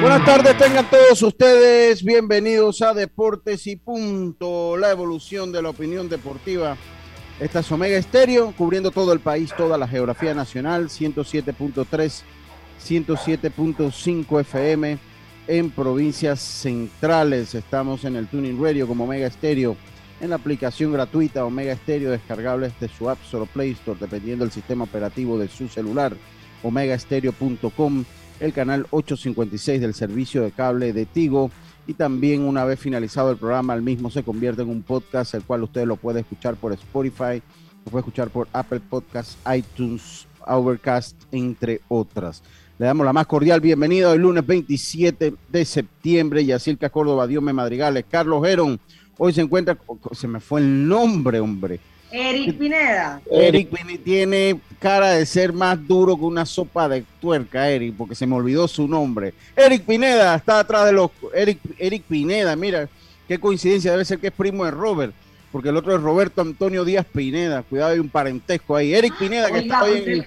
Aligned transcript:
Buenas 0.00 0.24
tardes, 0.24 0.56
tengan 0.56 0.88
todos 0.88 1.22
ustedes 1.22 2.02
bienvenidos 2.02 2.80
a 2.80 2.94
Deportes 2.94 3.66
y 3.66 3.76
Punto, 3.76 4.78
la 4.78 4.90
evolución 4.90 5.52
de 5.52 5.60
la 5.60 5.68
opinión 5.68 6.08
deportiva. 6.08 6.78
Esta 7.38 7.60
es 7.60 7.70
Omega 7.70 7.98
Estéreo, 7.98 8.54
cubriendo 8.56 8.92
todo 8.92 9.12
el 9.12 9.20
país, 9.20 9.52
toda 9.54 9.76
la 9.76 9.86
geografía 9.86 10.32
nacional, 10.32 10.88
107.3, 10.88 12.22
107.5 12.82 14.40
FM 14.40 14.98
en 15.48 15.70
provincias 15.70 16.40
centrales. 16.40 17.54
Estamos 17.54 18.06
en 18.06 18.16
el 18.16 18.26
Tuning 18.26 18.58
Radio 18.58 18.88
como 18.88 19.04
Omega 19.04 19.26
Estéreo, 19.26 19.76
en 20.22 20.30
la 20.30 20.36
aplicación 20.36 20.94
gratuita 20.94 21.44
Omega 21.44 21.74
Estéreo, 21.74 22.10
descargable 22.10 22.72
desde 22.80 22.94
su 22.96 23.10
App 23.10 23.18
Store 23.24 23.44
Play 23.52 23.72
Store, 23.72 23.98
dependiendo 24.00 24.46
del 24.46 24.52
sistema 24.52 24.84
operativo 24.84 25.38
de 25.38 25.48
su 25.48 25.68
celular, 25.68 26.16
omegaestereo.com 26.62 28.04
el 28.40 28.52
canal 28.52 28.86
856 28.90 29.80
del 29.80 29.94
servicio 29.94 30.42
de 30.42 30.50
cable 30.50 30.92
de 30.92 31.06
Tigo 31.06 31.50
y 31.86 31.94
también 31.94 32.42
una 32.42 32.64
vez 32.64 32.80
finalizado 32.80 33.30
el 33.30 33.36
programa 33.36 33.74
el 33.74 33.82
mismo 33.82 34.10
se 34.10 34.22
convierte 34.22 34.62
en 34.62 34.70
un 34.70 34.82
podcast 34.82 35.34
el 35.34 35.42
cual 35.42 35.62
usted 35.62 35.86
lo 35.86 35.96
puede 35.96 36.20
escuchar 36.20 36.56
por 36.56 36.72
Spotify, 36.72 37.42
lo 37.84 37.90
puede 37.90 38.00
escuchar 38.00 38.30
por 38.30 38.48
Apple 38.52 38.80
Podcasts, 38.80 39.36
iTunes, 39.54 40.26
Overcast, 40.46 41.16
entre 41.32 41.80
otras. 41.88 42.42
Le 42.78 42.86
damos 42.86 43.04
la 43.04 43.12
más 43.12 43.26
cordial 43.26 43.60
bienvenida 43.60 44.12
el 44.12 44.22
lunes 44.22 44.46
27 44.46 45.34
de 45.48 45.64
septiembre. 45.66 46.44
Yacirca 46.44 46.88
Córdoba, 46.88 47.26
Dios 47.26 47.42
me 47.42 47.52
madrigales. 47.52 48.06
Carlos 48.10 48.46
Heron, 48.46 48.80
hoy 49.18 49.34
se 49.34 49.42
encuentra, 49.42 49.76
se 50.12 50.26
me 50.26 50.40
fue 50.40 50.60
el 50.62 50.88
nombre, 50.88 51.40
hombre. 51.40 51.78
Eric 52.12 52.58
Pineda. 52.58 53.20
Eric 53.30 53.68
Pineda 53.68 54.04
tiene 54.04 54.60
cara 54.78 55.10
de 55.12 55.26
ser 55.26 55.52
más 55.52 55.78
duro 55.86 56.16
que 56.16 56.24
una 56.24 56.44
sopa 56.44 56.88
de 56.88 57.04
tuerca, 57.20 57.68
Eric, 57.68 57.94
porque 57.96 58.14
se 58.14 58.26
me 58.26 58.34
olvidó 58.34 58.66
su 58.66 58.88
nombre. 58.88 59.34
Eric 59.56 59.84
Pineda 59.84 60.34
está 60.34 60.60
atrás 60.60 60.86
de 60.86 60.92
los. 60.92 61.10
Eric, 61.34 61.58
Eric 61.78 62.02
Pineda, 62.08 62.56
mira, 62.56 62.88
qué 63.28 63.38
coincidencia, 63.38 63.92
debe 63.92 64.04
ser 64.04 64.18
que 64.18 64.28
es 64.28 64.32
primo 64.32 64.64
de 64.64 64.70
Robert, 64.70 65.12
porque 65.52 65.68
el 65.68 65.76
otro 65.76 65.94
es 65.94 66.02
Roberto 66.02 66.40
Antonio 66.40 66.84
Díaz 66.84 67.06
Pineda. 67.06 67.62
Cuidado, 67.62 67.92
hay 67.92 67.98
un 67.98 68.08
parentesco 68.08 68.76
ahí. 68.76 68.94
Eric 68.94 69.16
Pineda, 69.18 69.50
que 69.50 69.58
está 69.58 69.84
hoy 69.84 70.04
en. 70.06 70.26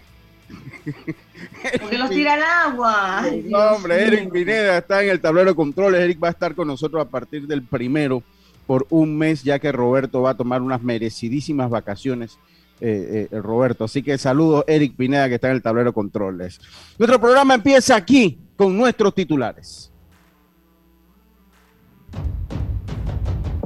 Porque 1.81 1.97
los 1.97 2.09
tiran 2.09 2.39
agua. 2.41 3.25
No, 3.45 3.57
hombre, 3.71 4.03
Eric 4.03 4.31
Pineda 4.31 4.77
está 4.77 5.03
en 5.03 5.09
el 5.09 5.19
tablero 5.19 5.49
de 5.49 5.55
controles. 5.55 6.01
Eric 6.01 6.23
va 6.23 6.27
a 6.27 6.31
estar 6.31 6.53
con 6.53 6.67
nosotros 6.67 7.01
a 7.01 7.09
partir 7.09 7.47
del 7.47 7.63
primero 7.63 8.21
por 8.65 8.87
un 8.89 9.17
mes, 9.17 9.43
ya 9.43 9.59
que 9.59 9.71
Roberto 9.71 10.21
va 10.21 10.31
a 10.31 10.37
tomar 10.37 10.61
unas 10.61 10.81
merecidísimas 10.81 11.69
vacaciones. 11.69 12.37
Eh, 12.81 13.29
eh, 13.31 13.39
Roberto. 13.39 13.85
Así 13.85 14.03
que 14.03 14.17
saludo 14.17 14.65
Eric 14.67 14.97
Pineda 14.97 15.29
que 15.29 15.35
está 15.35 15.47
en 15.47 15.55
el 15.55 15.61
tablero 15.61 15.93
controles. 15.93 16.59
Nuestro 16.97 17.17
programa 17.17 17.53
empieza 17.53 17.95
aquí 17.95 18.39
con 18.57 18.75
nuestros 18.75 19.15
titulares. 19.15 19.89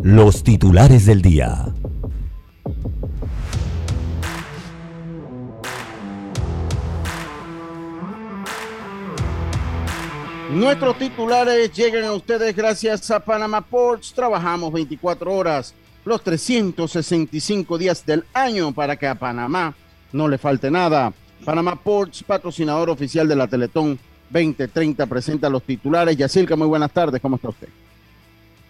Los 0.04 0.44
titulares 0.44 1.08
del 1.08 1.24
día. 1.24 1.74
Nuestros 10.50 10.98
titulares 10.98 11.74
llegan 11.74 12.06
a 12.06 12.14
ustedes 12.14 12.56
gracias 12.56 13.12
a 13.12 13.20
Panama 13.20 13.60
Ports. 13.60 14.14
Trabajamos 14.14 14.72
24 14.72 15.34
horas, 15.34 15.74
los 16.06 16.24
365 16.24 17.78
días 17.78 18.06
del 18.06 18.24
año 18.34 18.72
para 18.72 18.96
que 18.96 19.08
a 19.08 19.16
Panamá 19.16 19.76
no 20.14 20.28
le 20.30 20.38
falte 20.38 20.72
nada. 20.72 21.12
Panama 21.44 21.76
Ports, 21.76 22.24
patrocinador 22.24 22.90
oficial 22.90 23.28
de 23.28 23.36
la 23.36 23.48
Teletón 23.48 24.00
2030, 24.30 25.06
presenta 25.06 25.50
los 25.50 25.64
titulares. 25.64 26.16
Yacirca, 26.16 26.56
muy 26.56 26.68
buenas 26.68 26.92
tardes, 26.92 27.22
¿cómo 27.22 27.36
está 27.36 27.50
usted? 27.50 27.68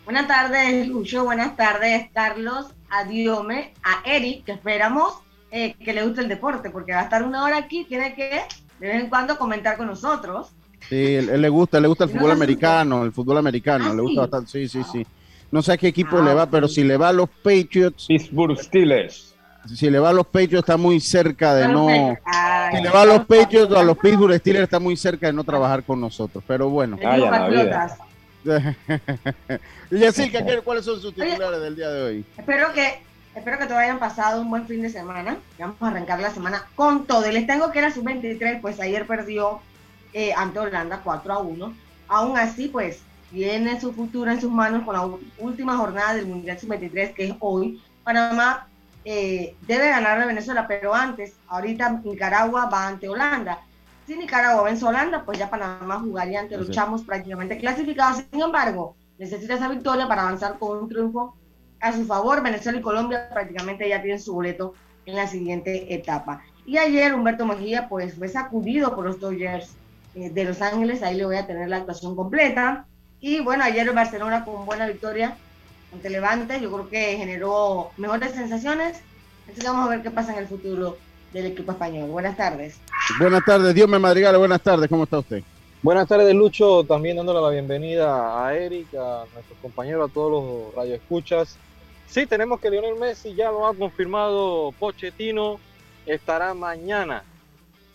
Buenas 0.03 0.27
tardes, 0.27 0.88
Lucho. 0.88 1.25
Buenas 1.25 1.55
tardes, 1.55 2.09
Carlos, 2.11 2.73
a 2.89 3.03
Diome, 3.03 3.73
a 3.83 4.01
Eric, 4.03 4.45
que 4.45 4.53
esperamos 4.53 5.13
eh, 5.51 5.75
que 5.75 5.94
le 5.94 6.03
guste 6.03 6.21
el 6.21 6.27
deporte, 6.27 6.71
porque 6.71 6.94
va 6.94 7.01
a 7.01 7.03
estar 7.03 7.21
una 7.21 7.44
hora 7.44 7.57
aquí, 7.57 7.85
tiene 7.85 8.15
que 8.15 8.41
de 8.79 8.88
vez 8.88 9.03
en 9.03 9.09
cuando 9.09 9.38
comentar 9.38 9.77
con 9.77 9.85
nosotros. 9.85 10.51
Sí, 10.89 11.15
él, 11.15 11.41
le 11.41 11.49
gusta, 11.49 11.79
le 11.79 11.88
gusta 11.88 12.05
el 12.05 12.11
fútbol 12.11 12.31
americano, 12.31 13.03
el 13.03 13.11
fútbol 13.11 13.38
americano, 13.38 13.93
le 13.93 14.01
gusta 14.01 14.21
bastante, 14.21 14.51
sí, 14.51 14.67
sí, 14.67 14.81
sí. 14.91 15.05
No 15.51 15.61
sé 15.61 15.73
a 15.73 15.77
qué 15.77 15.88
equipo 15.88 16.21
le 16.21 16.33
va, 16.33 16.49
pero 16.49 16.67
si 16.67 16.83
le 16.83 16.97
va 16.97 17.09
a 17.09 17.13
los 17.13 17.29
Patriots. 17.29 18.07
Pittsburgh 18.07 18.59
Steelers. 18.59 19.35
Si 19.73 19.89
le 19.89 19.99
va 19.99 20.09
a 20.09 20.13
los 20.13 20.27
Patriots 20.27 20.59
está 20.59 20.77
muy 20.77 20.99
cerca 20.99 21.53
de 21.55 21.67
no. 21.67 21.88
Si 21.88 22.81
le 22.81 22.89
va 22.89 23.01
a 23.01 23.05
los 23.05 23.25
Patriots 23.25 23.71
o 23.71 23.77
a 23.77 23.83
los 23.83 23.97
Pittsburgh 23.97 24.38
Steelers 24.39 24.63
está 24.63 24.79
muy 24.79 24.95
cerca 24.95 25.27
de 25.27 25.33
no 25.33 25.43
trabajar 25.43 25.83
con 25.83 25.99
nosotros. 25.99 26.43
Pero 26.47 26.69
bueno. 26.69 26.97
y 29.91 30.05
así 30.05 30.31
que 30.31 30.61
¿cuáles 30.63 30.85
son 30.85 31.01
sus 31.01 31.13
titulares 31.13 31.61
del 31.61 31.75
día 31.75 31.89
de 31.89 32.01
hoy? 32.01 32.25
Espero 32.38 32.71
que 32.71 33.01
espero 33.35 33.57
que 33.57 33.65
todos 33.65 33.79
hayan 33.79 33.99
pasado 33.99 34.41
un 34.41 34.49
buen 34.49 34.65
fin 34.67 34.81
de 34.81 34.89
semana. 34.89 35.35
Vamos 35.59 35.75
a 35.81 35.88
arrancar 35.88 36.21
la 36.21 36.31
semana 36.31 36.63
con 36.75 37.05
todo. 37.05 37.29
Y 37.29 37.33
les 37.33 37.45
tengo 37.45 37.71
que 37.71 37.79
era 37.79 37.91
sub-23, 37.91 38.61
pues 38.61 38.79
ayer 38.79 39.05
perdió 39.05 39.59
eh, 40.13 40.34
ante 40.35 40.59
Holanda 40.59 41.01
4 41.03 41.34
a 41.34 41.40
1. 41.40 41.73
Aún 42.07 42.38
así, 42.38 42.68
pues 42.69 43.01
tiene 43.31 43.79
su 43.79 43.94
futuro 43.94 44.31
en 44.31 44.40
sus 44.40 44.51
manos 44.51 44.84
con 44.84 44.95
la 44.95 45.09
última 45.40 45.78
jornada 45.78 46.13
del 46.13 46.28
Mundial 46.28 46.59
Sub-23, 46.59 47.13
que 47.13 47.25
es 47.25 47.35
hoy. 47.40 47.81
Panamá 48.03 48.68
eh, 49.03 49.56
debe 49.68 49.90
ganar 49.90 50.22
a 50.22 50.25
Venezuela, 50.25 50.68
pero 50.68 50.94
antes, 50.94 51.34
ahorita 51.47 52.01
Nicaragua 52.03 52.66
va 52.68 52.88
ante 52.88 53.09
Holanda. 53.09 53.59
Si 54.06 54.16
Nicaragua 54.16 54.63
vence 54.63 54.85
Holanda, 54.85 55.23
pues 55.25 55.38
ya 55.38 55.50
Panamá 55.50 56.00
jugaría 56.00 56.39
ante 56.39 56.57
los 56.57 56.72
chamos 56.72 57.03
prácticamente 57.03 57.57
clasificados. 57.57 58.24
Sin 58.31 58.41
embargo, 58.41 58.95
necesita 59.18 59.56
esa 59.56 59.68
victoria 59.68 60.07
para 60.07 60.22
avanzar 60.22 60.57
con 60.57 60.78
un 60.78 60.89
triunfo 60.89 61.35
a 61.81 61.91
su 61.91 62.06
favor. 62.06 62.41
Venezuela 62.41 62.79
y 62.79 62.81
Colombia 62.81 63.29
prácticamente 63.29 63.89
ya 63.89 64.01
tienen 64.01 64.22
su 64.22 64.34
boleto 64.34 64.74
en 65.06 65.16
la 65.16 65.28
siguiente 65.28 65.94
etapa. 65.94 66.41
Y 66.66 66.78
ayer 66.78 67.13
Humberto 67.13 67.45
Mejía 67.45 67.88
pues 67.89 68.16
fue 68.16 68.28
sacudido 68.28 68.95
por 68.95 69.06
los 69.06 69.19
Dodgers 69.19 69.75
de 70.17 70.44
Los 70.44 70.61
Ángeles, 70.61 71.03
ahí 71.03 71.16
le 71.16 71.25
voy 71.25 71.35
a 71.35 71.45
tener 71.45 71.69
la 71.69 71.78
actuación 71.78 72.16
completa. 72.16 72.85
Y 73.19 73.39
bueno, 73.39 73.63
ayer 73.63 73.91
Barcelona 73.94 74.44
con 74.44 74.66
buena 74.66 74.88
victoria 74.88 75.38
ante 75.94 76.09
Levante, 76.09 76.59
yo 76.59 76.72
creo 76.72 76.89
que 76.89 77.17
generó 77.17 77.91
mejores 77.97 78.31
sensaciones. 78.31 79.00
Así 79.50 79.61
que 79.61 79.67
vamos 79.67 79.85
a 79.85 79.89
ver 79.89 80.01
qué 80.01 80.11
pasa 80.11 80.33
en 80.33 80.39
el 80.39 80.47
futuro 80.47 80.97
del 81.31 81.47
equipo 81.47 81.72
español. 81.72 82.09
Buenas 82.09 82.35
tardes. 82.35 82.79
Buenas 83.19 83.45
tardes, 83.45 83.73
Dios 83.73 83.88
me 83.88 84.00
madrigale, 84.00 84.38
buenas 84.38 84.62
tardes, 84.62 84.89
¿cómo 84.89 85.03
está 85.03 85.19
usted? 85.19 85.44
Buenas 85.83 86.07
tardes, 86.07 86.33
Lucho, 86.33 86.83
también 86.83 87.18
dándole 87.18 87.39
la 87.39 87.50
bienvenida 87.50 88.45
a 88.45 88.56
Eric, 88.56 88.88
a 88.95 89.24
nuestros 89.33 89.57
compañeros, 89.62 90.09
a 90.09 90.13
todos 90.13 90.31
los 90.31 90.75
radioescuchas. 90.75 91.57
Sí, 92.07 92.25
tenemos 92.25 92.59
que 92.59 92.71
Lionel 92.71 92.95
Messi 92.95 93.36
ya 93.36 93.51
lo 93.51 93.68
ha 93.68 93.74
confirmado 93.75 94.74
Pochettino, 94.80 95.59
estará 96.06 96.53
mañana 96.53 97.24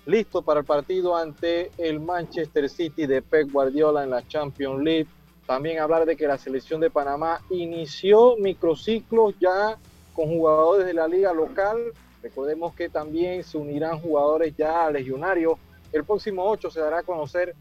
listo 0.06 0.42
para 0.42 0.60
el 0.60 0.66
partido 0.66 1.16
ante 1.16 1.70
el 1.78 2.00
Manchester 2.00 2.68
City 2.68 3.06
de 3.06 3.22
Pep 3.22 3.50
Guardiola 3.50 4.02
en 4.02 4.10
la 4.10 4.26
Champions 4.26 4.82
League. 4.82 5.06
También 5.46 5.78
hablar 5.78 6.06
de 6.06 6.16
que 6.16 6.26
la 6.26 6.38
selección 6.38 6.80
de 6.80 6.90
Panamá 6.90 7.40
inició 7.50 8.36
microciclos 8.36 9.34
ya 9.40 9.76
con 10.14 10.28
jugadores 10.28 10.86
de 10.86 10.94
la 10.94 11.08
liga 11.08 11.32
local. 11.32 11.78
Recordemos 12.22 12.74
que 12.74 12.88
también 12.88 13.42
se 13.44 13.58
unirán 13.58 14.00
jugadores 14.00 14.54
ya 14.56 14.90
legionarios. 14.90 15.58
El 15.92 16.04
próximo 16.04 16.44
8 16.44 16.70
se 16.70 16.80
dará 16.80 16.98
a 16.98 17.02
conocer 17.02 17.54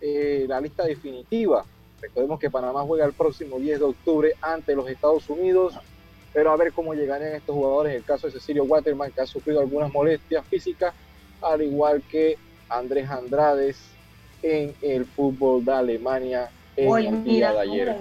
eh, 0.00 0.44
la 0.48 0.60
lista 0.60 0.84
definitiva. 0.84 1.64
Recordemos 2.00 2.38
que 2.38 2.50
Panamá 2.50 2.82
juega 2.82 3.06
el 3.06 3.12
próximo 3.12 3.58
10 3.58 3.78
de 3.78 3.84
octubre 3.84 4.32
ante 4.40 4.74
los 4.74 4.88
Estados 4.88 5.28
Unidos. 5.28 5.74
Pero 6.32 6.50
a 6.50 6.56
ver 6.56 6.72
cómo 6.72 6.94
llegarían 6.94 7.34
estos 7.34 7.54
jugadores. 7.54 7.92
En 7.92 7.98
el 7.98 8.04
caso 8.04 8.26
de 8.26 8.32
Cecilio 8.34 8.64
Waterman, 8.64 9.12
que 9.12 9.20
ha 9.20 9.26
sufrido 9.26 9.60
algunas 9.60 9.92
molestias 9.92 10.44
físicas 10.46 10.94
al 11.42 11.62
igual 11.62 12.02
que 12.10 12.36
Andrés 12.68 13.08
Andrades 13.10 13.78
en 14.42 14.74
el 14.82 15.04
fútbol 15.04 15.64
de 15.64 15.72
Alemania 15.72 16.50
en 16.76 17.06
el 17.06 17.24
día 17.24 17.52
de 17.52 17.60
ayer. 17.60 17.96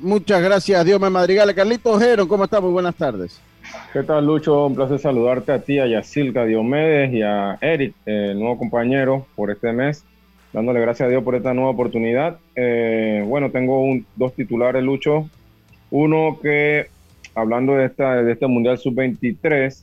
muchas 0.00 0.42
gracias, 0.42 0.84
Dios 0.84 1.00
me 1.00 1.10
madrigale. 1.10 1.54
Carlitos 1.54 1.96
Ojero, 1.96 2.28
¿cómo 2.28 2.44
estás? 2.44 2.62
Muy 2.62 2.72
buenas 2.72 2.94
tardes. 2.94 3.40
¿Qué 3.92 4.02
tal, 4.02 4.26
Lucho? 4.26 4.66
Un 4.66 4.74
placer 4.74 4.98
saludarte 4.98 5.52
a 5.52 5.60
ti, 5.60 5.78
a 5.78 5.86
Yacilca 5.86 6.44
Diomedes 6.44 7.12
y 7.12 7.22
a 7.22 7.58
Eric, 7.60 7.94
el 8.06 8.38
nuevo 8.38 8.58
compañero 8.58 9.26
por 9.34 9.50
este 9.50 9.72
mes, 9.72 10.04
dándole 10.52 10.80
gracias 10.80 11.06
a 11.06 11.10
Dios 11.10 11.24
por 11.24 11.34
esta 11.34 11.54
nueva 11.54 11.70
oportunidad. 11.70 12.38
Eh, 12.54 13.24
bueno, 13.26 13.50
tengo 13.50 13.82
un, 13.82 14.06
dos 14.16 14.34
titulares, 14.34 14.82
Lucho. 14.82 15.28
Uno 15.90 16.38
que, 16.42 16.88
hablando 17.34 17.74
de, 17.74 17.86
esta, 17.86 18.22
de 18.22 18.32
este 18.32 18.46
Mundial 18.46 18.78
Sub-23, 18.78 19.82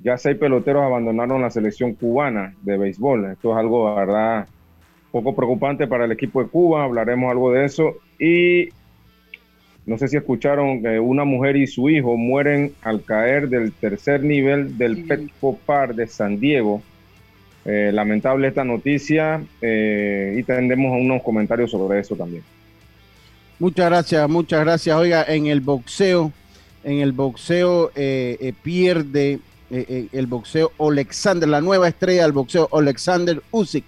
ya 0.00 0.18
seis 0.18 0.36
peloteros 0.36 0.84
abandonaron 0.84 1.42
la 1.42 1.50
selección 1.50 1.94
cubana 1.94 2.54
de 2.62 2.76
béisbol. 2.76 3.32
Esto 3.32 3.52
es 3.52 3.58
algo, 3.58 3.94
verdad, 3.94 4.46
poco 5.10 5.34
preocupante 5.34 5.86
para 5.86 6.04
el 6.04 6.12
equipo 6.12 6.42
de 6.42 6.48
Cuba. 6.48 6.84
Hablaremos 6.84 7.30
algo 7.30 7.52
de 7.52 7.64
eso. 7.64 7.96
Y 8.18 8.68
no 9.86 9.98
sé 9.98 10.08
si 10.08 10.16
escucharon 10.16 10.82
que 10.82 11.00
una 11.00 11.24
mujer 11.24 11.56
y 11.56 11.66
su 11.66 11.88
hijo 11.88 12.16
mueren 12.16 12.72
al 12.82 13.02
caer 13.04 13.48
del 13.48 13.72
tercer 13.72 14.22
nivel 14.22 14.76
del 14.76 15.04
Petco 15.04 15.56
Park 15.64 15.94
de 15.94 16.06
San 16.06 16.38
Diego. 16.40 16.82
Eh, 17.64 17.90
lamentable 17.92 18.46
esta 18.46 18.62
noticia 18.62 19.42
eh, 19.60 20.36
y 20.38 20.42
tendremos 20.44 21.00
unos 21.00 21.20
comentarios 21.22 21.70
sobre 21.70 21.98
eso 21.98 22.14
también. 22.14 22.44
Muchas 23.58 23.86
gracias, 23.86 24.28
muchas 24.28 24.60
gracias. 24.60 24.96
Oiga, 24.96 25.24
en 25.26 25.46
el 25.46 25.60
boxeo, 25.60 26.30
en 26.84 27.00
el 27.00 27.10
boxeo 27.10 27.90
eh, 27.96 28.52
pierde 28.62 29.40
el 29.70 30.26
boxeo 30.26 30.72
Alexander, 30.78 31.48
la 31.48 31.60
nueva 31.60 31.88
estrella 31.88 32.22
del 32.22 32.32
boxeo, 32.32 32.68
Alexander 32.72 33.42
Usyk, 33.50 33.84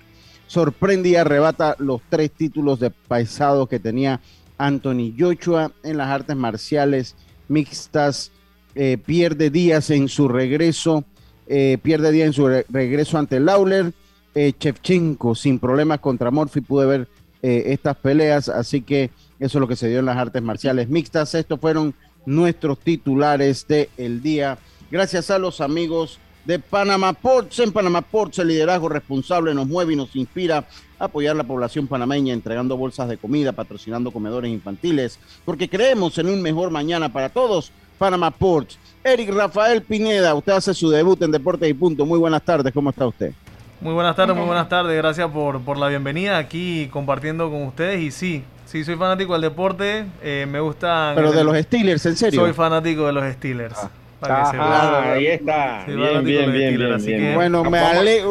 sorprende 0.49 1.11
y 1.11 1.17
arrebata 1.17 1.77
los 1.79 2.01
tres 2.09 2.33
títulos 2.33 2.81
de 2.81 2.91
paisado 2.91 3.67
que 3.67 3.79
tenía 3.79 4.21
Anthony 4.57 5.15
Joshua 5.17 5.71
en 5.85 5.99
las 5.99 6.09
artes 6.09 6.35
marciales 6.37 7.15
mixtas. 7.47 8.33
Eh, 8.75 8.99
pierde 9.05 9.51
días 9.51 9.91
en 9.91 10.09
su 10.09 10.29
regreso, 10.29 11.05
eh, 11.47 11.79
pierde 11.83 12.13
días 12.13 12.27
en 12.29 12.33
su 12.33 12.49
regreso 12.49 13.19
ante 13.19 13.41
Lawler. 13.41 13.93
Eh, 14.35 14.53
Chevchenko 14.59 15.35
sin 15.35 15.59
problemas 15.59 16.01
contra 16.01 16.31
Morphy, 16.31 16.61
pude 16.61 16.87
ver 16.87 17.09
estas 17.41 17.97
peleas, 17.97 18.49
así 18.49 18.83
que 18.83 19.11
eso 19.39 19.59
es 19.59 19.61
lo 19.61 19.69
que 19.69 19.77
se 19.77 19.89
dio 19.89 20.01
en 20.01 20.07
las 20.07 20.17
artes 20.17 20.43
marciales 20.43 20.89
mixtas. 20.89 21.37
Estos 21.37 21.61
fueron 21.61 21.95
nuestros 22.27 22.81
titulares 22.81 23.65
del 23.69 24.21
día. 24.21 24.59
Gracias 24.90 25.31
a 25.31 25.38
los 25.38 25.61
amigos 25.61 26.19
de 26.46 26.58
Panama 26.58 27.12
Ports. 27.12 27.58
En 27.58 27.73
Panama 27.73 28.00
Ports 28.00 28.38
el 28.38 28.49
liderazgo 28.49 28.88
responsable 28.88 29.52
nos 29.52 29.67
mueve 29.67 29.93
y 29.93 29.96
nos 29.96 30.17
inspira 30.17 30.64
a 30.99 31.05
apoyar 31.05 31.35
a 31.35 31.38
la 31.38 31.44
población 31.44 31.87
panameña 31.87 32.32
entregando 32.32 32.75
bolsas 32.75 33.06
de 33.06 33.19
comida, 33.19 33.52
patrocinando 33.52 34.11
comedores 34.11 34.50
infantiles, 34.50 35.19
porque 35.44 35.69
creemos 35.69 36.17
en 36.17 36.29
un 36.29 36.40
mejor 36.40 36.70
mañana 36.70 37.12
para 37.12 37.29
todos. 37.29 37.70
Panama 37.99 38.31
Ports. 38.31 38.79
Eric 39.02 39.31
Rafael 39.35 39.82
Pineda, 39.82 40.32
usted 40.35 40.52
hace 40.52 40.73
su 40.73 40.88
debut 40.88 41.20
en 41.20 41.32
Deportes 41.32 41.69
y 41.69 41.75
Punto. 41.75 42.06
Muy 42.06 42.19
buenas 42.19 42.43
tardes, 42.43 42.73
¿cómo 42.73 42.90
está 42.90 43.06
usted? 43.06 43.32
Muy 43.81 43.93
buenas 43.93 44.17
tardes, 44.17 44.37
muy 44.37 44.46
buenas 44.46 44.69
tardes. 44.69 44.96
Gracias 44.96 45.29
por, 45.31 45.61
por 45.62 45.76
la 45.76 45.88
bienvenida 45.88 46.38
aquí 46.38 46.88
compartiendo 46.93 47.50
con 47.50 47.64
ustedes. 47.64 48.00
Y 48.00 48.11
sí, 48.11 48.44
sí, 48.64 48.85
soy 48.85 48.94
fanático 48.94 49.32
del 49.35 49.43
deporte. 49.43 50.06
Eh, 50.23 50.46
me 50.49 50.61
gusta. 50.61 51.12
Pero 51.14 51.32
de 51.32 51.44
los 51.44 51.56
Steelers, 51.58 52.06
¿en 52.06 52.17
serio? 52.17 52.40
Soy 52.40 52.52
fanático 52.52 53.06
de 53.06 53.12
los 53.12 53.32
Steelers. 53.35 53.76
Ah. 53.76 53.90
Ah, 54.20 55.12
ahí 55.12 55.26
está. 55.26 55.85
bien, 55.87 56.25
bien, 56.25 56.53
bien, 56.53 56.99
bien, 56.99 57.35
Bueno, 57.35 57.65
me 57.65 57.79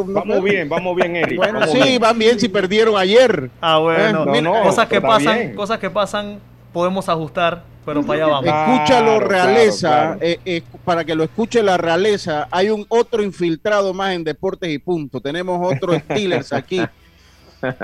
Vamos 0.05 0.43
bien, 0.43 0.67
vamos 0.67 0.95
bien, 0.95 1.15
Eric. 1.15 1.37
Bueno, 1.37 1.65
sí, 1.67 1.97
van 1.97 2.17
bien 2.17 2.39
si 2.39 2.49
perdieron 2.49 2.97
ayer. 2.97 3.49
Ah, 3.61 3.77
bueno. 3.79 4.33
Eh, 4.35 4.43
cosas 4.63 4.87
que 4.87 4.99
pasan, 4.99 5.53
cosas 5.55 5.79
que 5.79 5.89
pasan, 5.89 6.39
podemos 6.73 7.07
ajustar, 7.07 7.63
pero 7.85 8.03
para 8.03 8.25
allá 8.25 8.33
vamos. 8.33 8.73
Escúchalo, 8.73 9.19
realeza, 9.21 10.17
eh, 10.19 10.39
eh, 10.43 10.61
para 10.83 11.05
que 11.05 11.15
lo 11.15 11.23
escuche 11.23 11.63
la 11.63 11.77
realeza. 11.77 12.47
Hay 12.51 12.69
un 12.69 12.85
otro 12.89 13.23
infiltrado 13.23 13.93
más 13.93 14.13
en 14.13 14.23
Deportes 14.23 14.69
y 14.69 14.79
Punto. 14.79 15.21
Tenemos 15.21 15.73
otro 15.73 15.93
Steelers 15.99 16.51
aquí. 16.51 16.81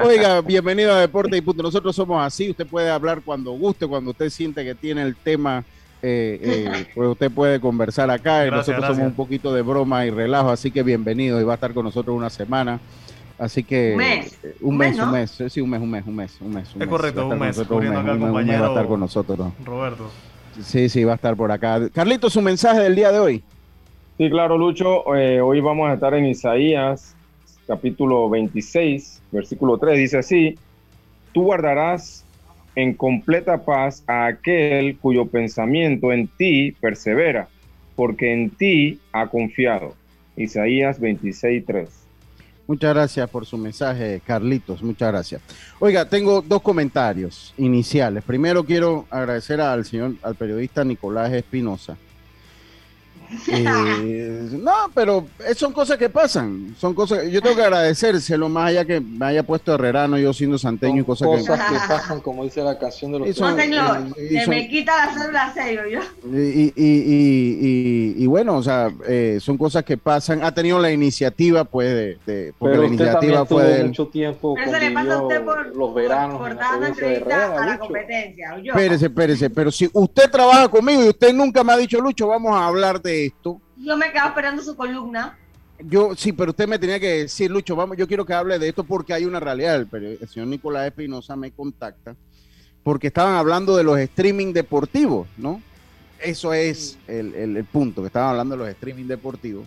Oiga, 0.04 0.42
bienvenido 0.42 0.94
a 0.94 1.00
Deportes 1.00 1.38
y 1.38 1.42
Punto. 1.42 1.64
Nosotros 1.64 1.96
somos 1.96 2.22
así. 2.24 2.50
Usted 2.50 2.68
puede 2.68 2.90
hablar 2.90 3.22
cuando 3.24 3.52
guste, 3.52 3.88
cuando 3.88 4.12
usted 4.12 4.30
siente 4.30 4.66
que 4.66 4.76
tiene 4.76 5.04
el 5.04 5.16
tema 5.16 5.64
eh, 6.06 6.38
eh, 6.42 6.86
pues 6.94 7.08
usted 7.08 7.32
puede 7.32 7.62
conversar 7.62 8.12
acá. 8.12 8.46
y 8.46 8.52
nosotros 8.52 8.86
somos 8.86 9.08
un 9.08 9.14
poquito 9.14 9.54
de 9.54 9.62
broma 9.62 10.06
y 10.06 10.10
relajo, 10.10 10.50
así 10.50 10.70
que 10.70 10.84
bienvenido 10.84 11.40
y 11.40 11.46
va 11.46 11.54
a 11.54 11.56
estar 11.56 11.74
con 11.74 11.86
nosotros 11.86 12.14
una 12.14 12.30
semana. 12.30 12.82
Así 13.40 13.64
que 13.64 13.92
un 13.94 13.98
mes, 13.98 14.40
eh, 14.44 14.56
un, 14.60 14.78
mes, 14.78 15.00
un 15.00 15.12
mes, 15.12 15.44
sí, 15.48 15.62
un 15.62 15.70
mes, 15.70 15.82
un 15.82 15.90
mes, 15.90 16.06
un 16.06 16.16
mes, 16.16 16.40
un 16.42 16.54
mes. 16.54 16.70
es 16.78 16.88
correcto, 16.88 17.26
un 17.26 17.40
mes. 17.40 17.58
Un 17.58 17.80
mes, 17.80 18.62
va 18.62 18.66
a 18.66 18.68
estar 18.68 18.86
con 18.86 19.00
nosotros. 19.00 19.54
Roberto. 19.64 20.10
Sí, 20.62 20.90
sí, 20.90 21.06
va 21.06 21.14
a 21.14 21.16
estar 21.16 21.38
por 21.38 21.52
acá. 21.54 21.80
Carlito, 21.94 22.30
su 22.30 22.42
mensaje 22.42 22.82
del 22.82 22.96
día 22.96 23.10
de 23.10 23.20
hoy. 23.20 23.44
Sí, 24.18 24.30
claro, 24.30 24.58
Lucho. 24.58 25.04
hoy 25.06 25.62
vamos 25.62 25.90
a 25.90 25.94
estar 25.94 26.14
en 26.16 26.26
Isaías, 26.26 27.16
capítulo 27.66 28.30
26, 28.30 29.22
versículo 29.32 29.78
3. 29.78 29.98
Dice 29.98 30.18
así: 30.18 30.60
Tú 31.32 31.44
guardarás 31.44 32.26
en 32.76 32.94
completa 32.94 33.64
paz 33.66 34.04
a 34.08 34.26
aquel 34.26 34.98
cuyo 34.98 35.28
pensamiento 35.28 36.12
en 36.12 36.28
ti 36.28 36.72
persevera, 36.80 37.48
porque 37.96 38.34
en 38.34 38.50
ti 38.50 39.00
ha 39.12 39.28
confiado. 39.28 39.96
Isaías 40.36 41.00
26:3. 41.00 42.04
Muchas 42.66 42.94
gracias 42.94 43.30
por 43.30 43.46
su 43.46 43.58
mensaje, 43.58 44.22
Carlitos. 44.26 44.82
Muchas 44.82 45.12
gracias. 45.12 45.42
Oiga, 45.80 46.08
tengo 46.08 46.42
dos 46.42 46.62
comentarios 46.62 47.54
iniciales. 47.58 48.24
Primero 48.24 48.64
quiero 48.64 49.06
agradecer 49.10 49.60
al 49.60 49.84
señor, 49.84 50.16
al 50.24 50.36
periodista 50.36 50.84
Nicolás 50.86 51.34
Espinosa, 51.34 51.98
eh, 53.48 54.50
no, 54.52 54.92
pero 54.94 55.28
son 55.56 55.74
cosas 55.74 55.98
que 55.98 56.10
pasan. 56.10 56.76
Son 56.78 56.94
cosas. 56.94 57.28
Yo 57.30 57.42
tengo 57.42 57.56
que 57.56 57.64
agradecérselo 57.64 58.50
más 58.50 58.70
allá 58.70 58.86
que 58.86 59.00
me 59.00 59.26
haya 59.26 59.44
puesto 59.44 59.74
herrerano 59.74 60.18
yo 60.18 60.34
siendo 60.34 60.58
santeño 60.58 61.02
y 61.02 61.06
cosas, 61.06 61.28
cosas 61.28 61.60
que... 61.70 61.76
pasan, 61.88 62.22
como 62.22 62.44
dice 62.44 62.62
la 62.62 62.78
canción 62.78 63.12
de 63.12 63.20
los. 63.20 63.40
no, 63.40 63.56
señor, 63.56 64.16
se 64.16 64.48
me 64.48 64.68
quita 64.68 65.06
la 65.06 65.14
cédula 65.14 65.54
serio 65.54 65.82
yo. 65.88 66.00
Y, 66.32 66.74
y, 66.76 68.24
y, 68.24 68.28
bueno, 68.28 68.58
o 68.58 68.64
sea, 68.64 68.92
eh, 69.08 69.38
son 69.42 69.58
cosas 69.58 69.84
que 69.84 69.98
pasan. 69.98 70.44
Ha 70.44 70.54
tenido 70.54 70.80
la 70.80 70.92
iniciativa, 70.92 71.64
pues, 71.64 72.18
de, 72.26 72.54
porque 72.58 72.78
la 72.78 72.86
iniciativa 72.88 73.46
fue 73.46 73.64
de 73.64 73.84
mucho 73.86 74.08
tiempo. 74.08 74.56
Eso 74.58 74.78
le 74.78 74.92
pasa 74.92 75.14
a 75.14 75.22
usted 75.22 75.44
por 75.44 75.76
los 75.76 75.94
veranos. 75.94 76.38
Por, 76.38 76.56
dando 76.56 76.88
entrevistas 76.88 77.60
a 77.60 77.66
la 77.66 77.80
competencia. 77.80 78.56
Espérese, 78.64 79.06
espérese. 79.06 79.50
Pero 79.50 79.72
si 79.72 79.90
usted 79.92 80.30
trabaja 80.30 80.68
conmigo 80.68 81.04
y 81.04 81.10
usted 81.10 81.34
nunca 81.34 81.64
me 81.64 81.74
ha 81.74 81.78
dicho, 81.78 82.00
Lucho, 82.00 82.28
vamos 82.28 82.54
a 82.54 82.68
hablar 82.68 83.02
de 83.02 83.23
esto. 83.26 83.62
Yo 83.78 83.98
me 83.98 84.12
quedaba 84.12 84.30
esperando 84.30 84.64
su 84.64 84.76
columna. 84.76 85.38
Yo, 85.80 86.16
sí, 86.16 86.32
pero 86.32 86.52
usted 86.52 86.68
me 86.68 86.80
tenía 86.80 87.00
que 87.00 87.24
decir, 87.24 87.50
Lucho, 87.52 87.76
vamos, 87.76 87.98
yo 87.98 88.08
quiero 88.08 88.26
que 88.26 88.34
hable 88.34 88.60
de 88.60 88.70
esto 88.70 88.84
porque 88.84 89.14
hay 89.14 89.26
una 89.26 89.40
realidad. 89.40 89.76
El, 89.76 90.18
el 90.22 90.28
señor 90.28 90.48
Nicolás 90.48 90.88
Espinosa 90.88 91.36
me 91.36 91.52
contacta 91.52 92.16
porque 92.84 93.08
estaban 93.08 93.36
hablando 93.36 93.76
de 93.76 93.84
los 93.84 93.98
streaming 93.98 94.54
deportivos, 94.54 95.28
¿no? 95.38 95.62
Eso 96.20 96.54
es 96.54 96.98
el, 97.08 97.66
punto, 97.72 98.02
que 98.02 98.08
estaban 98.08 98.30
hablando 98.30 98.56
de 98.56 98.64
los 98.64 98.70
streaming 98.70 99.06
deportivos. 99.06 99.66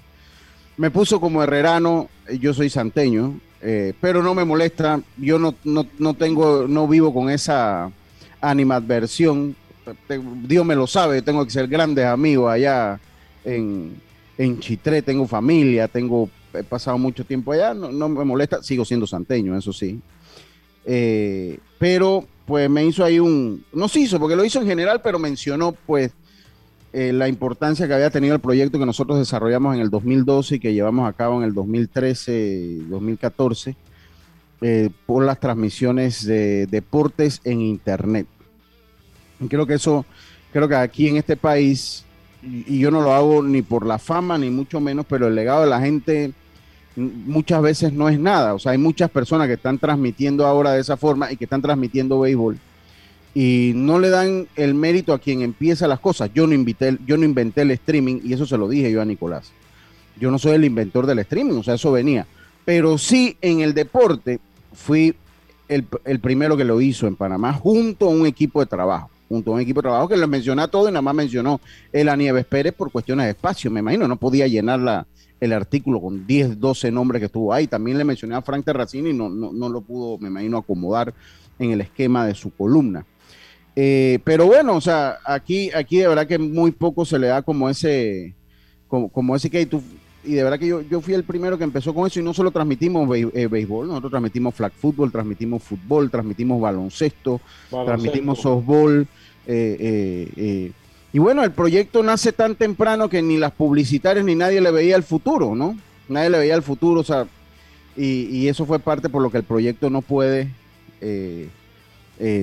Me 0.76 0.90
puso 0.90 1.20
como 1.20 1.42
herrerano, 1.42 2.08
yo 2.40 2.54
soy 2.54 2.70
santeño, 2.70 3.40
eh, 3.60 3.94
pero 4.00 4.22
no 4.22 4.34
me 4.34 4.44
molesta, 4.44 5.00
yo 5.16 5.38
no, 5.38 5.54
no, 5.64 5.86
no, 5.98 6.14
tengo, 6.14 6.66
no 6.68 6.86
vivo 6.86 7.12
con 7.12 7.30
esa 7.30 7.90
animadversión. 8.40 9.56
Dios 10.42 10.64
me 10.64 10.76
lo 10.76 10.86
sabe, 10.86 11.22
tengo 11.22 11.44
que 11.44 11.50
ser 11.50 11.68
grandes 11.68 12.06
amigos 12.06 12.50
allá 12.50 13.00
en, 13.46 14.00
en 14.36 14.58
Chitré, 14.60 15.00
tengo 15.00 15.26
familia, 15.26 15.88
tengo, 15.88 16.28
he 16.52 16.62
pasado 16.62 16.98
mucho 16.98 17.24
tiempo 17.24 17.52
allá, 17.52 17.72
no, 17.72 18.08
me 18.08 18.24
molesta, 18.24 18.62
sigo 18.62 18.84
siendo 18.84 19.06
santeño, 19.06 19.56
eso 19.56 19.72
sí. 19.72 20.00
Eh, 20.84 21.58
pero 21.78 22.26
pues 22.44 22.68
me 22.68 22.84
hizo 22.84 23.04
ahí 23.04 23.18
un, 23.18 23.64
no 23.72 23.88
se 23.88 24.00
hizo, 24.00 24.18
porque 24.18 24.36
lo 24.36 24.44
hizo 24.44 24.60
en 24.60 24.66
general, 24.66 25.00
pero 25.02 25.18
mencionó 25.18 25.72
pues 25.72 26.12
eh, 26.92 27.12
la 27.12 27.28
importancia 27.28 27.86
que 27.86 27.94
había 27.94 28.10
tenido 28.10 28.34
el 28.34 28.40
proyecto 28.40 28.78
que 28.78 28.86
nosotros 28.86 29.18
desarrollamos 29.18 29.74
en 29.74 29.80
el 29.80 29.90
2012 29.90 30.56
y 30.56 30.58
que 30.58 30.74
llevamos 30.74 31.08
a 31.08 31.12
cabo 31.12 31.38
en 31.38 31.44
el 31.44 31.54
2013, 31.54 32.78
2014, 32.88 33.76
eh, 34.60 34.90
por 35.06 35.24
las 35.24 35.38
transmisiones 35.40 36.24
de 36.24 36.66
deportes 36.66 37.40
en 37.44 37.60
Internet. 37.60 38.26
creo 39.48 39.66
que 39.66 39.74
eso, 39.74 40.06
creo 40.52 40.68
que 40.68 40.76
aquí 40.76 41.08
en 41.08 41.16
este 41.16 41.36
país 41.36 42.05
y, 42.46 42.78
yo 42.78 42.90
no 42.90 43.02
lo 43.02 43.12
hago 43.12 43.42
ni 43.42 43.62
por 43.62 43.84
la 43.86 43.98
fama, 43.98 44.38
ni 44.38 44.50
mucho 44.50 44.80
menos, 44.80 45.06
pero 45.08 45.26
el 45.26 45.34
legado 45.34 45.62
de 45.62 45.70
la 45.70 45.80
gente 45.80 46.32
muchas 46.96 47.60
veces 47.60 47.92
no 47.92 48.08
es 48.08 48.18
nada. 48.18 48.54
O 48.54 48.58
sea, 48.58 48.72
hay 48.72 48.78
muchas 48.78 49.10
personas 49.10 49.48
que 49.48 49.54
están 49.54 49.78
transmitiendo 49.78 50.46
ahora 50.46 50.72
de 50.72 50.80
esa 50.80 50.96
forma 50.96 51.30
y 51.30 51.36
que 51.36 51.44
están 51.44 51.62
transmitiendo 51.62 52.20
béisbol 52.20 52.58
y 53.38 53.72
no 53.74 53.98
le 53.98 54.08
dan 54.08 54.48
el 54.56 54.72
mérito 54.72 55.12
a 55.12 55.18
quien 55.18 55.42
empieza 55.42 55.86
las 55.86 56.00
cosas. 56.00 56.30
Yo 56.34 56.46
no, 56.46 56.54
invité, 56.54 56.96
yo 57.04 57.18
no 57.18 57.24
inventé 57.26 57.60
el 57.60 57.70
streaming 57.72 58.20
y 58.24 58.32
eso 58.32 58.46
se 58.46 58.56
lo 58.56 58.66
dije 58.66 58.90
yo 58.90 59.02
a 59.02 59.04
Nicolás. 59.04 59.52
Yo 60.18 60.30
no 60.30 60.38
soy 60.38 60.54
el 60.54 60.64
inventor 60.64 61.04
del 61.04 61.18
streaming, 61.18 61.58
o 61.58 61.62
sea, 61.62 61.74
eso 61.74 61.92
venía. 61.92 62.26
Pero 62.64 62.96
sí 62.96 63.36
en 63.42 63.60
el 63.60 63.74
deporte 63.74 64.40
fui 64.72 65.14
el, 65.68 65.84
primero 66.20 66.56
que 66.56 66.64
lo 66.64 66.80
hizo 66.80 67.06
en 67.06 67.14
Panamá 67.14 67.52
junto 67.52 68.06
a 68.06 68.08
un 68.08 68.24
equipo 68.24 68.60
de 68.60 68.66
trabajo. 68.66 69.10
Junto 69.28 69.50
a 69.50 69.54
un 69.54 69.60
equipo 69.60 69.80
de 69.80 69.88
trabajo 69.88 70.08
que 70.08 70.16
les 70.16 70.28
mencioné 70.28 70.62
a 70.62 70.68
todos 70.68 70.88
y 70.88 70.92
nada 70.92 71.02
más 71.02 71.14
mencionó 71.14 71.60
el 71.92 72.16
Nieves 72.16 72.44
Pérez 72.44 72.72
por 72.72 72.92
cuestiones 72.92 73.26
de 73.26 73.30
espacio. 73.30 73.70
Me 73.70 73.80
imagino, 73.80 74.06
no 74.06 74.16
podía 74.16 74.46
llenar 74.46 74.78
la, 74.78 75.06
el 75.40 75.52
artículo 75.52 76.00
con 76.00 76.26
10, 76.26 76.60
12 76.60 76.90
nombres 76.92 77.20
que 77.20 77.26
estuvo 77.26 77.52
ahí. 77.52 77.66
También 77.66 77.98
le 77.98 78.04
mencioné 78.04 78.36
a 78.36 78.42
Frank 78.42 78.64
Terracini 78.64 79.10
y 79.10 79.14
no, 79.14 79.28
no, 79.28 79.52
no 79.52 79.68
lo 79.68 79.80
pudo, 79.80 80.18
me 80.18 80.28
imagino, 80.28 80.58
acomodar 80.58 81.12
en 81.58 81.70
el 81.72 81.80
esquema 81.80 82.26
de 82.26 82.34
su 82.34 82.50
columna. 82.50 83.04
Eh, 83.74 84.20
pero 84.24 84.46
bueno, 84.46 84.76
o 84.76 84.80
sea, 84.80 85.18
aquí, 85.24 85.70
aquí 85.74 85.98
de 85.98 86.08
verdad 86.08 86.26
que 86.26 86.38
muy 86.38 86.70
poco 86.70 87.04
se 87.04 87.18
le 87.18 87.26
da 87.26 87.42
como 87.42 87.68
ese, 87.68 88.34
como, 88.88 89.10
como 89.10 89.36
ese 89.36 89.50
que 89.50 89.66
tú, 89.66 89.82
y 90.26 90.34
de 90.34 90.42
verdad 90.42 90.58
que 90.58 90.66
yo, 90.66 90.82
yo 90.82 91.00
fui 91.00 91.14
el 91.14 91.24
primero 91.24 91.56
que 91.56 91.64
empezó 91.64 91.94
con 91.94 92.06
eso 92.06 92.20
y 92.20 92.22
no 92.22 92.34
solo 92.34 92.50
transmitimos 92.50 93.08
eh, 93.16 93.46
béisbol, 93.46 93.86
nosotros 93.86 94.10
transmitimos 94.10 94.54
flag 94.54 94.72
football, 94.72 95.12
transmitimos 95.12 95.62
fútbol, 95.62 96.10
transmitimos 96.10 96.60
baloncesto, 96.60 97.40
transmitimos 97.70 98.40
softball. 98.40 99.06
Eh, 99.46 100.72
y 101.12 101.18
bueno, 101.18 101.44
el 101.44 101.52
proyecto 101.52 102.02
nace 102.02 102.32
tan 102.32 102.56
temprano 102.56 103.08
que 103.08 103.22
ni 103.22 103.38
las 103.38 103.52
publicitarias 103.52 104.24
ni 104.24 104.34
nadie 104.34 104.60
le 104.60 104.70
veía 104.70 104.96
el 104.96 105.04
futuro, 105.04 105.54
¿no? 105.54 105.78
Nadie 106.08 106.30
le 106.30 106.38
veía 106.38 106.54
el 106.54 106.62
futuro, 106.62 107.00
o 107.00 107.04
sea, 107.04 107.26
y, 107.96 108.26
y 108.26 108.48
eso 108.48 108.66
fue 108.66 108.78
parte 108.78 109.08
por 109.08 109.22
lo 109.22 109.30
que 109.30 109.38
el 109.38 109.44
proyecto 109.44 109.88
no 109.88 110.02
puede 110.02 110.50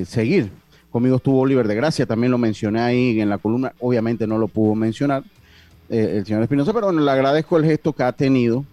seguir. 0.06 0.50
Conmigo 0.90 1.18
estuvo 1.18 1.42
Oliver 1.42 1.68
de 1.68 1.76
Gracia, 1.76 2.06
también 2.06 2.32
lo 2.32 2.38
mencioné 2.38 2.80
ahí 2.80 3.20
en 3.20 3.30
la 3.30 3.40
columna, 3.40 3.74
obviamente 3.80 4.28
no 4.28 4.38
lo 4.38 4.48
pudo 4.48 4.76
mencionar 4.76 5.24
eh, 5.90 6.16
el 6.18 6.26
señor 6.26 6.44
Espinosa, 6.44 6.74
pero 6.74 6.88
bueno, 6.88 7.02
le 7.02 7.12
agradezco 7.12 7.58
el 7.58 7.66
gesto 7.66 7.94
que 7.94 8.04
ha 8.04 8.12
tenido. 8.12 8.66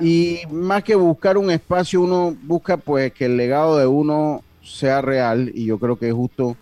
Y 0.00 0.40
más 0.50 0.84
que 0.84 0.94
buscar 0.94 1.38
un 1.38 1.50
espacio, 1.50 2.02
uno 2.02 2.36
busca 2.42 2.76
pues 2.76 3.12
que 3.12 3.24
el 3.24 3.36
legado 3.36 3.78
de 3.78 3.86
uno 3.86 4.42
sea 4.62 5.00
real 5.00 5.50
y 5.54 5.64
yo 5.64 5.78
creo 5.78 5.98
que 5.98 6.08
es 6.08 6.14
justo 6.14 6.56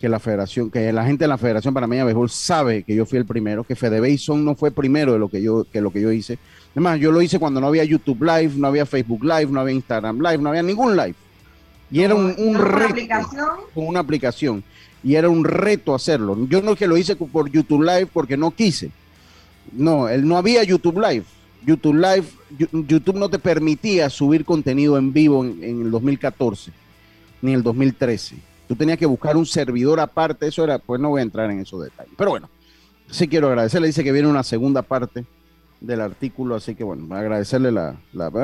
que 0.00 0.08
la 0.08 0.20
federación, 0.20 0.70
que 0.70 0.92
la 0.92 1.04
gente 1.04 1.24
de 1.24 1.28
la 1.28 1.38
Federación 1.38 1.74
Panameña 1.74 2.02
de 2.02 2.06
Béisbol 2.06 2.30
sabe 2.30 2.84
que 2.84 2.94
yo 2.94 3.04
fui 3.04 3.18
el 3.18 3.26
primero, 3.26 3.64
que 3.64 3.74
Fede 3.74 4.00
Bason 4.00 4.44
no 4.44 4.54
fue 4.54 4.70
primero 4.70 5.12
de 5.12 5.18
lo 5.18 5.28
que 5.28 5.42
yo, 5.42 5.66
que 5.72 5.80
lo 5.80 5.90
que 5.90 6.00
yo 6.00 6.12
hice. 6.12 6.38
Además, 6.72 7.00
yo 7.00 7.10
lo 7.10 7.20
hice 7.20 7.40
cuando 7.40 7.60
no 7.60 7.66
había 7.66 7.82
YouTube 7.82 8.22
Live, 8.22 8.52
no 8.56 8.68
había 8.68 8.86
Facebook 8.86 9.24
Live, 9.24 9.46
no 9.46 9.60
había 9.60 9.74
Instagram 9.74 10.20
Live, 10.20 10.38
no 10.38 10.50
había 10.50 10.62
ningún 10.62 10.96
live. 10.96 11.14
Y 11.90 12.02
era 12.02 12.14
un, 12.14 12.34
un 12.38 12.54
reto. 12.54 12.90
Aplicación? 12.90 13.48
Con 13.74 13.86
una 13.88 14.00
aplicación. 14.00 14.64
Y 15.02 15.14
era 15.14 15.28
un 15.28 15.44
reto 15.44 15.94
hacerlo. 15.94 16.36
Yo 16.48 16.62
no 16.62 16.72
es 16.72 16.78
que 16.78 16.86
lo 16.86 16.96
hice 16.96 17.16
por 17.16 17.50
YouTube 17.50 17.82
Live 17.82 18.06
porque 18.12 18.36
no 18.36 18.50
quise. 18.52 18.90
No, 19.72 20.08
él 20.08 20.26
no 20.26 20.36
había 20.36 20.62
YouTube 20.64 20.98
Live. 20.98 21.24
YouTube 21.64 21.96
Live, 21.96 22.26
YouTube 22.86 23.16
no 23.16 23.28
te 23.28 23.38
permitía 23.38 24.08
subir 24.10 24.44
contenido 24.44 24.96
en 24.96 25.12
vivo 25.12 25.44
en, 25.44 25.82
el 25.82 25.90
2014 25.90 26.72
ni 27.42 27.52
en 27.52 27.58
el 27.58 27.62
2013. 27.62 28.36
Tú 28.66 28.76
tenías 28.76 28.98
que 28.98 29.06
buscar 29.06 29.36
un 29.36 29.46
servidor 29.46 30.00
aparte. 30.00 30.46
Eso 30.46 30.64
era, 30.64 30.78
pues 30.78 31.00
no 31.00 31.10
voy 31.10 31.20
a 31.20 31.22
entrar 31.22 31.50
en 31.50 31.60
esos 31.60 31.82
detalles. 31.82 32.12
Pero 32.16 32.30
bueno, 32.30 32.48
sí 33.10 33.28
quiero 33.28 33.48
agradecerle. 33.48 33.88
Dice 33.88 34.04
que 34.04 34.12
viene 34.12 34.28
una 34.28 34.42
segunda 34.42 34.82
parte 34.82 35.24
del 35.80 36.00
artículo, 36.00 36.56
así 36.56 36.74
que 36.74 36.82
bueno, 36.82 37.14
agradecerle 37.14 37.70
la, 37.70 37.96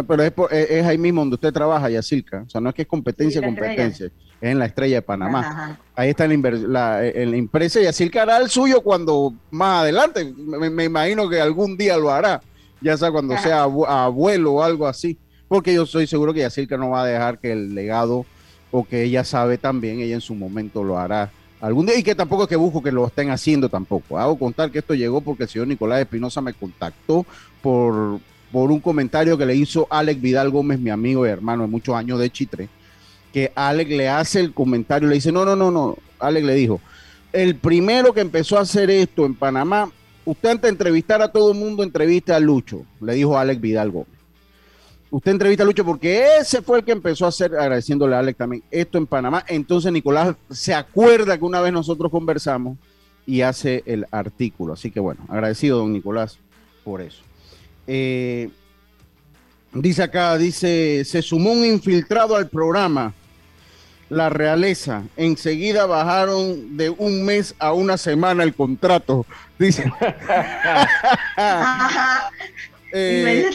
pero 0.07 0.23
es, 0.51 0.87
ahí 0.87 0.99
mismo 0.99 1.23
donde 1.23 1.35
usted 1.35 1.53
trabaja, 1.53 1.91
Yacilca, 1.91 2.45
o 2.47 2.51
sea, 2.51 2.61
no 2.61 2.69
es 2.69 2.75
que 2.75 2.83
es 2.83 2.89
competencia, 2.89 3.43
competencia, 3.43 4.07
es 4.07 4.13
en 4.41 4.59
la 4.59 4.67
estrella 4.67 4.97
de 4.97 5.03
Panamá. 5.03 5.79
Ahí 5.97 6.11
está 6.11 6.29
la, 6.29 6.51
la, 6.51 7.07
empresa 7.07 7.81
Yacilca 7.81 8.23
hará 8.23 8.39
el 8.39 8.49
suyo 8.49 8.83
cuando 8.83 9.35
más 9.51 9.83
adelante, 9.83 10.33
me, 10.37 10.85
imagino 10.85 11.29
que 11.29 11.41
algún 11.41 11.77
día 11.77 11.97
lo 11.97 12.11
hará, 12.11 12.41
ya 12.81 12.97
sea 12.97 13.11
cuando 13.11 13.37
sea 13.39 13.63
abuelo 13.63 14.55
o 14.55 14.63
algo 14.63 14.87
así, 14.87 15.19
porque 15.49 15.75
yo 15.75 15.87
soy 15.87 16.07
seguro 16.07 16.33
que 16.33 16.41
Yacilca 16.41 16.77
no 16.77 16.91
va 16.91 17.03
a 17.03 17.07
dejar 17.07 17.39
que 17.39 17.53
el 17.53 17.75
legado 17.75 18.27
o 18.71 18.85
que 18.85 19.03
ella 19.03 19.25
sabe 19.25 19.59
también, 19.59 20.01
ella 20.01 20.15
en 20.15 20.21
su 20.21 20.35
momento 20.35 20.85
lo 20.85 20.99
hará 20.99 21.31
algún 21.65 21.87
día 21.87 21.97
y 21.97 22.03
que 22.03 22.15
tampoco 22.15 22.43
es 22.43 22.49
que 22.51 22.57
busco 22.57 22.83
que 22.83 22.93
lo 22.93 23.07
estén 23.07 23.31
haciendo 23.31 23.71
tampoco. 23.71 24.19
Hago 24.19 24.39
contar 24.39 24.71
que 24.71 24.81
esto 24.81 24.93
llegó 24.93 25.23
porque 25.23 25.45
el 25.45 25.49
señor 25.49 25.67
Nicolás 25.67 26.01
Espinosa 26.01 26.43
me 26.43 26.53
contactó 26.53 27.25
por, 27.63 28.21
por 28.53 28.71
un 28.71 28.81
comentario 28.81 29.39
que 29.39 29.47
le 29.47 29.57
hizo 29.57 29.87
Alex 29.89 30.21
Vidal 30.21 30.51
Gómez, 30.51 30.79
mi 30.79 30.91
amigo 30.91 31.27
y 31.27 31.31
hermano 31.31 31.63
de 31.63 31.71
muchos 31.71 31.95
años 31.95 32.19
de 32.19 32.29
Chitre, 32.29 32.69
que 33.33 33.51
Alex 33.55 33.91
le 33.91 34.11
hace 34.11 34.41
el 34.41 34.53
comentario, 34.53 35.09
le 35.09 35.15
dice, 35.15 35.33
no, 35.33 35.47
no, 35.47 35.57
no, 35.57 35.71
no, 35.71 35.97
Alex 36.19 36.45
le 36.45 36.55
dijo, 36.55 36.83
el 37.33 37.55
primero 37.55 38.13
que 38.13 38.21
empezó 38.21 38.59
a 38.59 38.61
hacer 38.61 38.91
esto 38.91 39.25
en 39.25 39.35
Panamá, 39.35 39.91
usted 40.27 40.51
antes 40.51 40.63
de 40.65 40.69
entrevistar 40.69 41.23
a 41.23 41.33
todo 41.33 41.53
el 41.53 41.59
mundo, 41.59 41.83
entrevista 41.83 42.37
a 42.37 42.41
Lucho, 42.41 42.85
le 43.01 43.15
dijo 43.15 43.39
Alex 43.39 43.59
Vidal 43.63 43.91
Gómez 43.91 44.24
usted 45.15 45.31
entrevista 45.31 45.63
a 45.63 45.67
Lucho 45.67 45.85
porque 45.85 46.39
ese 46.41 46.61
fue 46.61 46.79
el 46.79 46.85
que 46.85 46.91
empezó 46.91 47.25
a 47.25 47.29
hacer, 47.29 47.55
agradeciéndole 47.55 48.17
a 48.17 48.19
Alex 48.19 48.37
también, 48.37 48.65
esto 48.69 48.99
en 48.99 49.07
Panamá. 49.07 49.45
Entonces 49.47 49.93
Nicolás 49.93 50.35
se 50.51 50.75
acuerda 50.75 51.39
que 51.39 51.45
una 51.45 51.61
vez 51.61 51.73
nosotros 51.73 52.11
conversamos 52.11 52.77
y 53.25 53.43
hace 53.43 53.85
el 53.87 54.07
artículo. 54.11 54.73
Así 54.73 54.91
que 54.91 54.99
bueno, 54.99 55.25
agradecido 55.29 55.79
don 55.79 55.93
Nicolás 55.93 56.39
por 56.83 57.01
eso. 57.01 57.23
Eh, 57.87 58.51
dice 59.73 60.03
acá, 60.03 60.37
dice, 60.37 61.05
se 61.05 61.23
sumó 61.23 61.53
un 61.53 61.65
infiltrado 61.65 62.35
al 62.35 62.49
programa. 62.49 63.15
La 64.11 64.29
realeza, 64.29 65.05
enseguida 65.17 65.87
bajaron 65.87 66.77
de 66.77 66.91
un 66.91 67.25
mes 67.25 67.55
a 67.61 67.73
una 67.73 67.97
semana 67.97 68.43
el 68.43 68.55
contrato. 68.55 69.27
Dice. 69.59 69.85
eh, 72.93 73.51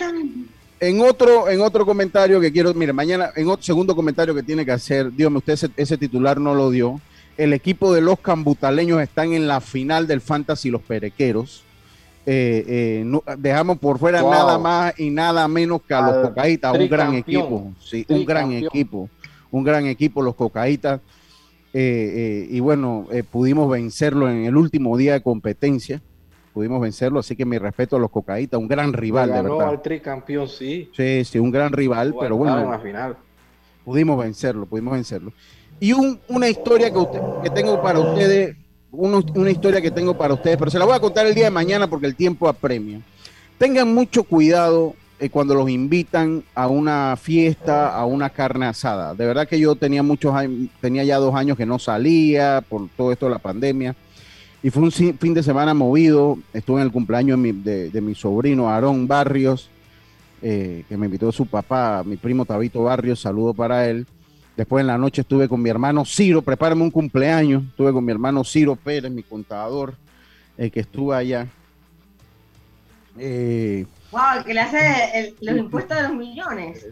en 0.80 1.02
otro, 1.02 1.50
en 1.50 1.62
otro 1.62 1.86
comentario 1.86 2.40
que 2.40 2.52
quiero, 2.52 2.74
mire, 2.74 2.94
mañana, 2.94 3.32
en 3.36 3.48
otro 3.48 3.64
segundo 3.64 3.96
comentario 3.96 4.34
que 4.34 4.44
tiene 4.44 4.66
que 4.66 4.72
hacer, 4.72 5.12
dígame 5.12 5.38
usted, 5.38 5.72
ese, 5.76 5.98
titular 5.98 6.40
no 6.40 6.56
lo 6.56 6.70
dio. 6.72 7.02
El 7.38 7.54
equipo 7.54 7.94
de 7.94 8.02
los 8.02 8.20
cambutaleños 8.20 9.02
están 9.02 9.34
en 9.34 9.48
la 9.48 9.62
final 9.62 10.08
del 10.08 10.22
Fantasy 10.22 10.70
Los 10.70 10.82
Perequeros. 10.82 11.64
Eh, 12.26 13.04
eh, 13.06 13.22
dejamos 13.38 13.80
por 13.80 13.98
fuera 13.98 14.22
nada 14.22 14.60
más 14.60 15.00
y 15.00 15.10
nada 15.10 15.48
menos 15.48 15.82
que 15.82 15.94
a 15.94 16.02
los 16.02 16.28
Cocaitas, 16.28 16.78
un 16.78 16.88
gran 16.88 17.16
equipo, 17.16 17.74
sí, 17.80 18.06
un 18.10 18.26
gran 18.26 18.52
equipo, 18.52 19.10
un 19.52 19.64
gran 19.64 19.86
equipo, 19.88 20.22
los 20.22 20.36
Cocaitas. 20.36 21.02
Eh, 21.74 22.48
y 22.50 22.60
bueno, 22.60 23.08
pudimos 23.32 23.70
vencerlo 23.70 24.30
en 24.30 24.46
el 24.46 24.58
último 24.58 24.98
día 24.98 25.14
de 25.14 25.22
competencia 25.22 26.02
pudimos 26.60 26.82
vencerlo, 26.82 27.22
así 27.22 27.38
que 27.38 27.46
mi 27.46 27.58
respeto 27.58 27.96
a 27.96 28.00
los 28.00 28.12
Cocaítas, 28.12 28.60
un 28.60 28.68
gran 28.68 28.92
rival, 28.92 29.32
de 29.32 29.42
verdad. 29.44 29.70
al 29.70 29.82
tricampeón, 29.82 30.50
sí. 30.50 30.92
Sí, 30.94 31.24
sí, 31.24 31.40
un 31.40 31.52
gran 31.52 31.72
rival, 31.72 32.14
pero 32.20 32.36
bueno. 32.36 32.78
final. 32.82 33.16
Pudimos 33.86 34.22
vencerlo, 34.22 34.66
pudimos 34.66 34.92
vencerlo. 34.96 35.32
Y 35.80 35.94
una 35.94 36.50
historia 36.50 36.92
que, 36.92 37.00
que 37.44 37.50
tengo 37.52 37.82
para 37.82 38.00
ustedes, 38.00 38.58
una 38.92 39.50
historia 39.50 39.82
que 39.82 39.90
tengo 39.90 40.18
para 40.18 40.34
ustedes, 40.34 40.58
pero 40.58 40.70
se 40.70 40.78
la 40.78 40.84
voy 40.84 40.96
a 40.98 41.00
contar 41.00 41.26
el 41.28 41.34
día 41.34 41.46
de 41.46 41.52
mañana 41.52 41.90
porque 41.90 42.08
el 42.08 42.16
tiempo 42.18 42.50
apremia. 42.50 43.00
Tengan 43.58 43.94
mucho 43.94 44.26
cuidado 44.26 44.96
eh, 45.18 45.30
cuando 45.30 45.56
los 45.56 45.70
invitan 45.70 46.44
a 46.56 46.68
una 46.68 47.16
fiesta, 47.16 47.96
a 47.96 48.06
una 48.06 48.32
carne 48.32 48.66
asada. 48.66 49.14
De 49.14 49.26
verdad 49.26 49.48
que 49.48 49.62
yo 49.62 49.76
tenía 49.76 50.04
muchos 50.04 50.36
tenía 50.82 51.06
ya 51.06 51.20
dos 51.20 51.36
años 51.36 51.56
que 51.56 51.66
no 51.66 51.80
salía 51.80 52.62
por 52.68 52.90
todo 52.98 53.14
esto 53.14 53.28
de 53.28 53.32
la 53.32 53.40
pandemia 53.40 53.96
y 54.62 54.70
fue 54.70 54.84
un 54.84 54.92
fin 54.92 55.34
de 55.34 55.44
semana 55.44 55.74
movido. 55.74 56.38
Estuve 56.54 56.82
en 56.82 56.88
el 56.88 56.92
cumpleaños 56.92 57.42
de 57.42 58.02
mi, 58.02 58.16
sobrino 58.16 58.70
Aarón 58.70 59.08
Barrios, 59.08 59.70
eh, 60.42 60.84
que 60.90 60.98
me 60.98 61.06
invitó 61.06 61.32
su 61.32 61.46
papá, 61.46 62.04
mi 62.06 62.18
primo 62.18 62.46
Tabito 62.46 62.84
Barrios. 62.84 63.22
Saludo 63.22 63.54
para 63.54 63.88
él. 63.88 64.06
Después 64.58 64.82
en 64.82 64.88
la 64.88 64.98
noche 64.98 65.22
estuve 65.22 65.48
con 65.48 65.62
mi 65.62 65.70
hermano 65.70 66.04
Ciro, 66.04 66.42
prepárame 66.42 66.82
un 66.82 66.92
cumpleaños. 66.92 67.64
Estuve 67.70 67.94
con 67.94 68.04
mi 68.04 68.12
hermano 68.12 68.44
Ciro 68.44 68.76
Pérez, 68.76 69.10
mi 69.10 69.24
contador, 69.24 69.96
el 70.58 70.70
que 70.70 70.82
estuvo 70.82 71.14
allá. 71.14 71.48
Eh, 73.18 73.86
wow, 74.12 74.40
el 74.40 74.44
que 74.44 74.54
le 74.54 74.60
hace 74.60 75.36
los 75.40 75.58
impuestos 75.58 75.98
de 75.98 76.04
los 76.04 76.14
millones. 76.14 76.86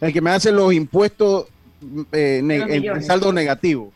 el 0.00 0.12
que 0.12 0.20
me 0.22 0.30
hace 0.30 0.50
los 0.50 0.72
impuestos 0.72 1.46
eh, 2.12 2.40
en 2.42 3.02
saldo 3.02 3.30
negativo. 3.32 3.92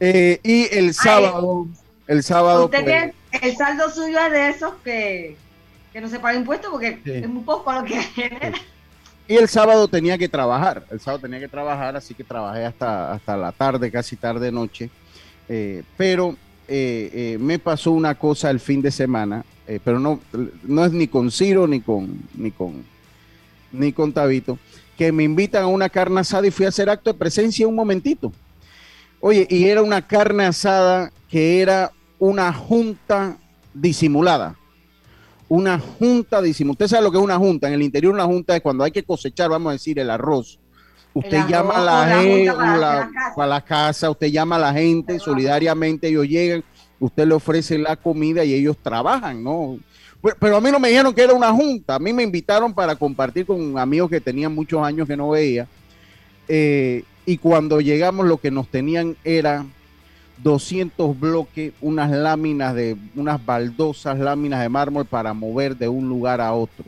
Eh, 0.00 0.40
y 0.42 0.66
el 0.76 0.92
sábado. 0.94 1.68
El 2.06 2.22
sábado. 2.22 2.66
Usted 2.66 3.12
el 3.42 3.56
saldo 3.56 3.90
suyo 3.90 4.18
es 4.26 4.32
de 4.32 4.48
esos 4.48 4.74
que, 4.84 5.36
no 6.00 6.08
se 6.08 6.18
paga 6.18 6.38
impuesto 6.38 6.70
porque 6.70 7.00
es 7.04 7.28
muy 7.28 7.42
poco 7.42 7.72
lo 7.72 7.84
que 7.84 8.00
genera. 8.02 8.52
Y 9.28 9.34
el 9.34 9.48
sábado 9.48 9.88
tenía 9.88 10.16
que 10.16 10.28
trabajar, 10.28 10.84
el 10.90 11.00
sábado 11.00 11.22
tenía 11.22 11.40
que 11.40 11.48
trabajar, 11.48 11.96
así 11.96 12.14
que 12.14 12.22
trabajé 12.22 12.64
hasta, 12.64 13.12
hasta 13.12 13.36
la 13.36 13.50
tarde, 13.50 13.90
casi 13.90 14.14
tarde 14.14 14.52
noche. 14.52 14.88
Eh, 15.48 15.82
pero 15.96 16.36
eh, 16.68 17.10
eh, 17.12 17.38
me 17.40 17.58
pasó 17.58 17.90
una 17.90 18.14
cosa 18.14 18.50
el 18.50 18.60
fin 18.60 18.82
de 18.82 18.90
semana, 18.90 19.44
pero 19.84 19.98
no, 19.98 20.20
no 20.62 20.84
es 20.84 20.92
ni 20.92 21.08
con 21.08 21.32
Ciro 21.32 21.66
ni 21.66 21.80
con, 21.80 22.20
ni 22.34 22.52
con, 22.52 22.84
ni 23.72 23.92
con 23.92 24.12
Tabito, 24.12 24.60
que 24.96 25.10
me 25.10 25.24
invitan 25.24 25.64
a 25.64 25.66
una 25.66 25.88
carne 25.88 26.20
asada 26.20 26.46
y 26.46 26.52
fui 26.52 26.66
a 26.66 26.68
hacer 26.68 26.88
acto 26.88 27.12
de 27.12 27.18
presencia 27.18 27.66
un 27.66 27.74
momentito. 27.74 28.32
Oye, 29.18 29.44
y 29.50 29.64
era 29.64 29.82
una 29.82 30.06
carne 30.06 30.44
asada 30.44 31.10
que 31.28 31.60
era 31.60 31.90
una 32.18 32.52
junta 32.52 33.36
disimulada. 33.74 34.56
una 35.48 35.78
junta 35.78 36.42
de 36.42 36.50
Usted 36.50 36.88
sabe 36.88 37.04
lo 37.04 37.10
que 37.12 37.18
es 37.18 37.24
una 37.24 37.38
junta. 37.38 37.68
En 37.68 37.74
el 37.74 37.82
interior 37.82 38.12
una 38.12 38.24
junta 38.24 38.56
es 38.56 38.62
cuando 38.62 38.82
hay 38.82 38.90
que 38.90 39.04
cosechar, 39.04 39.48
vamos 39.50 39.70
a 39.70 39.72
decir, 39.74 39.98
el 39.98 40.10
arroz. 40.10 40.58
Usted 41.14 41.46
llama 41.48 41.76
a 41.76 41.80
la, 41.80 42.20
gente 42.20 42.52
para, 42.52 43.46
la 43.46 43.60
casa, 43.62 44.10
usted 44.10 44.26
llama 44.26 44.56
a 44.56 44.58
la 44.58 44.72
gente 44.74 45.18
solidariamente, 45.18 46.08
ellos 46.08 46.28
llegan, 46.28 46.62
usted 47.00 47.26
le 47.26 47.32
ofrece 47.32 47.78
la 47.78 47.96
comida 47.96 48.44
y 48.44 48.52
ellos 48.52 48.76
trabajan, 48.82 49.42
¿no? 49.42 49.78
Pero 50.38 50.58
a 50.58 50.60
mí 50.60 50.70
no 50.70 50.78
me 50.78 50.88
dijeron 50.88 51.14
que 51.14 51.22
era 51.22 51.32
una 51.32 51.52
junta, 51.52 51.94
a 51.94 51.98
mí 51.98 52.12
me 52.12 52.22
invitaron 52.22 52.74
para 52.74 52.96
compartir 52.96 53.46
con 53.46 53.78
amigos 53.78 54.10
que 54.10 54.20
tenían 54.20 54.54
muchos 54.54 54.84
años 54.84 55.08
que 55.08 55.16
no 55.16 55.30
veía. 55.30 55.66
Eh, 56.48 57.02
y 57.24 57.38
cuando 57.38 57.80
llegamos 57.80 58.26
lo 58.26 58.36
que 58.36 58.50
nos 58.50 58.68
tenían 58.68 59.16
era 59.24 59.64
200 60.42 61.18
bloques, 61.18 61.72
unas 61.80 62.10
láminas 62.10 62.74
de, 62.74 62.96
unas 63.14 63.44
baldosas, 63.44 64.18
láminas 64.18 64.60
de 64.60 64.68
mármol 64.68 65.06
para 65.06 65.32
mover 65.34 65.76
de 65.76 65.88
un 65.88 66.08
lugar 66.08 66.40
a 66.40 66.52
otro. 66.52 66.84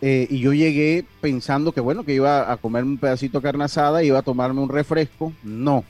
Eh, 0.00 0.26
y 0.28 0.40
yo 0.40 0.52
llegué 0.52 1.04
pensando 1.20 1.70
que 1.70 1.80
bueno, 1.80 2.04
que 2.04 2.14
iba 2.14 2.50
a 2.50 2.56
comerme 2.56 2.90
un 2.90 2.98
pedacito 2.98 3.38
de 3.38 3.42
carne 3.42 3.64
asada, 3.64 4.02
iba 4.02 4.18
a 4.18 4.22
tomarme 4.22 4.60
un 4.60 4.68
refresco. 4.68 5.32
No. 5.44 5.84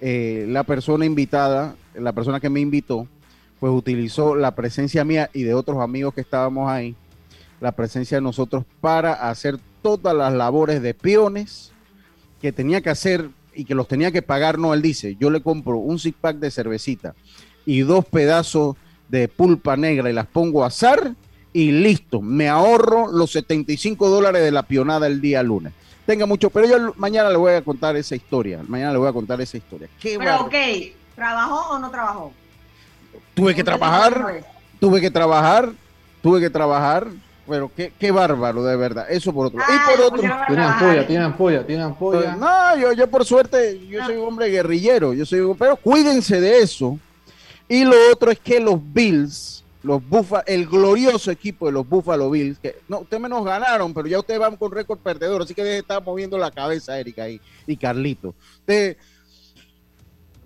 Eh, 0.00 0.46
la 0.48 0.64
persona 0.64 1.06
invitada, 1.06 1.76
la 1.94 2.12
persona 2.12 2.40
que 2.40 2.50
me 2.50 2.60
invitó, 2.60 3.06
pues 3.60 3.72
utilizó 3.72 4.34
la 4.34 4.54
presencia 4.54 5.04
mía 5.04 5.30
y 5.32 5.44
de 5.44 5.54
otros 5.54 5.80
amigos 5.80 6.14
que 6.14 6.20
estábamos 6.20 6.68
ahí, 6.68 6.96
la 7.60 7.72
presencia 7.72 8.16
de 8.16 8.22
nosotros 8.22 8.64
para 8.80 9.12
hacer 9.30 9.58
todas 9.82 10.14
las 10.14 10.32
labores 10.32 10.82
de 10.82 10.92
peones 10.92 11.72
que 12.42 12.52
tenía 12.52 12.80
que 12.80 12.90
hacer 12.90 13.30
y 13.54 13.64
que 13.64 13.74
los 13.74 13.88
tenía 13.88 14.10
que 14.10 14.22
pagar, 14.22 14.58
no, 14.58 14.74
él 14.74 14.82
dice, 14.82 15.16
yo 15.18 15.30
le 15.30 15.42
compro 15.42 15.78
un 15.78 15.98
six 15.98 16.16
pack 16.20 16.36
de 16.38 16.50
cervecita 16.50 17.14
y 17.66 17.80
dos 17.80 18.04
pedazos 18.04 18.76
de 19.08 19.28
pulpa 19.28 19.76
negra 19.76 20.10
y 20.10 20.12
las 20.12 20.26
pongo 20.26 20.64
a 20.64 20.68
asar 20.68 21.14
y 21.52 21.70
listo, 21.70 22.20
me 22.20 22.48
ahorro 22.48 23.06
los 23.06 23.30
75 23.30 24.08
dólares 24.08 24.42
de 24.42 24.50
la 24.50 24.64
pionada 24.64 25.06
el 25.06 25.20
día 25.20 25.42
lunes. 25.42 25.72
Tenga 26.04 26.26
mucho, 26.26 26.50
pero 26.50 26.66
yo 26.66 26.92
mañana 26.96 27.30
le 27.30 27.36
voy 27.36 27.54
a 27.54 27.62
contar 27.62 27.96
esa 27.96 28.14
historia, 28.14 28.60
mañana 28.66 28.92
le 28.92 28.98
voy 28.98 29.08
a 29.08 29.12
contar 29.12 29.40
esa 29.40 29.56
historia. 29.56 29.88
pero 30.02 30.42
ok, 30.42 30.54
¿trabajó 31.14 31.74
o 31.74 31.78
no 31.78 31.90
trabajó? 31.90 32.32
Tuve 33.34 33.54
que 33.54 33.64
trabajar, 33.64 34.44
tuve 34.80 35.00
que 35.00 35.10
trabajar, 35.10 35.72
tuve 36.22 36.40
que 36.40 36.50
trabajar, 36.50 37.08
pero 37.46 37.70
qué, 37.74 37.92
qué 37.98 38.10
bárbaro, 38.10 38.64
de 38.64 38.76
verdad. 38.76 39.06
Eso 39.08 39.32
por 39.32 39.46
otro 39.46 39.58
lado. 39.58 39.72
Y 39.72 39.96
por 39.96 40.06
otro. 40.06 40.20
Tiene 40.46 40.62
ampolla, 40.62 41.06
tiene 41.06 41.24
ampolla, 41.24 41.66
tiene 41.66 41.82
ampolla. 41.82 42.36
No, 42.36 42.76
yo, 42.76 42.92
yo 42.92 43.08
por 43.08 43.24
suerte, 43.24 43.86
yo 43.86 44.04
soy 44.04 44.16
un 44.16 44.28
hombre 44.28 44.48
guerrillero. 44.48 45.12
Yo 45.12 45.26
soy, 45.26 45.54
pero 45.58 45.76
cuídense 45.76 46.40
de 46.40 46.58
eso. 46.60 46.98
Y 47.68 47.84
lo 47.84 47.96
otro 48.12 48.30
es 48.30 48.38
que 48.38 48.60
los 48.60 48.78
Bills, 48.92 49.64
los 49.82 50.06
Buffalo, 50.06 50.44
el 50.46 50.66
glorioso 50.66 51.30
equipo 51.30 51.66
de 51.66 51.72
los 51.72 51.88
Buffalo 51.88 52.30
Bills, 52.30 52.58
que 52.58 52.76
no, 52.88 53.00
ustedes 53.00 53.22
menos 53.22 53.44
ganaron, 53.44 53.92
pero 53.94 54.06
ya 54.06 54.18
ustedes 54.18 54.40
van 54.40 54.56
con 54.56 54.70
récord 54.70 54.98
perdedor, 54.98 55.42
así 55.42 55.54
que 55.54 55.64
debe 55.64 55.78
estar 55.78 56.02
moviendo 56.02 56.36
la 56.36 56.50
cabeza, 56.50 56.98
Erika 56.98 57.28
y, 57.28 57.40
y 57.66 57.76
Carlito. 57.76 58.34
Ustedes 58.60 58.96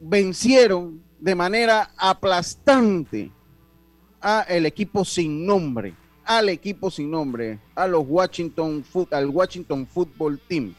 vencieron 0.00 1.02
de 1.18 1.34
manera 1.34 1.90
aplastante 1.96 3.32
a 4.20 4.42
el 4.42 4.66
equipo 4.66 5.04
sin 5.04 5.44
nombre 5.44 5.94
al 6.28 6.50
equipo 6.50 6.90
sin 6.90 7.10
nombre, 7.10 7.58
a 7.74 7.86
los 7.86 8.04
Washington, 8.06 8.84
al 9.10 9.26
Washington 9.30 9.86
Football 9.86 10.38
Team, 10.46 10.74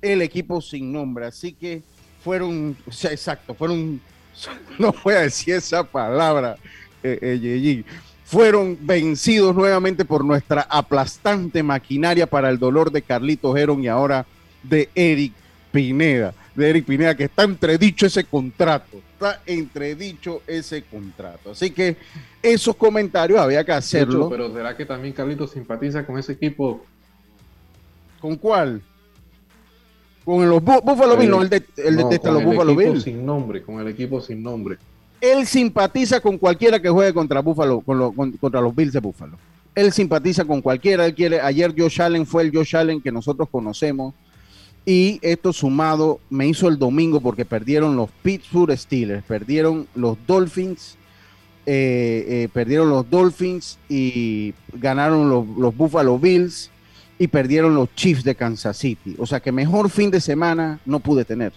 el 0.00 0.22
equipo 0.22 0.60
sin 0.60 0.92
nombre. 0.92 1.26
Así 1.26 1.52
que 1.52 1.82
fueron, 2.22 2.76
exacto, 2.86 3.54
fueron, 3.54 4.00
no 4.78 4.94
voy 5.02 5.14
a 5.14 5.22
decir 5.22 5.56
esa 5.56 5.82
palabra, 5.82 6.56
eh, 7.02 7.18
eh 7.20 7.84
fueron 8.24 8.78
vencidos 8.80 9.52
nuevamente 9.54 10.04
por 10.04 10.24
nuestra 10.24 10.62
aplastante 10.70 11.60
maquinaria 11.64 12.28
para 12.28 12.48
el 12.48 12.58
dolor 12.58 12.92
de 12.92 13.02
Carlito 13.02 13.56
Heron 13.56 13.82
y 13.82 13.88
ahora 13.88 14.24
de 14.62 14.88
Eric 14.94 15.32
Pineda, 15.72 16.32
de 16.54 16.70
Eric 16.70 16.84
Pineda, 16.84 17.14
que 17.14 17.24
está 17.24 17.44
entredicho 17.44 18.06
ese 18.06 18.24
contrato, 18.24 18.98
está 19.14 19.40
entredicho 19.46 20.42
ese 20.46 20.82
contrato. 20.82 21.52
Así 21.52 21.70
que 21.70 21.96
esos 22.42 22.76
comentarios 22.76 23.38
había 23.38 23.64
que 23.64 23.72
hacerlo. 23.72 24.28
pero 24.28 24.52
¿será 24.52 24.76
que 24.76 24.84
también 24.84 25.14
Carlito 25.14 25.46
simpatiza 25.46 26.04
con 26.04 26.18
ese 26.18 26.32
equipo? 26.32 26.84
¿Con 28.20 28.36
cuál? 28.36 28.82
Con 30.24 30.48
los 30.48 30.62
Buffalo 30.62 31.16
Bills, 31.16 31.30
no, 31.30 31.42
el, 31.42 31.48
de, 31.48 31.64
el 31.76 31.96
detesta 31.96 32.30
los 32.30 32.44
Buffalo 32.44 32.76
Bills. 32.76 33.02
sin 33.02 33.24
nombre, 33.24 33.62
con 33.62 33.80
el 33.80 33.88
equipo 33.88 34.20
sin 34.20 34.42
nombre. 34.42 34.78
Él 35.20 35.46
simpatiza 35.46 36.20
con 36.20 36.38
cualquiera 36.38 36.80
que 36.80 36.88
juegue 36.88 37.12
contra 37.12 37.40
Buffalo, 37.40 37.80
con 37.80 38.32
contra 38.32 38.60
los 38.60 38.74
Bills 38.74 38.92
de 38.92 39.00
Buffalo. 39.00 39.36
Él 39.74 39.90
simpatiza 39.92 40.44
con 40.44 40.60
cualquiera, 40.60 41.06
él 41.06 41.14
quiere, 41.14 41.40
ayer 41.40 41.74
Josh 41.76 42.02
Allen 42.02 42.26
fue 42.26 42.42
el 42.42 42.54
Josh 42.54 42.76
Allen 42.76 43.00
que 43.00 43.10
nosotros 43.10 43.48
conocemos 43.50 44.14
y 44.84 45.20
esto 45.22 45.52
sumado 45.52 46.20
me 46.28 46.46
hizo 46.46 46.68
el 46.68 46.78
domingo 46.78 47.20
porque 47.20 47.44
perdieron 47.44 47.96
los 47.96 48.10
Pittsburgh 48.22 48.76
Steelers, 48.76 49.22
perdieron 49.24 49.86
los 49.94 50.18
Dolphins, 50.26 50.96
eh, 51.66 52.24
eh, 52.28 52.48
perdieron 52.52 52.90
los 52.90 53.08
Dolphins 53.08 53.78
y 53.88 54.54
ganaron 54.72 55.28
los, 55.28 55.76
Buffalo 55.76 56.18
Bills 56.18 56.70
y 57.18 57.28
perdieron 57.28 57.76
los 57.76 57.94
Chiefs 57.94 58.24
de 58.24 58.34
Kansas 58.34 58.76
City. 58.76 59.14
O 59.18 59.26
sea 59.26 59.38
que 59.38 59.52
mejor 59.52 59.88
fin 59.88 60.10
de 60.10 60.20
semana 60.20 60.80
no 60.84 60.98
pude 60.98 61.24
tener. 61.24 61.52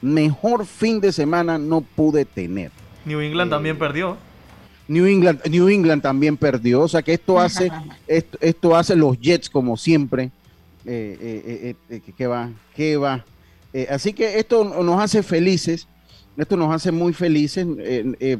Mejor 0.00 0.64
fin 0.64 1.00
de 1.00 1.12
semana 1.12 1.58
no 1.58 1.80
pude 1.80 2.24
tener. 2.24 2.70
New 3.04 3.20
England 3.20 3.50
también 3.50 3.78
perdió. 3.78 4.16
New 4.86 5.06
England, 5.06 5.40
New 5.48 5.68
England 5.68 6.02
también 6.02 6.36
perdió. 6.36 6.82
O 6.82 6.88
sea 6.88 7.02
que 7.02 7.14
esto 7.14 7.40
hace, 7.40 7.70
esto, 8.06 8.38
esto 8.40 8.76
hace 8.76 8.94
los 8.94 9.18
Jets 9.18 9.50
como 9.50 9.76
siempre 9.76 10.30
eh, 10.84 11.18
eh, 11.20 11.74
eh, 11.90 11.96
eh, 11.96 12.12
¿Qué 12.16 12.26
va? 12.26 12.50
¿Qué 12.74 12.96
va? 12.96 13.24
así 13.88 14.12
que 14.12 14.40
esto 14.40 14.64
nos 14.64 15.00
hace 15.00 15.22
felices, 15.22 15.86
esto 16.36 16.56
nos 16.56 16.74
hace 16.74 16.90
muy 16.90 17.12
felices. 17.12 17.64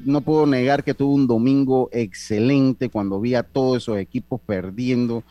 no 0.04 0.20
puedo 0.22 0.44
negar 0.44 0.82
que 0.82 0.92
tuve 0.92 1.14
un 1.14 1.28
domingo 1.28 1.88
excelente 1.92 2.88
cuando 2.88 3.20
vi 3.20 3.36
a 3.36 3.44
todos 3.44 3.76
esos 3.76 3.98
equipos 3.98 4.40
perdiendo, 4.44 5.22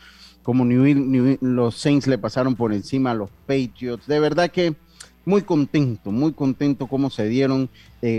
como 0.42 0.64
los 0.64 1.76
Saints 1.76 2.06
le 2.06 2.16
pasaron 2.16 2.56
por 2.56 2.72
encima 2.72 3.10
a 3.10 3.14
los 3.14 3.28
Patriots. 3.46 4.06
De 4.06 4.20
verdad 4.20 4.50
que 4.50 4.74
muy 5.26 5.42
contento, 5.42 6.10
muy 6.10 6.32
contento 6.32 6.86
cómo 6.86 7.10
se 7.10 7.28
dieron, 7.28 7.68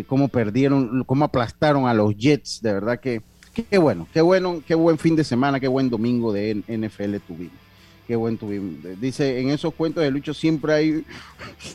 cómo 0.06 0.28
perdieron, 0.28 1.04
cómo 1.06 1.26
aplastaron 1.26 1.88
a 1.88 1.96
los 1.96 2.16
Jets. 2.16 2.62
De 2.62 2.74
verdad 2.74 3.00
que 3.00 3.24
qué 3.54 3.80
bueno, 3.80 4.08
qué 4.14 4.22
bueno, 4.22 4.62
qué 4.68 4.76
buen 4.76 5.00
fin 5.00 5.16
de 5.16 5.24
semana, 5.24 5.60
qué 5.60 5.68
buen 5.68 5.90
domingo 5.90 6.32
de 6.32 6.62
NFL 6.68 7.16
tuvimos. 7.28 7.71
Qué 8.08 8.16
buen 8.16 8.38
tuvimos. 8.38 8.76
Dice, 9.00 9.40
en 9.40 9.50
esos 9.50 9.74
cuentos 9.74 10.04
de 10.04 10.12
Lucho 10.12 10.34
siempre 10.34 10.74
hay, 10.74 11.06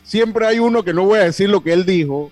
siempre 0.04 0.46
hay 0.46 0.58
uno 0.58 0.82
que 0.82 0.92
no 0.92 1.04
voy 1.04 1.18
a 1.20 1.24
decir 1.24 1.48
lo 1.48 1.62
que 1.62 1.72
él 1.72 1.86
dijo, 1.86 2.30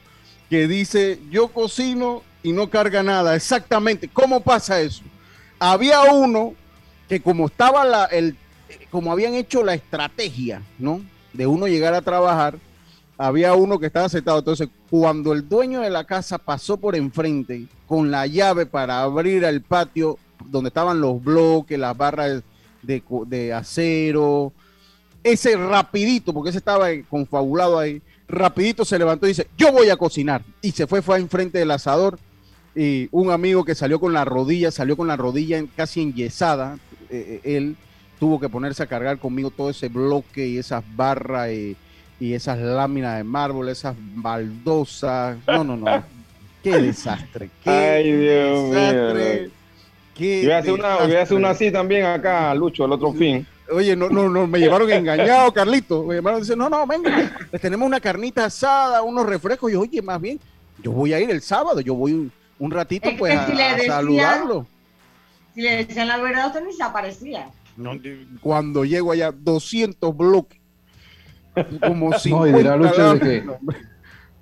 que 0.51 0.69
dice, 0.69 1.19
yo 1.31 1.49
cocino 1.49 2.23
y 2.43 2.53
no 2.53 2.69
carga 2.71 3.03
nada. 3.03 3.35
Exactamente. 3.35 4.09
¿Cómo 4.09 4.41
pasa 4.41 4.81
eso? 4.81 5.03
Había 5.59 6.03
uno 6.13 6.55
que 7.09 7.21
como 7.21 7.47
estaba 7.47 7.85
la, 7.85 8.05
el, 8.07 8.37
como 8.91 9.13
habían 9.13 9.35
hecho 9.35 9.65
la 9.65 9.75
estrategia, 9.75 10.63
¿no? 10.79 11.01
De 11.33 11.47
uno 11.47 11.67
llegar 11.67 11.95
a 11.95 12.03
trabajar, 12.03 12.59
había 13.17 13.55
uno 13.55 13.79
que 13.79 13.87
estaba 13.87 14.09
sentado. 14.09 14.39
Entonces, 14.39 14.69
cuando 14.91 15.33
el 15.33 15.49
dueño 15.49 15.81
de 15.81 15.91
la 15.91 16.05
casa 16.05 16.39
pasó 16.39 16.77
por 16.77 16.97
enfrente 16.97 17.67
con 17.87 18.11
la 18.11 18.27
llave 18.27 18.67
para 18.67 19.03
abrir 19.03 19.45
el 19.45 19.63
patio 19.63 20.19
donde 20.47 20.69
estaban 20.69 21.01
los 21.01 21.23
bloques, 21.23 21.79
las 21.79 21.97
barras 21.97 22.43
de, 22.87 23.53
acero. 23.53 24.53
Ese 25.23 25.57
rapidito, 25.57 26.35
porque 26.35 26.51
ese 26.51 26.59
estaba 26.59 26.89
confabulado 27.09 27.79
ahí, 27.79 28.03
rapidito 28.29 28.85
se 28.85 28.99
levantó 28.99 29.27
y 29.27 29.31
dice, 29.31 29.49
yo 29.57 29.73
voy 29.73 29.89
a 29.89 29.97
cocinar. 29.97 30.43
Y 30.61 30.73
se 30.73 30.87
fue, 30.87 31.03
fue 31.03 31.19
enfrente 31.19 31.59
del 31.59 31.71
asador. 31.71 32.19
Y 32.77 33.09
un 33.13 33.31
amigo 33.31 33.65
que 33.65 33.75
salió 33.75 34.01
con 34.01 34.13
la 34.13 34.25
rodilla, 34.25 34.71
salió 34.71 34.97
con 34.97 35.07
la 35.07 35.17
rodilla 35.17 35.65
casi 35.77 36.03
enyesada, 36.03 36.79
eh, 37.09 37.41
eh, 37.45 37.57
él 37.57 37.77
tuvo 38.19 38.41
que 38.41 38.49
ponerse 38.49 38.83
a 38.83 38.87
cargar 38.87 39.19
conmigo 39.19 39.51
todo 39.51 39.71
ese 39.71 39.89
bloque 39.89 40.47
y 40.47 40.59
esas 40.59 40.83
barras 40.97 41.51
y, 41.51 41.77
esas 42.21 42.59
láminas 42.59 43.19
de 43.19 43.25
mármol, 43.25 43.69
esas 43.69 43.95
baldosas. 43.99 45.37
No, 45.47 45.63
no, 45.63 45.77
no. 45.77 46.03
Qué 46.63 46.79
desastre. 46.79 47.51
Qué 47.63 47.71
Ay, 47.71 48.13
Dios 48.13 48.63
mío. 48.71 49.51
Voy 50.17 50.51
a, 50.51 50.59
hacer 50.59 50.73
una, 50.73 50.97
voy 50.99 51.15
a 51.15 51.23
hacer 51.23 51.37
una 51.37 51.51
así 51.51 51.71
también 51.71 52.07
acá, 52.07 52.55
Lucho, 52.55 52.85
el 52.85 52.93
otro 52.93 53.13
fin. 53.13 53.47
Oye, 53.71 53.97
no, 53.97 54.09
no, 54.09 54.29
no, 54.29 54.47
me 54.47 54.59
llevaron 54.59 54.91
engañado, 54.91 55.53
Carlito. 55.53 56.05
Me 56.05 56.17
llamaron 56.17 56.39
y 56.39 56.43
dicen, 56.43 56.59
no, 56.59 56.69
no, 56.69 56.87
venga, 56.87 57.33
les 57.51 57.61
tenemos 57.61 57.87
una 57.87 57.99
carnita 57.99 58.45
asada, 58.45 59.03
unos 59.03 59.27
refrescos. 59.27 59.73
Y 59.73 59.75
oye, 59.75 60.03
más 60.03 60.21
bien, 60.21 60.39
yo 60.83 60.93
voy 60.93 61.13
a 61.13 61.21
ir 61.21 61.31
el 61.31 61.41
sábado, 61.41 61.81
yo 61.81 61.95
voy 61.95 62.31
un, 62.59 62.71
ratito 62.71 63.11
pues 63.19 63.37
a, 63.37 63.87
saludarlo. 63.87 64.67
Si 65.55 65.63
le 65.63 65.85
decían 65.85 66.09
la 66.09 66.19
verdad, 66.19 66.49
usted 66.49 66.65
ni 66.65 66.73
se 66.73 66.83
aparecía. 66.83 67.51
cuando 68.41 68.85
llego 68.85 69.13
allá, 69.13 69.33
200 69.33 70.17
bloques. 70.17 70.61
Como 71.87 72.13
50 72.13 72.29
no, 72.29 72.47
y 72.47 72.53
dirá 72.53 72.77
Lucho 72.77 73.15
de 73.15 73.21
que 73.21 73.45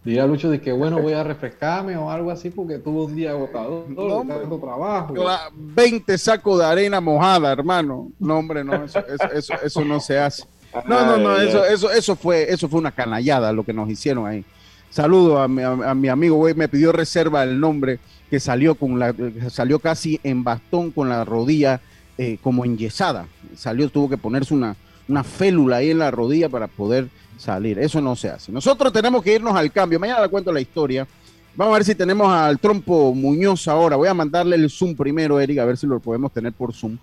Diría 0.04 0.26
Lucho 0.26 0.50
de 0.50 0.60
que 0.60 0.72
bueno, 0.72 1.00
voy 1.00 1.12
a 1.12 1.22
refrescarme 1.22 1.96
o 1.96 2.10
algo 2.10 2.32
así 2.32 2.50
porque 2.50 2.78
tuvo 2.78 3.04
un 3.04 3.14
día 3.14 3.30
agotador, 3.30 3.88
no, 3.88 4.24
tanto 4.26 4.58
trabajo. 4.58 5.14
20 5.54 6.18
sacos 6.18 6.58
de 6.58 6.64
arena 6.64 7.00
mojada, 7.00 7.52
hermano. 7.52 8.10
No, 8.18 8.38
hombre, 8.38 8.64
no, 8.64 8.84
eso, 8.84 8.98
eso, 9.32 9.54
eso, 9.62 9.84
no 9.84 10.00
se 10.00 10.18
hace. 10.18 10.44
No, 10.88 11.06
no, 11.06 11.18
no, 11.18 11.36
eso, 11.36 11.64
eso, 11.64 11.90
eso, 11.92 12.16
fue, 12.16 12.52
eso 12.52 12.68
fue 12.68 12.80
una 12.80 12.90
canallada 12.90 13.52
lo 13.52 13.62
que 13.62 13.72
nos 13.72 13.88
hicieron 13.88 14.26
ahí. 14.26 14.44
Saludo 14.90 15.40
a 15.40 15.46
mi, 15.46 15.62
a, 15.62 15.94
mi 15.94 16.08
amigo, 16.08 16.36
güey, 16.36 16.54
me 16.54 16.68
pidió 16.68 16.90
reserva 16.90 17.44
el 17.44 17.60
nombre 17.60 18.00
que 18.28 18.40
salió 18.40 18.74
con 18.74 18.98
la, 18.98 19.14
salió 19.50 19.78
casi 19.78 20.18
en 20.24 20.42
bastón 20.42 20.90
con 20.90 21.08
la 21.08 21.24
rodilla 21.24 21.80
eh, 22.18 22.38
como 22.42 22.64
enyesada. 22.64 23.26
Salió, 23.56 23.88
tuvo 23.88 24.08
que 24.08 24.18
ponerse 24.18 24.52
una, 24.52 24.74
una 25.08 25.22
félula 25.22 25.76
ahí 25.76 25.90
en 25.90 25.98
la 25.98 26.10
rodilla 26.10 26.48
para 26.48 26.66
poder 26.66 27.08
salir. 27.36 27.78
Eso 27.78 28.00
no 28.00 28.16
se 28.16 28.28
hace. 28.28 28.52
Nosotros 28.52 28.92
tenemos 28.92 29.22
que 29.22 29.34
irnos 29.34 29.54
al 29.54 29.70
cambio. 29.72 29.98
Mañana 29.98 30.22
le 30.22 30.28
cuento 30.28 30.52
la 30.52 30.60
historia. 30.60 31.06
Vamos 31.54 31.74
a 31.74 31.78
ver 31.78 31.84
si 31.84 31.94
tenemos 31.94 32.32
al 32.32 32.58
Trompo 32.58 33.14
Muñoz 33.14 33.68
ahora. 33.68 33.96
Voy 33.96 34.08
a 34.08 34.14
mandarle 34.14 34.56
el 34.56 34.70
Zoom 34.70 34.94
primero, 34.96 35.38
Eric, 35.38 35.58
a 35.58 35.64
ver 35.64 35.76
si 35.76 35.86
lo 35.86 36.00
podemos 36.00 36.32
tener 36.32 36.52
por 36.52 36.72
Zoom. 36.72 36.96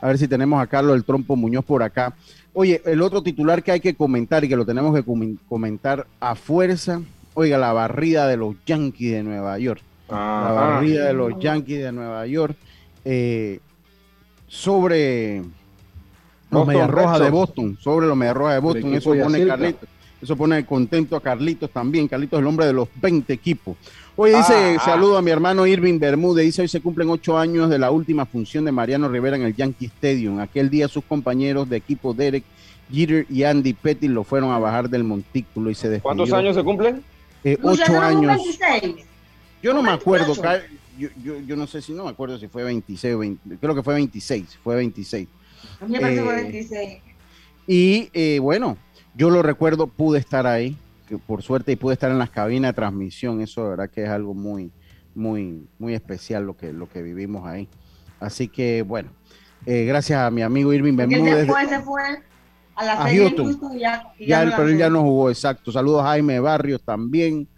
A 0.00 0.06
ver 0.06 0.18
si 0.18 0.28
tenemos 0.28 0.62
a 0.62 0.66
Carlos 0.68 0.94
el 0.94 1.04
Trompo 1.04 1.34
Muñoz 1.34 1.64
por 1.64 1.82
acá. 1.82 2.14
Oye, 2.52 2.80
el 2.84 3.02
otro 3.02 3.22
titular 3.22 3.62
que 3.62 3.72
hay 3.72 3.80
que 3.80 3.94
comentar 3.94 4.44
y 4.44 4.48
que 4.48 4.56
lo 4.56 4.64
tenemos 4.64 4.94
que 4.94 5.04
comentar 5.48 6.06
a 6.20 6.34
fuerza. 6.34 7.00
Oiga, 7.34 7.58
la 7.58 7.72
barrida 7.72 8.26
de 8.28 8.36
los 8.36 8.54
Yankees 8.66 9.12
de 9.12 9.22
Nueva 9.22 9.58
York. 9.58 9.82
La 10.08 10.52
barrida 10.52 11.06
de 11.06 11.12
los 11.12 11.38
Yankees 11.38 11.82
de 11.82 11.92
Nueva 11.92 12.26
York. 12.26 12.56
Eh, 13.04 13.60
sobre 14.46 15.42
los 16.50 16.66
Medias 16.66 16.90
Rojas 16.90 17.20
de 17.20 17.30
Boston, 17.30 17.78
sobre 17.80 18.06
los 18.06 18.16
Medias 18.16 18.36
Rojas 18.36 18.54
de 18.54 18.60
Boston, 18.60 18.94
eso 18.94 19.14
pone 19.14 19.46
Carlitos, 19.46 19.88
eso 20.20 20.36
pone 20.36 20.66
contento 20.66 21.16
a 21.16 21.20
Carlitos 21.20 21.70
también, 21.70 22.08
Carlitos 22.08 22.38
es 22.38 22.42
el 22.42 22.46
hombre 22.46 22.66
de 22.66 22.72
los 22.72 22.88
20 23.00 23.32
equipos. 23.32 23.76
Hoy 24.16 24.30
dice, 24.30 24.52
ah, 24.52 24.76
ah. 24.80 24.84
saludo 24.84 25.16
a 25.16 25.22
mi 25.22 25.30
hermano 25.30 25.66
Irving 25.66 25.98
Bermúdez, 25.98 26.44
dice, 26.44 26.62
hoy 26.62 26.68
se 26.68 26.80
cumplen 26.80 27.08
ocho 27.08 27.38
años 27.38 27.70
de 27.70 27.78
la 27.78 27.90
última 27.90 28.26
función 28.26 28.64
de 28.64 28.72
Mariano 28.72 29.08
Rivera 29.08 29.36
en 29.36 29.42
el 29.42 29.54
Yankee 29.54 29.86
Stadium. 29.86 30.40
Aquel 30.40 30.70
día 30.70 30.88
sus 30.88 31.04
compañeros 31.04 31.68
de 31.68 31.76
equipo 31.76 32.14
Derek 32.14 32.42
Jeter 32.90 33.26
y 33.28 33.44
Andy 33.44 33.74
Petty 33.74 34.08
lo 34.08 34.24
fueron 34.24 34.50
a 34.50 34.58
bajar 34.58 34.88
del 34.88 35.04
montículo 35.04 35.70
y 35.70 35.74
se 35.74 35.88
despidió. 35.88 36.02
¿Cuántos 36.02 36.32
años 36.32 36.56
se 36.56 36.64
cumplen? 36.64 37.02
Eh, 37.44 37.56
ocho 37.62 38.00
años. 38.00 38.42
Yo 39.62 39.72
no 39.72 39.82
me 39.82 39.90
acuerdo, 39.90 40.34
yo, 40.98 41.08
yo, 41.22 41.38
yo, 41.40 41.56
no 41.56 41.66
sé 41.66 41.80
si 41.80 41.92
no 41.92 42.04
me 42.04 42.10
acuerdo 42.10 42.38
si 42.38 42.48
fue 42.48 42.64
26 42.64 43.14
o 43.14 43.18
20, 43.18 43.56
creo 43.58 43.74
que 43.74 43.82
fue 43.82 43.94
26, 43.94 44.58
fue 44.62 44.76
26. 44.76 45.28
A 45.80 45.84
mí 45.84 45.92
me 45.92 46.00
parece 46.00 46.22
fue 46.22 46.34
26. 46.34 46.88
Eh, 46.88 47.02
y 47.66 48.10
eh, 48.12 48.38
bueno, 48.38 48.76
yo 49.14 49.30
lo 49.30 49.42
recuerdo, 49.42 49.86
pude 49.86 50.18
estar 50.18 50.46
ahí, 50.46 50.76
que 51.06 51.18
por 51.18 51.42
suerte, 51.42 51.72
y 51.72 51.76
pude 51.76 51.94
estar 51.94 52.10
en 52.10 52.18
las 52.18 52.30
cabinas 52.30 52.70
de 52.70 52.74
transmisión. 52.74 53.40
Eso 53.40 53.64
de 53.64 53.70
verdad 53.70 53.90
que 53.90 54.04
es 54.04 54.08
algo 54.08 54.34
muy, 54.34 54.70
muy, 55.14 55.66
muy 55.78 55.94
especial 55.94 56.44
lo 56.44 56.56
que, 56.56 56.72
lo 56.72 56.88
que 56.88 57.02
vivimos 57.02 57.46
ahí. 57.46 57.68
Así 58.20 58.48
que 58.48 58.82
bueno, 58.82 59.10
eh, 59.66 59.84
gracias 59.84 60.20
a 60.20 60.30
mi 60.30 60.42
amigo 60.42 60.72
Irving 60.72 60.96
Bermúdez. 60.96 61.46
Después 61.46 61.68
se 61.68 61.80
fue 61.80 62.02
a 62.74 62.84
la 62.84 62.92
a 62.92 63.10
Houston. 63.10 63.78
ya, 63.78 64.12
ya, 64.18 64.52
pero 64.56 64.68
él 64.68 64.78
ya 64.78 64.88
no 64.88 65.02
jugó, 65.02 65.30
exacto. 65.30 65.72
Saludos 65.72 66.02
a 66.02 66.08
Jaime 66.08 66.40
Barrios 66.40 66.82
también. 66.82 67.48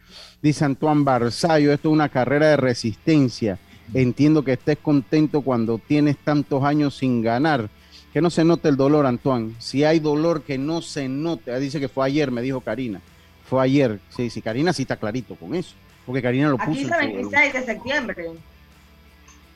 Dice 0.42 0.64
Antoine 0.64 1.04
Barzallo, 1.04 1.72
esto 1.72 1.88
es 1.90 1.92
una 1.92 2.08
carrera 2.08 2.48
de 2.48 2.56
resistencia. 2.56 3.58
Entiendo 3.92 4.44
que 4.44 4.52
estés 4.54 4.78
contento 4.78 5.42
cuando 5.42 5.78
tienes 5.78 6.16
tantos 6.18 6.64
años 6.64 6.96
sin 6.96 7.22
ganar. 7.22 7.68
Que 8.12 8.20
no 8.20 8.30
se 8.30 8.44
note 8.44 8.68
el 8.68 8.76
dolor, 8.76 9.06
Antoine. 9.06 9.54
Si 9.58 9.84
hay 9.84 10.00
dolor, 10.00 10.42
que 10.42 10.58
no 10.58 10.82
se 10.82 11.08
note. 11.08 11.52
Ah, 11.52 11.58
dice 11.58 11.78
que 11.78 11.88
fue 11.88 12.06
ayer, 12.06 12.30
me 12.30 12.42
dijo 12.42 12.60
Karina. 12.60 13.00
Fue 13.48 13.62
ayer. 13.62 14.00
Sí, 14.16 14.30
sí, 14.30 14.42
Karina 14.42 14.72
sí 14.72 14.82
está 14.82 14.96
clarito 14.96 15.36
con 15.36 15.54
eso. 15.54 15.74
Porque 16.06 16.22
Karina 16.22 16.48
lo 16.48 16.58
puso. 16.58 16.70
Aquí 16.70 16.84
dice 16.84 16.96
26 16.96 17.52
de 17.52 17.62
septiembre. 17.64 18.26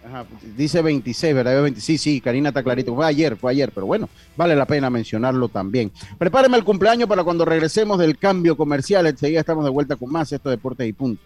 Ajá, 0.07 0.27
dice 0.57 0.83
26, 0.83 1.35
¿verdad? 1.35 1.67
Sí, 1.79 1.97
sí, 1.97 2.21
Karina 2.21 2.51
está 2.51 2.62
clarito. 2.62 2.95
Fue 2.95 3.07
ayer, 3.07 3.37
fue 3.37 3.51
ayer, 3.51 3.73
pero 3.73 3.87
bueno, 3.87 4.09
vale 4.37 4.55
la 4.55 4.67
pena 4.67 4.90
mencionarlo 4.90 5.49
también. 5.49 5.90
Prepáreme 6.19 6.59
el 6.59 6.64
cumpleaños 6.64 7.09
para 7.09 7.25
cuando 7.25 7.45
regresemos 7.45 7.99
del 7.99 8.19
cambio 8.19 8.57
comercial. 8.57 9.07
Enseguida 9.07 9.40
estamos 9.40 9.64
de 9.64 9.71
vuelta 9.71 9.97
con 9.97 10.12
más 10.12 10.31
esto 10.31 10.51
Deportes 10.51 10.87
y 10.87 10.93
Punto. 10.93 11.23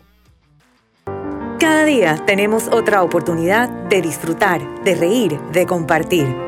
Cada 1.59 1.85
día 1.85 2.25
tenemos 2.25 2.69
otra 2.69 3.03
oportunidad 3.03 3.69
de 3.89 4.01
disfrutar, 4.01 4.63
de 4.85 4.95
reír, 4.95 5.41
de 5.53 5.67
compartir. 5.67 6.48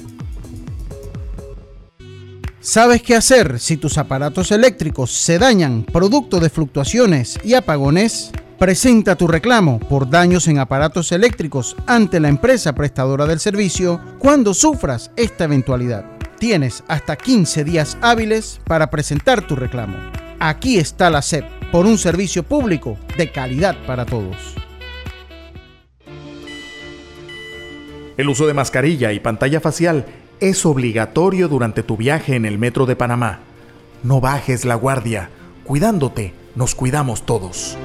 ¿Sabes 2.61 3.03
qué 3.03 3.15
hacer 3.15 3.61
si 3.61 3.77
tus 3.77 3.99
aparatos 3.99 4.51
eléctricos 4.53 5.11
se 5.11 5.39
dañan 5.39 5.85
producto 5.85 6.41
de 6.41 6.49
fluctuaciones 6.49 7.39
y 7.45 7.53
apagones? 7.53 8.33
Presenta 8.61 9.17
tu 9.17 9.27
reclamo 9.27 9.79
por 9.79 10.11
daños 10.11 10.47
en 10.47 10.59
aparatos 10.59 11.13
eléctricos 11.13 11.75
ante 11.87 12.21
la 12.21 12.29
empresa 12.29 12.75
prestadora 12.75 13.25
del 13.25 13.41
servicio 13.41 13.99
cuando 14.19 14.53
sufras 14.53 15.13
esta 15.17 15.45
eventualidad. 15.45 16.05
Tienes 16.39 16.85
hasta 16.87 17.17
15 17.17 17.65
días 17.65 17.97
hábiles 18.03 18.61
para 18.67 18.91
presentar 18.91 19.47
tu 19.47 19.57
reclamo. 19.57 19.97
Aquí 20.41 20.77
está 20.77 21.09
la 21.09 21.23
SEP 21.23 21.47
por 21.73 21.87
un 21.87 21.97
servicio 21.97 22.43
público 22.43 22.99
de 23.17 23.33
calidad 23.33 23.79
para 23.87 24.05
todos. 24.05 24.37
El 28.19 28.29
uso 28.29 28.47
de 28.47 28.53
mascarilla 28.53 29.13
y 29.13 29.21
pantalla 29.21 29.61
facial 29.61 30.05
es 30.39 30.67
obligatorio 30.67 31.49
durante 31.49 31.83
tu 31.83 31.97
viaje 31.97 32.37
en 32.37 32.45
el 32.45 32.59
metro 32.59 32.85
de 32.85 32.95
Panamá. 32.95 33.39
No 34.03 34.21
bajes 34.21 34.67
la 34.67 34.75
guardia. 34.75 35.31
Cuidándote, 35.65 36.35
nos 36.57 36.75
cuidamos 36.75 37.25
todos. 37.25 37.79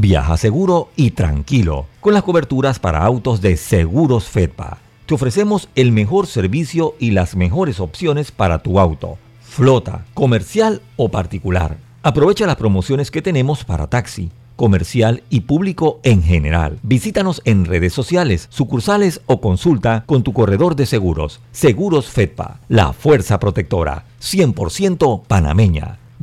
Viaja 0.00 0.36
seguro 0.36 0.88
y 0.96 1.12
tranquilo 1.12 1.86
con 2.00 2.14
las 2.14 2.24
coberturas 2.24 2.80
para 2.80 3.04
autos 3.04 3.40
de 3.40 3.56
Seguros 3.56 4.24
Fedpa. 4.24 4.78
Te 5.06 5.14
ofrecemos 5.14 5.68
el 5.76 5.92
mejor 5.92 6.26
servicio 6.26 6.96
y 6.98 7.12
las 7.12 7.36
mejores 7.36 7.78
opciones 7.78 8.32
para 8.32 8.60
tu 8.60 8.80
auto, 8.80 9.18
flota, 9.40 10.04
comercial 10.12 10.82
o 10.96 11.10
particular. 11.10 11.76
Aprovecha 12.02 12.44
las 12.44 12.56
promociones 12.56 13.12
que 13.12 13.22
tenemos 13.22 13.64
para 13.64 13.86
taxi, 13.86 14.32
comercial 14.56 15.22
y 15.30 15.42
público 15.42 16.00
en 16.02 16.24
general. 16.24 16.80
Visítanos 16.82 17.40
en 17.44 17.64
redes 17.64 17.92
sociales, 17.92 18.48
sucursales 18.50 19.20
o 19.26 19.40
consulta 19.40 20.02
con 20.06 20.24
tu 20.24 20.32
corredor 20.32 20.74
de 20.74 20.86
seguros. 20.86 21.40
Seguros 21.52 22.06
Fedpa, 22.06 22.58
la 22.68 22.92
fuerza 22.92 23.38
protectora, 23.38 24.06
100% 24.20 25.22
panameña 25.28 25.98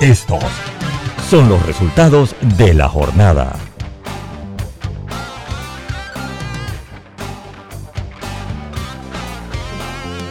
Estos 0.00 0.42
son 1.30 1.48
los 1.48 1.64
resultados 1.64 2.34
de 2.58 2.74
la 2.74 2.88
jornada. 2.88 3.56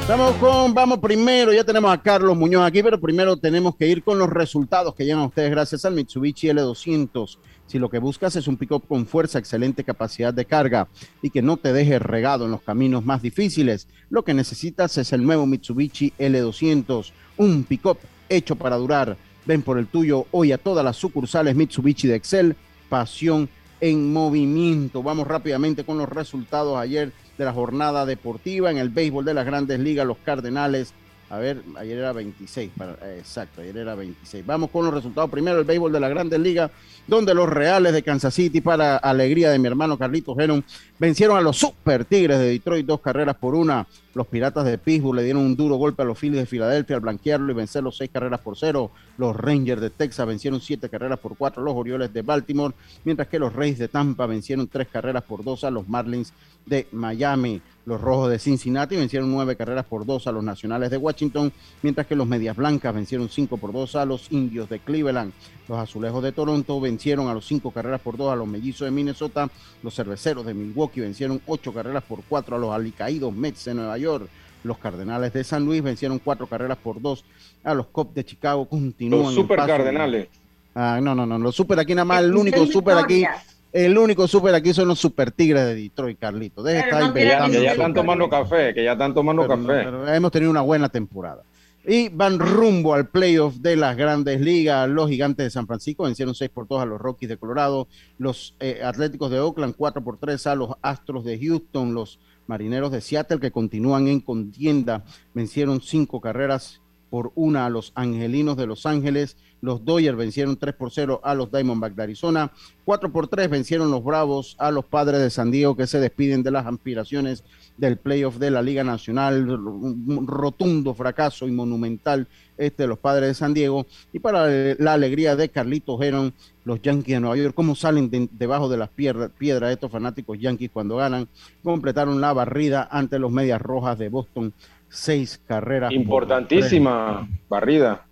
Vamos 0.07 0.35
con, 0.35 0.73
vamos 0.73 0.99
primero, 0.99 1.53
ya 1.53 1.63
tenemos 1.63 1.91
a 1.91 2.01
Carlos 2.01 2.35
Muñoz 2.35 2.67
aquí, 2.67 2.83
pero 2.83 2.99
primero 2.99 3.37
tenemos 3.37 3.75
que 3.77 3.87
ir 3.87 4.03
con 4.03 4.19
los 4.19 4.29
resultados 4.29 4.93
que 4.93 5.05
llegan 5.05 5.21
a 5.21 5.27
ustedes 5.27 5.49
gracias 5.49 5.85
al 5.85 5.93
Mitsubishi 5.93 6.49
L200. 6.49 7.37
Si 7.65 7.79
lo 7.79 7.89
que 7.89 7.99
buscas 7.99 8.35
es 8.35 8.47
un 8.49 8.57
pick-up 8.57 8.85
con 8.85 9.07
fuerza, 9.07 9.39
excelente 9.39 9.85
capacidad 9.85 10.33
de 10.33 10.45
carga 10.45 10.89
y 11.21 11.29
que 11.29 11.41
no 11.41 11.55
te 11.55 11.71
deje 11.71 11.99
regado 11.99 12.45
en 12.45 12.51
los 12.51 12.61
caminos 12.61 13.05
más 13.05 13.21
difíciles, 13.21 13.87
lo 14.09 14.23
que 14.23 14.33
necesitas 14.33 14.97
es 14.97 15.13
el 15.13 15.23
nuevo 15.25 15.45
Mitsubishi 15.45 16.13
L200, 16.19 17.11
un 17.37 17.63
pick-up 17.63 17.97
hecho 18.27 18.57
para 18.57 18.75
durar 18.75 19.17
Ven 19.45 19.61
por 19.61 19.77
el 19.77 19.87
tuyo 19.87 20.25
hoy 20.31 20.51
a 20.51 20.57
todas 20.57 20.85
las 20.85 20.95
sucursales 20.95 21.55
Mitsubishi 21.55 22.07
de 22.07 22.15
Excel. 22.15 22.55
Pasión 22.89 23.49
en 23.81 24.13
movimiento. 24.13 25.03
Vamos 25.03 25.27
rápidamente 25.27 25.83
con 25.83 25.97
los 25.97 26.07
resultados 26.07 26.77
ayer 26.77 27.11
de 27.37 27.45
la 27.45 27.51
jornada 27.51 28.05
deportiva 28.05 28.71
en 28.71 28.77
el 28.77 28.89
béisbol 28.89 29.25
de 29.25 29.33
las 29.33 29.45
grandes 29.45 29.79
ligas. 29.79 30.07
Los 30.07 30.17
Cardenales 30.19 30.93
a 31.33 31.39
ver, 31.39 31.63
ayer 31.77 31.97
era 31.97 32.13
26, 32.13 32.71
exacto, 33.17 33.61
ayer 33.61 33.75
era 33.75 33.95
26. 33.95 34.45
Vamos 34.45 34.69
con 34.69 34.85
los 34.85 34.93
resultados. 34.93 35.31
Primero 35.31 35.57
el 35.57 35.65
béisbol 35.65 35.91
de 35.91 35.99
la 35.99 36.07
Grandes 36.07 36.39
Ligas, 36.39 36.69
donde 37.07 37.33
los 37.33 37.49
Reales 37.49 37.93
de 37.93 38.03
Kansas 38.03 38.33
City, 38.33 38.61
para 38.61 38.97
alegría 38.97 39.51
de 39.51 39.59
mi 39.59 39.67
hermano 39.67 39.97
Carlitos 39.97 40.37
Geron, 40.37 40.63
vencieron 40.99 41.37
a 41.37 41.41
los 41.41 41.57
Super 41.57 42.05
Tigres 42.05 42.39
de 42.39 42.49
Detroit 42.49 42.85
dos 42.85 43.01
carreras 43.01 43.35
por 43.35 43.55
una. 43.55 43.85
Los 44.13 44.27
Piratas 44.27 44.65
de 44.65 44.77
Pittsburgh 44.77 45.15
le 45.15 45.23
dieron 45.23 45.43
un 45.43 45.55
duro 45.55 45.75
golpe 45.75 46.03
a 46.03 46.05
los 46.05 46.19
Phillies 46.19 46.41
de 46.41 46.45
Filadelfia 46.45 46.95
al 46.95 47.01
blanquearlo 47.01 47.51
y 47.51 47.55
vencer 47.55 47.83
los 47.83 47.97
seis 47.97 48.11
carreras 48.13 48.39
por 48.39 48.55
cero. 48.57 48.91
Los 49.17 49.35
Rangers 49.35 49.81
de 49.81 49.89
Texas 49.89 50.27
vencieron 50.27 50.61
siete 50.61 50.87
carreras 50.87 51.19
por 51.19 51.35
cuatro 51.35 51.63
los 51.63 51.75
Orioles 51.75 52.13
de 52.13 52.21
Baltimore, 52.21 52.75
mientras 53.03 53.27
que 53.27 53.39
los 53.39 53.53
Reyes 53.53 53.79
de 53.79 53.87
Tampa 53.87 54.25
vencieron 54.25 54.67
tres 54.67 54.87
carreras 54.87 55.23
por 55.23 55.43
dos 55.43 55.63
a 55.63 55.71
los 55.71 55.89
Marlins 55.89 56.31
de 56.65 56.87
Miami. 56.91 57.61
Los 57.85 57.99
Rojos 57.99 58.29
de 58.31 58.39
Cincinnati 58.39 58.95
vencieron 58.95 59.29
nueve 59.29 59.57
carreras 59.57 59.85
por 59.85 60.05
dos 60.05 60.25
a 60.27 60.31
los 60.31 60.43
Nacionales 60.43 60.89
de 60.89 60.95
Washington, 60.95 61.51
mientras 61.81 62.07
que 62.07 62.15
los 62.15 62.25
Medias 62.25 62.55
Blancas 62.55 62.95
vencieron 62.95 63.27
cinco 63.27 63.57
por 63.57 63.73
dos 63.73 63.95
a 63.95 64.05
los 64.05 64.31
Indios 64.31 64.69
de 64.69 64.79
Cleveland. 64.79 65.33
Los 65.67 65.77
Azulejos 65.77 66.23
de 66.23 66.31
Toronto 66.31 66.79
vencieron 66.79 67.27
a 67.27 67.33
los 67.33 67.45
cinco 67.45 67.71
carreras 67.71 67.99
por 67.99 68.15
dos 68.15 68.31
a 68.31 68.37
los 68.37 68.47
Mellizos 68.47 68.85
de 68.85 68.91
Minnesota. 68.91 69.49
Los 69.81 69.95
Cerveceros 69.95 70.45
de 70.45 70.53
Milwaukee 70.53 71.01
vencieron 71.01 71.41
ocho 71.45 71.73
carreras 71.73 72.03
por 72.03 72.23
cuatro 72.23 72.55
a 72.55 72.59
los 72.59 72.71
Alicaídos 72.71 73.33
Mets 73.33 73.65
de 73.65 73.73
Nueva 73.73 73.97
York. 73.97 74.29
Los 74.63 74.77
Cardenales 74.77 75.33
de 75.33 75.43
San 75.43 75.65
Luis 75.65 75.83
vencieron 75.83 76.19
cuatro 76.19 76.47
carreras 76.47 76.77
por 76.77 77.01
dos 77.01 77.25
a 77.65 77.73
los 77.73 77.87
Cubs 77.87 78.13
de 78.13 78.23
Chicago. 78.23 78.65
Continúan 78.65 79.23
los 79.23 79.33
Super 79.33 79.57
Cardenales. 79.57 80.29
Ah, 80.73 80.99
no, 81.03 81.13
no, 81.13 81.25
no, 81.25 81.37
los 81.37 81.53
Super 81.53 81.79
aquí 81.79 81.93
nada 81.93 82.05
más, 82.05 82.23
el 82.23 82.33
único 82.33 82.65
Super 82.65 82.97
aquí 82.97 83.25
el 83.73 83.97
único 83.97 84.27
súper 84.27 84.53
aquí 84.53 84.71
son 84.71 84.87
los 84.87 84.99
super 84.99 85.31
tigres 85.31 85.65
de 85.65 85.73
Detroit, 85.73 86.19
Carlito. 86.19 86.61
Deja 86.61 86.85
estar 86.85 87.03
inventando. 87.03 87.57
Que 87.57 87.63
ya, 87.63 87.71
están 87.71 87.93
tomando 87.93 88.29
café, 88.29 88.73
que 88.73 88.83
ya 88.83 88.91
están 88.91 89.15
tomando 89.15 89.47
café. 89.47 90.15
hemos 90.15 90.31
tenido 90.31 90.51
una 90.51 90.61
buena 90.61 90.89
temporada. 90.89 91.43
Y 91.85 92.07
van 92.09 92.39
rumbo 92.39 92.93
al 92.93 93.09
playoff 93.09 93.55
de 93.55 93.75
las 93.75 93.97
grandes 93.97 94.39
ligas. 94.39 94.87
Los 94.87 95.09
gigantes 95.09 95.45
de 95.45 95.49
San 95.49 95.65
Francisco 95.65 96.03
vencieron 96.03 96.35
6 96.35 96.51
por 96.51 96.67
2 96.67 96.83
a 96.83 96.85
los 96.85 97.01
Rockies 97.01 97.29
de 97.29 97.37
Colorado. 97.37 97.87
Los 98.19 98.55
eh, 98.59 98.81
Atléticos 98.83 99.31
de 99.31 99.39
Oakland 99.39 99.75
4 99.75 100.03
por 100.03 100.17
3 100.17 100.47
a 100.47 100.55
los 100.55 100.69
Astros 100.83 101.25
de 101.25 101.39
Houston. 101.39 101.95
Los 101.95 102.19
Marineros 102.45 102.91
de 102.91 103.01
Seattle 103.01 103.39
que 103.39 103.51
continúan 103.51 104.07
en 104.07 104.21
contienda 104.21 105.03
vencieron 105.33 105.81
5 105.81 106.21
carreras 106.21 106.82
por 107.13 107.31
una 107.35 107.67
a 107.67 107.69
los 107.69 107.91
Angelinos 107.93 108.57
de 108.57 108.65
Los 108.65 108.87
Ángeles. 108.87 109.37
Los 109.61 109.85
Dodgers 109.85 110.17
vencieron 110.17 110.57
3 110.57 110.73
por 110.73 110.89
0 110.89 111.21
a 111.23 111.35
los 111.35 111.51
Diamondbacks 111.51 111.95
de 111.95 112.01
Arizona. 112.01 112.51
4 112.85 113.11
por 113.11 113.27
3 113.27 113.51
vencieron 113.51 113.91
los 113.91 114.03
Bravos 114.03 114.55
a 114.57 114.71
los 114.71 114.83
Padres 114.85 115.21
de 115.21 115.29
San 115.29 115.51
Diego 115.51 115.77
que 115.77 115.85
se 115.85 115.99
despiden 115.99 116.41
de 116.41 116.49
las 116.49 116.65
aspiraciones 116.65 117.43
del 117.77 117.97
playoff 117.97 118.37
de 118.37 118.49
la 118.49 118.63
Liga 118.63 118.83
Nacional. 118.83 119.47
Un 119.47 120.25
rotundo 120.25 120.95
fracaso 120.95 121.47
y 121.47 121.51
monumental 121.51 122.27
este 122.57 122.83
de 122.83 122.87
los 122.87 122.97
Padres 122.97 123.27
de 123.29 123.33
San 123.35 123.53
Diego. 123.53 123.85
Y 124.11 124.17
para 124.17 124.47
la 124.79 124.93
alegría 124.93 125.35
de 125.35 125.49
Carlitos 125.49 126.01
Heron, 126.01 126.33
los 126.65 126.81
Yankees 126.81 127.13
de 127.13 127.19
Nueva 127.19 127.37
York, 127.37 127.53
cómo 127.53 127.75
salen 127.75 128.09
debajo 128.31 128.69
de 128.69 128.77
las 128.77 128.89
piedras 128.89 129.71
estos 129.71 129.91
fanáticos 129.91 130.39
Yankees 130.39 130.71
cuando 130.73 130.95
ganan. 130.95 131.27
Completaron 131.63 132.19
la 132.19 132.33
barrida 132.33 132.87
ante 132.91 133.19
los 133.19 133.31
Medias 133.31 133.61
Rojas 133.61 133.99
de 133.99 134.09
Boston. 134.09 134.51
Seis 134.93 135.41
carreras. 135.47 135.91
Importantísima 135.91 137.27
barrida. 137.49 138.05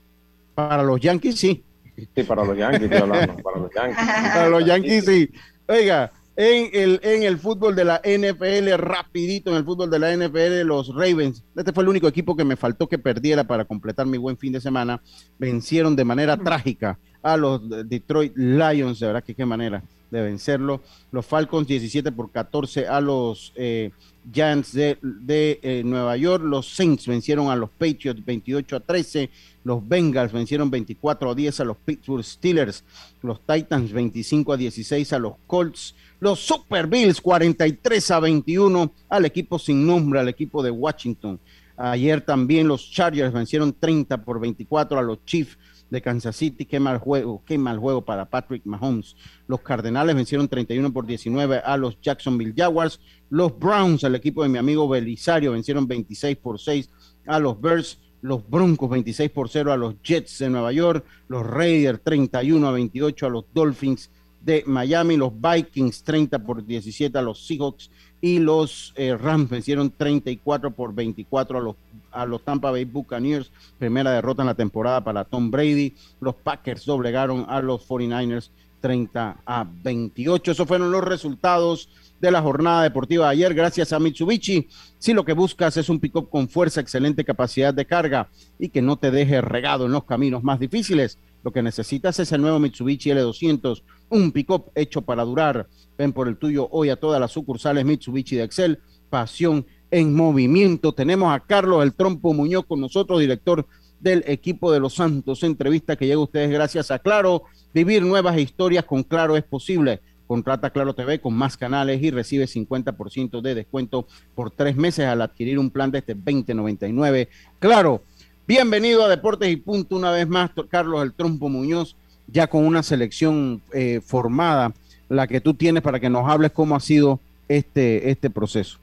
Para 0.55 0.81
los 0.81 0.99
Yankees, 0.99 1.39
sí. 1.39 1.63
Sí, 1.95 2.23
para 2.23 2.43
los 2.43 2.57
Yankees, 2.57 2.81
estoy 2.81 2.97
hablando, 2.97 3.35
para 3.43 3.59
los 3.59 3.69
Yankees. 3.73 3.97
para 4.33 4.49
los 4.49 4.65
Yankees, 4.65 5.05
sí. 5.05 5.29
Oiga, 5.67 6.11
en 6.35 6.69
el, 6.73 6.99
en 7.03 7.21
el 7.21 7.37
fútbol 7.37 7.75
de 7.75 7.85
la 7.85 8.01
NFL, 8.03 8.73
rapidito 8.77 9.51
en 9.51 9.57
el 9.57 9.63
fútbol 9.63 9.91
de 9.91 9.99
la 9.99 10.15
NFL, 10.15 10.65
los 10.65 10.93
Ravens, 10.95 11.43
este 11.55 11.71
fue 11.71 11.83
el 11.83 11.89
único 11.89 12.07
equipo 12.07 12.35
que 12.35 12.43
me 12.43 12.55
faltó 12.55 12.89
que 12.89 12.97
perdiera 12.97 13.43
para 13.43 13.65
completar 13.65 14.07
mi 14.07 14.17
buen 14.17 14.37
fin 14.37 14.53
de 14.53 14.59
semana, 14.59 15.01
vencieron 15.37 15.95
de 15.95 16.03
manera 16.03 16.35
trágica 16.35 16.97
a 17.21 17.37
los 17.37 17.61
Detroit 17.87 18.35
Lions, 18.35 18.99
de 18.99 19.05
verdad 19.05 19.23
que 19.23 19.35
qué 19.35 19.45
manera 19.45 19.83
de 20.11 20.21
vencerlo. 20.21 20.81
Los 21.11 21.25
Falcons 21.25 21.67
17 21.67 22.11
por 22.11 22.31
14 22.31 22.87
a 22.87 23.01
los 23.01 23.53
eh, 23.55 23.91
Giants 24.31 24.73
de, 24.73 24.97
eh, 25.01 25.81
Nueva 25.83 26.15
York. 26.17 26.43
Los 26.43 26.67
Saints 26.75 27.07
vencieron 27.07 27.49
a 27.49 27.55
los 27.55 27.69
Patriots 27.69 28.23
28 28.23 28.75
a 28.75 28.79
13. 28.81 29.29
Los 29.63 29.87
Bengals 29.87 30.31
vencieron 30.31 30.69
24 30.69 31.31
a 31.31 31.35
10 31.35 31.59
a 31.61 31.63
los 31.63 31.77
Pittsburgh 31.77 32.23
Steelers. 32.23 32.83
Los 33.23 33.39
Titans 33.45 33.91
25 33.91 34.53
a 34.53 34.57
16 34.57 35.13
a 35.13 35.19
los 35.19 35.33
Colts. 35.47 35.95
Los 36.19 36.39
Super 36.39 36.85
Bills 36.85 37.19
43 37.21 38.11
a 38.11 38.19
21 38.19 38.91
al 39.09 39.25
equipo 39.25 39.57
sin 39.57 39.87
nombre, 39.87 40.19
al 40.19 40.29
equipo 40.29 40.61
de 40.61 40.69
Washington. 40.69 41.39
Ayer 41.77 42.21
también 42.21 42.67
los 42.67 42.91
Chargers 42.91 43.33
vencieron 43.33 43.73
30 43.73 44.23
por 44.23 44.39
24 44.39 44.99
a 44.99 45.01
los 45.01 45.25
Chiefs 45.25 45.57
de 45.91 46.01
Kansas 46.01 46.35
City. 46.35 46.65
Qué 46.65 46.79
mal 46.79 46.97
juego, 46.97 47.43
qué 47.45 47.59
mal 47.59 47.77
juego 47.77 48.01
para 48.01 48.25
Patrick 48.25 48.65
Mahomes. 48.65 49.15
Los 49.45 49.61
Cardenales 49.61 50.15
vencieron 50.15 50.47
31 50.47 50.91
por 50.91 51.05
19 51.05 51.61
a 51.63 51.77
los 51.77 52.01
Jacksonville 52.01 52.53
Jaguars. 52.57 52.99
Los 53.29 53.57
Browns, 53.59 54.03
el 54.03 54.15
equipo 54.15 54.41
de 54.41 54.49
mi 54.49 54.57
amigo 54.57 54.89
Belisario, 54.89 55.51
vencieron 55.51 55.87
26 55.87 56.37
por 56.37 56.59
6 56.59 56.89
a 57.27 57.37
los 57.37 57.61
Bears. 57.61 57.99
Los 58.21 58.47
Broncos 58.47 58.89
26 58.89 59.31
por 59.31 59.49
0 59.49 59.73
a 59.73 59.77
los 59.77 59.95
Jets 60.01 60.39
de 60.39 60.49
Nueva 60.49 60.71
York. 60.71 61.05
Los 61.27 61.45
Raiders 61.45 62.01
31 62.03 62.67
a 62.67 62.71
28 62.71 63.25
a 63.25 63.29
los 63.29 63.45
Dolphins 63.53 64.09
de 64.41 64.63
Miami. 64.65 65.17
Los 65.17 65.33
Vikings 65.39 66.03
30 66.03 66.39
por 66.39 66.65
17 66.65 67.17
a 67.17 67.21
los 67.21 67.45
Seahawks 67.45 67.91
y 68.21 68.37
los 68.37 68.93
eh, 68.95 69.17
Rams 69.17 69.49
vencieron 69.49 69.89
34 69.89 70.71
por 70.71 70.93
24 70.93 71.57
a 71.57 71.61
los, 71.61 71.75
a 72.11 72.25
los 72.25 72.43
Tampa 72.43 72.71
Bay 72.71 72.85
Buccaneers, 72.85 73.51
primera 73.77 74.11
derrota 74.11 74.43
en 74.43 74.47
la 74.47 74.55
temporada 74.55 75.03
para 75.03 75.25
Tom 75.25 75.51
Brady. 75.51 75.95
Los 76.19 76.35
Packers 76.35 76.85
doblegaron 76.85 77.45
a 77.47 77.61
los 77.61 77.87
49ers 77.87 78.51
30 78.81 79.37
a 79.45 79.67
28. 79.83 80.51
Esos 80.51 80.67
fueron 80.67 80.91
los 80.91 81.03
resultados 81.03 81.89
de 82.19 82.31
la 82.31 82.41
jornada 82.41 82.83
deportiva 82.83 83.25
de 83.25 83.31
ayer, 83.31 83.53
gracias 83.53 83.93
a 83.93 83.99
Mitsubishi. 83.99 84.67
Si 84.97 85.13
lo 85.13 85.23
que 85.23 85.33
buscas 85.33 85.77
es 85.77 85.89
un 85.89 85.99
pick-up 85.99 86.29
con 86.29 86.49
fuerza, 86.49 86.81
excelente 86.81 87.23
capacidad 87.23 87.73
de 87.73 87.85
carga 87.85 88.29
y 88.59 88.69
que 88.69 88.81
no 88.81 88.97
te 88.97 89.11
deje 89.11 89.41
regado 89.41 89.85
en 89.85 89.91
los 89.91 90.03
caminos 90.03 90.43
más 90.43 90.59
difíciles, 90.59 91.17
lo 91.43 91.51
que 91.51 91.63
necesitas 91.63 92.19
es 92.19 92.31
el 92.31 92.41
nuevo 92.41 92.59
Mitsubishi 92.59 93.09
L200, 93.09 93.81
un 94.09 94.31
pick-up 94.31 94.71
hecho 94.75 95.01
para 95.01 95.23
durar. 95.23 95.67
Ven 95.97 96.13
por 96.13 96.27
el 96.27 96.37
tuyo 96.37 96.67
hoy 96.71 96.89
a 96.89 96.99
todas 96.99 97.19
las 97.19 97.31
sucursales 97.31 97.85
Mitsubishi 97.85 98.35
de 98.35 98.43
Excel. 98.43 98.79
Pasión 99.09 99.65
en 99.91 100.15
movimiento. 100.15 100.93
Tenemos 100.93 101.33
a 101.33 101.39
Carlos 101.39 101.83
El 101.83 101.93
Trompo 101.93 102.33
Muñoz 102.33 102.65
con 102.65 102.79
nosotros, 102.79 103.19
director 103.19 103.67
del 103.99 104.23
equipo 104.25 104.71
de 104.71 104.79
los 104.79 104.95
Santos. 104.95 105.43
Entrevista 105.43 105.95
que 105.95 106.07
llega 106.07 106.17
a 106.17 106.23
ustedes 106.23 106.49
gracias 106.49 106.89
a 106.91 106.99
Claro. 106.99 107.43
Vivir 107.73 108.01
nuevas 108.01 108.37
historias 108.37 108.83
con 108.85 109.03
Claro 109.03 109.37
es 109.37 109.43
posible. 109.43 110.01
Contrata 110.27 110.69
Claro 110.69 110.93
TV 110.93 111.19
con 111.19 111.33
más 111.33 111.57
canales 111.57 112.01
y 112.01 112.09
recibe 112.09 112.45
50% 112.45 113.41
de 113.41 113.55
descuento 113.55 114.07
por 114.33 114.49
tres 114.49 114.75
meses 114.75 115.05
al 115.05 115.21
adquirir 115.21 115.59
un 115.59 115.69
plan 115.69 115.91
de 115.91 115.99
este 115.99 116.15
2099. 116.15 117.27
Claro, 117.59 118.01
bienvenido 118.47 119.03
a 119.03 119.09
Deportes 119.09 119.51
y 119.51 119.57
Punto 119.57 119.97
una 119.97 120.11
vez 120.11 120.27
más, 120.27 120.51
Carlos 120.69 121.03
El 121.03 121.13
Trompo 121.13 121.49
Muñoz, 121.49 121.97
ya 122.27 122.47
con 122.47 122.65
una 122.65 122.81
selección 122.81 123.61
eh, 123.73 123.99
formada, 124.05 124.73
la 125.09 125.27
que 125.27 125.41
tú 125.41 125.53
tienes 125.53 125.83
para 125.83 125.99
que 125.99 126.09
nos 126.09 126.29
hables 126.29 126.51
cómo 126.51 126.77
ha 126.77 126.79
sido 126.79 127.19
este, 127.49 128.09
este 128.09 128.29
proceso. 128.29 128.79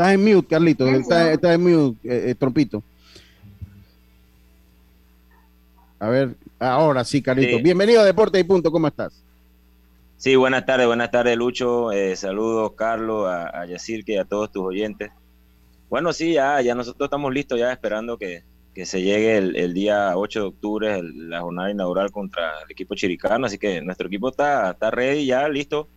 Estás 0.00 0.14
en 0.14 0.24
mute, 0.24 0.48
Carlito. 0.48 0.86
Estás, 0.88 1.38
en 1.42 1.62
mute, 1.62 2.08
eh, 2.08 2.30
eh, 2.30 2.34
Trompito. 2.34 2.82
A 5.98 6.08
ver, 6.08 6.36
ahora 6.58 7.04
sí, 7.04 7.20
Carlito. 7.20 7.62
Bienvenido 7.62 8.00
a 8.00 8.04
Deporte 8.04 8.40
y 8.40 8.44
Punto, 8.44 8.72
¿cómo 8.72 8.86
estás? 8.86 9.22
Sí, 10.16 10.36
buenas 10.36 10.64
tardes, 10.64 10.86
buenas 10.86 11.10
tardes, 11.10 11.36
Lucho. 11.36 11.92
Eh, 11.92 12.16
saludos, 12.16 12.72
Carlos, 12.76 13.28
a, 13.28 13.60
a 13.60 13.66
Yacirque 13.66 14.14
y 14.14 14.16
a 14.16 14.24
todos 14.24 14.50
tus 14.50 14.62
oyentes. 14.62 15.10
Bueno, 15.90 16.14
sí, 16.14 16.32
ya, 16.32 16.62
ya 16.62 16.74
nosotros 16.74 17.08
estamos 17.08 17.34
listos, 17.34 17.58
ya 17.58 17.70
esperando 17.70 18.16
que, 18.16 18.42
se 18.82 19.02
llegue 19.02 19.36
el, 19.36 19.74
día 19.74 20.16
8 20.16 20.40
de 20.40 20.46
octubre, 20.46 21.02
la 21.02 21.42
jornada 21.42 21.72
inaugural 21.72 22.10
contra 22.10 22.62
el 22.64 22.70
equipo 22.70 22.94
chiricano. 22.94 23.44
Así 23.44 23.58
que 23.58 23.82
nuestro 23.82 24.06
equipo 24.06 24.30
está, 24.30 24.70
está 24.70 24.90
ready, 24.90 25.26
ya 25.26 25.46
listo, 25.50 25.88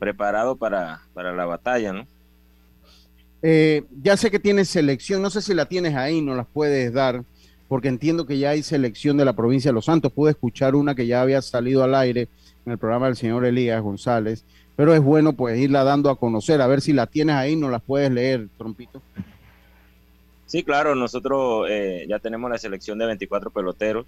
preparado 0.00 0.56
para, 0.56 1.02
para 1.14 1.32
la 1.32 1.44
batalla, 1.44 1.92
¿no? 1.92 2.17
Eh, 3.42 3.84
ya 4.02 4.16
sé 4.16 4.30
que 4.30 4.38
tienes 4.38 4.68
selección, 4.68 5.22
no 5.22 5.30
sé 5.30 5.42
si 5.42 5.54
la 5.54 5.66
tienes 5.66 5.94
ahí, 5.94 6.20
no 6.20 6.34
las 6.34 6.46
puedes 6.46 6.92
dar, 6.92 7.24
porque 7.68 7.88
entiendo 7.88 8.26
que 8.26 8.38
ya 8.38 8.50
hay 8.50 8.62
selección 8.62 9.16
de 9.16 9.24
la 9.24 9.34
provincia 9.34 9.70
de 9.70 9.74
Los 9.74 9.84
Santos. 9.84 10.12
Pude 10.12 10.32
escuchar 10.32 10.74
una 10.74 10.94
que 10.94 11.06
ya 11.06 11.22
había 11.22 11.40
salido 11.42 11.84
al 11.84 11.94
aire 11.94 12.28
en 12.66 12.72
el 12.72 12.78
programa 12.78 13.06
del 13.06 13.16
señor 13.16 13.44
Elías 13.44 13.82
González, 13.82 14.44
pero 14.76 14.94
es 14.94 15.00
bueno 15.00 15.32
pues 15.32 15.58
irla 15.58 15.84
dando 15.84 16.10
a 16.10 16.18
conocer, 16.18 16.60
a 16.60 16.66
ver 16.66 16.80
si 16.80 16.92
la 16.92 17.06
tienes 17.06 17.36
ahí, 17.36 17.56
no 17.56 17.70
las 17.70 17.82
puedes 17.82 18.10
leer, 18.10 18.48
Trompito. 18.58 19.02
Sí, 20.46 20.62
claro, 20.62 20.94
nosotros 20.94 21.66
eh, 21.68 22.06
ya 22.08 22.18
tenemos 22.20 22.50
la 22.50 22.56
selección 22.56 22.98
de 22.98 23.04
24 23.06 23.50
peloteros. 23.50 24.06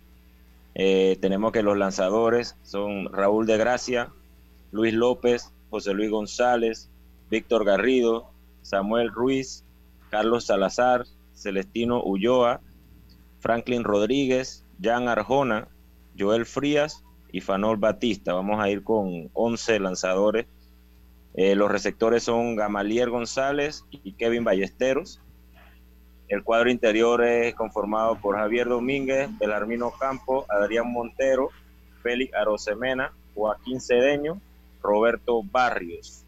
Eh, 0.74 1.18
tenemos 1.20 1.52
que 1.52 1.62
los 1.62 1.76
lanzadores 1.76 2.56
son 2.62 3.12
Raúl 3.12 3.46
de 3.46 3.58
Gracia, 3.58 4.08
Luis 4.72 4.94
López, 4.94 5.52
José 5.68 5.92
Luis 5.92 6.10
González, 6.10 6.88
Víctor 7.30 7.64
Garrido, 7.64 8.30
Samuel 8.62 9.10
Ruiz, 9.10 9.64
Carlos 10.10 10.46
Salazar, 10.46 11.04
Celestino 11.32 12.02
Ulloa, 12.02 12.60
Franklin 13.38 13.84
Rodríguez, 13.84 14.64
Jan 14.82 15.08
Arjona, 15.08 15.68
Joel 16.18 16.46
Frías 16.46 17.04
y 17.32 17.40
Fanol 17.40 17.78
Batista. 17.78 18.34
Vamos 18.34 18.60
a 18.60 18.68
ir 18.68 18.82
con 18.82 19.30
11 19.32 19.80
lanzadores. 19.80 20.46
Eh, 21.34 21.54
los 21.54 21.70
receptores 21.70 22.24
son 22.24 22.56
Gamalier 22.56 23.08
González 23.08 23.84
y 23.90 24.12
Kevin 24.12 24.44
Ballesteros. 24.44 25.20
El 26.28 26.44
cuadro 26.44 26.70
interior 26.70 27.24
es 27.24 27.54
conformado 27.54 28.16
por 28.16 28.36
Javier 28.36 28.68
Domínguez, 28.68 29.28
Belarmino 29.38 29.92
Campo, 29.98 30.44
Adrián 30.48 30.92
Montero, 30.92 31.50
Félix 32.02 32.34
Arosemena, 32.34 33.12
Joaquín 33.34 33.80
Cedeño, 33.80 34.40
Roberto 34.82 35.42
Barrios 35.42 36.24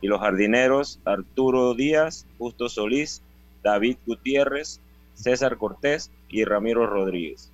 y 0.00 0.06
los 0.08 0.20
jardineros 0.20 1.00
Arturo 1.04 1.74
Díaz, 1.74 2.26
Justo 2.38 2.68
Solís, 2.68 3.22
David 3.62 3.96
Gutiérrez, 4.06 4.80
César 5.14 5.56
Cortés 5.58 6.10
y 6.28 6.44
Ramiro 6.44 6.86
Rodríguez. 6.86 7.52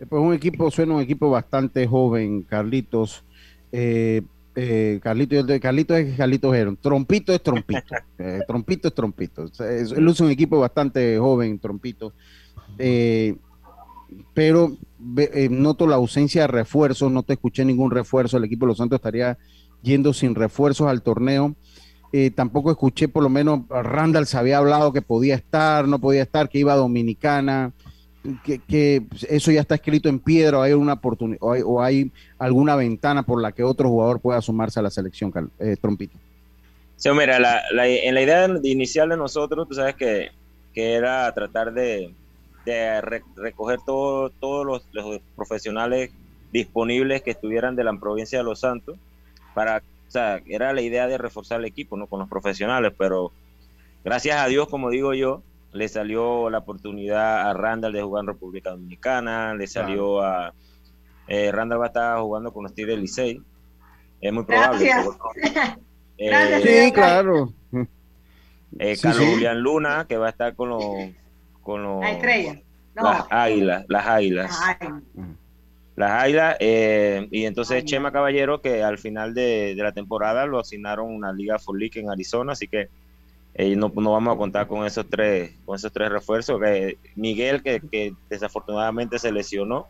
Eh, 0.00 0.06
pues 0.08 0.22
un 0.22 0.32
equipo, 0.32 0.70
suena 0.70 0.94
un 0.94 1.02
equipo 1.02 1.30
bastante 1.30 1.86
joven, 1.86 2.42
Carlitos. 2.42 3.24
Eh, 3.72 4.22
eh, 4.54 4.98
Carlitos, 5.02 5.46
Carlitos 5.60 5.98
es 5.98 6.16
Carlitos 6.16 6.54
Heron. 6.54 6.76
Trompito 6.76 7.32
es 7.32 7.42
Trompito. 7.42 7.80
trompito 8.46 8.88
es 8.88 8.94
Trompito. 8.94 9.44
él 9.60 10.08
usa 10.08 10.26
un 10.26 10.32
equipo 10.32 10.58
bastante 10.58 11.18
joven, 11.18 11.58
Trompito. 11.58 12.12
pero 14.34 14.76
noto 15.50 15.86
la 15.86 15.96
ausencia 15.96 16.42
de 16.42 16.48
refuerzos, 16.48 17.10
no 17.10 17.22
te 17.22 17.34
escuché 17.34 17.64
ningún 17.64 17.90
refuerzo. 17.90 18.36
El 18.36 18.44
equipo 18.44 18.66
de 18.66 18.68
los 18.68 18.78
Santos 18.78 18.96
estaría 18.96 19.36
yendo 19.82 20.12
sin 20.12 20.34
refuerzos 20.34 20.88
al 20.88 21.02
torneo. 21.02 21.54
Eh, 22.12 22.30
tampoco 22.30 22.70
escuché, 22.70 23.08
por 23.08 23.22
lo 23.22 23.28
menos, 23.28 23.60
Randall 23.68 24.26
se 24.26 24.36
había 24.36 24.58
hablado 24.58 24.92
que 24.92 25.02
podía 25.02 25.36
estar, 25.36 25.86
no 25.86 26.00
podía 26.00 26.22
estar, 26.22 26.48
que 26.48 26.58
iba 26.58 26.72
a 26.72 26.76
Dominicana, 26.76 27.72
que, 28.44 29.02
eso 29.28 29.52
ya 29.52 29.60
está 29.60 29.76
escrito 29.76 30.08
en 30.08 30.18
piedra, 30.18 30.58
o 30.58 30.62
hay 30.62 30.72
una 30.72 30.94
oportunidad, 30.94 31.40
o 31.40 31.80
hay, 31.80 32.10
alguna 32.38 32.74
ventana 32.74 33.22
por 33.22 33.40
la 33.40 33.52
que 33.52 33.62
otro 33.62 33.88
jugador 33.88 34.20
pueda 34.20 34.40
sumarse 34.40 34.80
a 34.80 34.82
la 34.82 34.90
selección, 34.90 35.32
eh, 35.60 35.76
Trompito. 35.80 36.18
Sí, 36.96 37.08
mira, 37.12 37.36
en 37.36 38.14
la 38.14 38.22
idea 38.22 38.48
inicial 38.64 39.08
de 39.08 39.16
nosotros, 39.16 39.68
tú 39.68 39.74
sabes 39.74 39.94
que, 39.94 40.30
era 40.74 41.32
tratar 41.34 41.72
de, 41.72 42.12
recoger 43.36 43.80
todos 43.84 44.32
los, 44.66 44.82
los 44.92 45.20
profesionales 45.36 46.10
disponibles 46.52 47.22
que 47.22 47.32
estuvieran 47.32 47.76
de 47.76 47.84
la 47.84 47.92
provincia 47.98 48.38
de 48.38 48.44
Los 48.44 48.60
Santos 48.60 48.96
para, 49.54 49.78
o 49.78 50.10
sea, 50.10 50.40
era 50.46 50.72
la 50.72 50.82
idea 50.82 51.06
de 51.06 51.18
reforzar 51.18 51.60
el 51.60 51.66
equipo, 51.66 51.96
¿no? 51.96 52.06
Con 52.06 52.20
los 52.20 52.28
profesionales, 52.28 52.92
pero 52.96 53.32
gracias 54.04 54.38
a 54.38 54.46
Dios, 54.46 54.68
como 54.68 54.90
digo 54.90 55.14
yo, 55.14 55.42
le 55.72 55.88
salió 55.88 56.50
la 56.50 56.58
oportunidad 56.58 57.48
a 57.48 57.54
Randall 57.54 57.92
de 57.92 58.02
jugar 58.02 58.22
en 58.22 58.28
República 58.28 58.70
Dominicana, 58.70 59.54
le 59.54 59.66
salió 59.66 60.20
a... 60.22 60.52
Eh, 61.28 61.52
Randall 61.52 61.80
va 61.80 61.84
a 61.84 61.88
estar 61.88 62.20
jugando 62.20 62.52
con 62.52 62.64
los 62.64 62.74
Tigres 62.74 62.94
del 62.94 63.02
Licey. 63.02 63.40
Es 64.20 64.32
muy 64.32 64.44
probable. 64.44 64.90
Eh, 66.22 66.60
sí, 66.62 66.92
claro. 66.92 67.50
Eh, 68.78 68.94
Carlos 69.00 69.26
Julián 69.26 69.58
Luna, 69.58 70.04
que 70.06 70.18
va 70.18 70.26
a 70.26 70.30
estar 70.30 70.54
con 70.54 70.68
los... 70.68 70.84
Con 71.62 71.82
los 71.82 72.04
Las 72.94 73.26
águilas, 73.30 73.86
las 73.88 74.06
águilas 74.06 74.60
las 76.00 76.24
Águilas. 76.24 76.56
Eh, 76.58 77.28
y 77.30 77.44
entonces 77.44 77.84
Chema 77.84 78.10
Caballero, 78.10 78.60
que 78.60 78.82
al 78.82 78.98
final 78.98 79.34
de, 79.34 79.74
la 79.76 79.92
temporada 79.92 80.46
lo 80.46 80.58
asignaron 80.58 81.14
una 81.14 81.32
liga 81.32 81.58
for 81.58 81.78
League 81.78 82.00
en 82.00 82.10
Arizona, 82.10 82.52
así 82.52 82.66
que 82.66 82.88
eh, 83.54 83.76
no, 83.76 83.92
no, 83.94 84.12
vamos 84.12 84.34
a 84.34 84.38
contar 84.38 84.66
con 84.66 84.86
esos 84.86 85.08
tres, 85.08 85.52
con 85.64 85.76
esos 85.76 85.92
tres 85.92 86.10
refuerzos. 86.10 86.60
Que 86.60 86.98
Miguel, 87.14 87.62
que, 87.62 88.14
desafortunadamente 88.28 89.18
se 89.18 89.30
lesionó. 89.30 89.88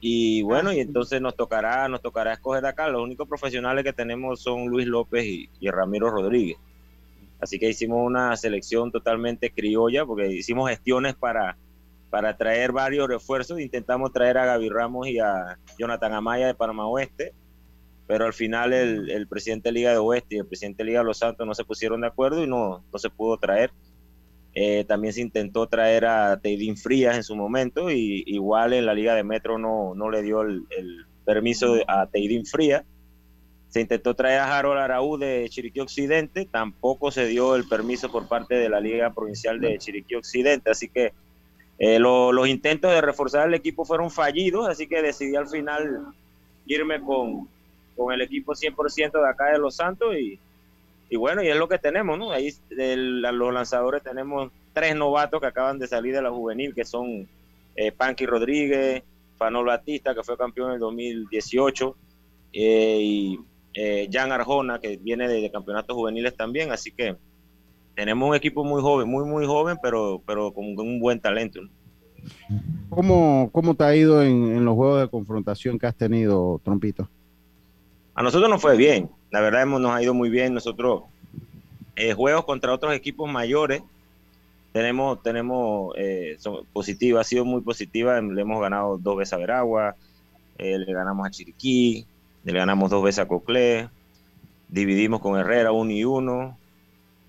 Y 0.00 0.42
bueno, 0.42 0.72
y 0.72 0.80
entonces 0.80 1.20
nos 1.20 1.34
tocará, 1.34 1.88
nos 1.88 2.00
tocará 2.00 2.32
escoger 2.32 2.64
acá. 2.66 2.88
Los 2.88 3.02
únicos 3.02 3.28
profesionales 3.28 3.84
que 3.84 3.92
tenemos 3.92 4.40
son 4.40 4.66
Luis 4.66 4.86
López 4.86 5.24
y, 5.24 5.48
y 5.60 5.68
Ramiro 5.68 6.10
Rodríguez. 6.10 6.58
Así 7.40 7.58
que 7.58 7.68
hicimos 7.68 7.98
una 8.06 8.34
selección 8.36 8.90
totalmente 8.90 9.50
criolla, 9.50 10.06
porque 10.06 10.28
hicimos 10.28 10.70
gestiones 10.70 11.14
para 11.14 11.56
para 12.10 12.36
traer 12.36 12.72
varios 12.72 13.08
refuerzos. 13.08 13.60
Intentamos 13.60 14.12
traer 14.12 14.38
a 14.38 14.46
Gaby 14.46 14.68
Ramos 14.68 15.08
y 15.08 15.18
a 15.18 15.58
Jonathan 15.78 16.14
Amaya 16.14 16.46
de 16.46 16.54
Panamá 16.54 16.86
Oeste, 16.86 17.32
pero 18.06 18.24
al 18.24 18.32
final 18.32 18.72
el, 18.72 19.26
presidente 19.28 19.68
de 19.68 19.72
Liga 19.72 19.90
de 19.90 19.98
Oeste 19.98 20.36
y 20.36 20.38
el 20.38 20.46
presidente 20.46 20.82
de 20.82 20.88
Liga 20.88 21.00
de 21.00 21.06
Los 21.06 21.18
Santos 21.18 21.46
no 21.46 21.54
se 21.54 21.64
pusieron 21.64 22.00
de 22.00 22.06
acuerdo 22.06 22.42
y 22.42 22.46
no, 22.46 22.84
no 22.92 22.98
se 22.98 23.10
pudo 23.10 23.36
traer. 23.36 23.70
Eh, 24.58 24.84
también 24.84 25.12
se 25.12 25.20
intentó 25.20 25.66
traer 25.66 26.06
a 26.06 26.40
Teidín 26.40 26.78
Frías 26.78 27.14
en 27.14 27.22
su 27.22 27.36
momento 27.36 27.90
y 27.90 28.24
igual 28.26 28.72
en 28.72 28.86
la 28.86 28.94
Liga 28.94 29.14
de 29.14 29.22
Metro 29.22 29.58
no, 29.58 29.94
no 29.94 30.10
le 30.10 30.22
dio 30.22 30.40
el, 30.40 30.64
permiso 31.26 31.76
a 31.86 32.06
Teidín 32.06 32.46
Frías. 32.46 32.84
Se 33.68 33.82
intentó 33.82 34.14
traer 34.14 34.38
a 34.38 34.56
Harold 34.56 34.78
Araú 34.78 35.18
de 35.18 35.46
Chiriquí 35.50 35.80
Occidente, 35.80 36.48
tampoco 36.50 37.10
se 37.10 37.26
dio 37.26 37.56
el 37.56 37.68
permiso 37.68 38.10
por 38.10 38.28
parte 38.28 38.54
de 38.54 38.70
la 38.70 38.80
Liga 38.80 39.12
Provincial 39.12 39.60
de 39.60 39.76
Chiriquí 39.76 40.14
Occidente, 40.14 40.70
así 40.70 40.88
que 40.88 41.12
eh, 41.78 41.98
los 41.98 42.48
intentos 42.48 42.90
de 42.90 43.00
reforzar 43.00 43.48
el 43.48 43.54
equipo 43.54 43.84
fueron 43.84 44.10
fallidos, 44.10 44.68
así 44.68 44.86
que 44.86 45.02
decidí 45.02 45.36
al 45.36 45.48
final 45.48 46.06
irme 46.66 47.00
con, 47.00 47.48
con 47.96 48.12
el 48.12 48.20
equipo 48.22 48.52
100% 48.52 49.12
de 49.12 49.28
acá 49.28 49.46
de 49.52 49.58
Los 49.58 49.76
Santos 49.76 50.14
y, 50.16 50.38
bueno, 51.16 51.42
y 51.42 51.48
es 51.48 51.56
lo 51.56 51.68
que 51.68 51.78
tenemos, 51.78 52.18
¿no? 52.18 52.32
Ahí 52.32 52.52
los 52.70 53.54
lanzadores 53.54 54.02
tenemos 54.02 54.50
tres 54.72 54.94
novatos 54.94 55.40
que 55.40 55.46
acaban 55.46 55.78
de 55.78 55.86
salir 55.86 56.14
de 56.14 56.22
la 56.22 56.30
juvenil, 56.30 56.74
que 56.74 56.84
son 56.84 57.28
eh, 57.76 57.92
Panky 57.92 58.26
Rodríguez, 58.26 59.02
Fanol 59.36 59.66
Batista, 59.66 60.14
que 60.14 60.22
fue 60.22 60.36
campeón 60.36 60.68
en 60.68 60.74
el 60.74 60.80
2018, 60.80 61.96
eh, 62.52 62.98
y 63.00 63.40
eh, 63.74 64.08
Jan 64.10 64.32
Arjona, 64.32 64.80
que 64.80 64.96
viene 64.96 65.28
de, 65.28 65.50
campeonatos 65.50 65.94
juveniles 65.94 66.36
también, 66.36 66.72
así 66.72 66.90
que 66.92 67.16
tenemos 67.96 68.28
un 68.28 68.36
equipo 68.36 68.62
muy 68.62 68.82
joven, 68.82 69.08
muy, 69.08 69.24
muy 69.24 69.46
joven, 69.46 69.78
pero, 69.82 70.22
pero 70.26 70.52
con 70.52 70.78
un 70.78 71.00
buen 71.00 71.18
talento. 71.18 71.60
¿Cómo, 72.90 73.48
¿Cómo 73.52 73.74
te 73.74 73.84
ha 73.84 73.96
ido 73.96 74.22
en, 74.22 74.64
los 74.64 74.74
juegos 74.74 75.00
de 75.00 75.08
confrontación 75.08 75.78
que 75.78 75.86
has 75.86 75.96
tenido, 75.96 76.60
Trompito? 76.62 77.08
A 78.14 78.22
nosotros 78.22 78.50
nos 78.50 78.60
fue 78.60 78.76
bien, 78.76 79.10
la 79.30 79.40
verdad 79.40 79.62
hemos, 79.62 79.80
nos 79.80 79.92
ha 79.92 80.02
ido 80.02 80.12
muy 80.12 80.28
bien. 80.28 80.52
Nosotros, 80.52 81.04
eh, 81.96 82.12
juegos 82.12 82.44
contra 82.44 82.72
otros 82.72 82.94
equipos 82.94 83.30
mayores, 83.30 83.82
tenemos, 84.72 85.22
tenemos 85.22 85.94
eh, 85.96 86.36
positiva, 86.74 87.22
ha 87.22 87.24
sido 87.24 87.46
muy 87.46 87.62
positiva. 87.62 88.20
Le 88.20 88.42
hemos 88.42 88.60
ganado 88.60 88.98
dos 88.98 89.16
veces 89.16 89.32
a 89.32 89.38
Veragua, 89.38 89.96
eh, 90.58 90.78
le 90.78 90.92
ganamos 90.92 91.26
a 91.26 91.30
Chiriquí, 91.30 92.04
le 92.44 92.52
ganamos 92.52 92.90
dos 92.90 93.02
veces 93.02 93.20
a 93.20 93.28
Coclé, 93.28 93.88
dividimos 94.68 95.20
con 95.20 95.38
Herrera 95.38 95.72
uno 95.72 95.90
y 95.92 96.04
uno, 96.04 96.58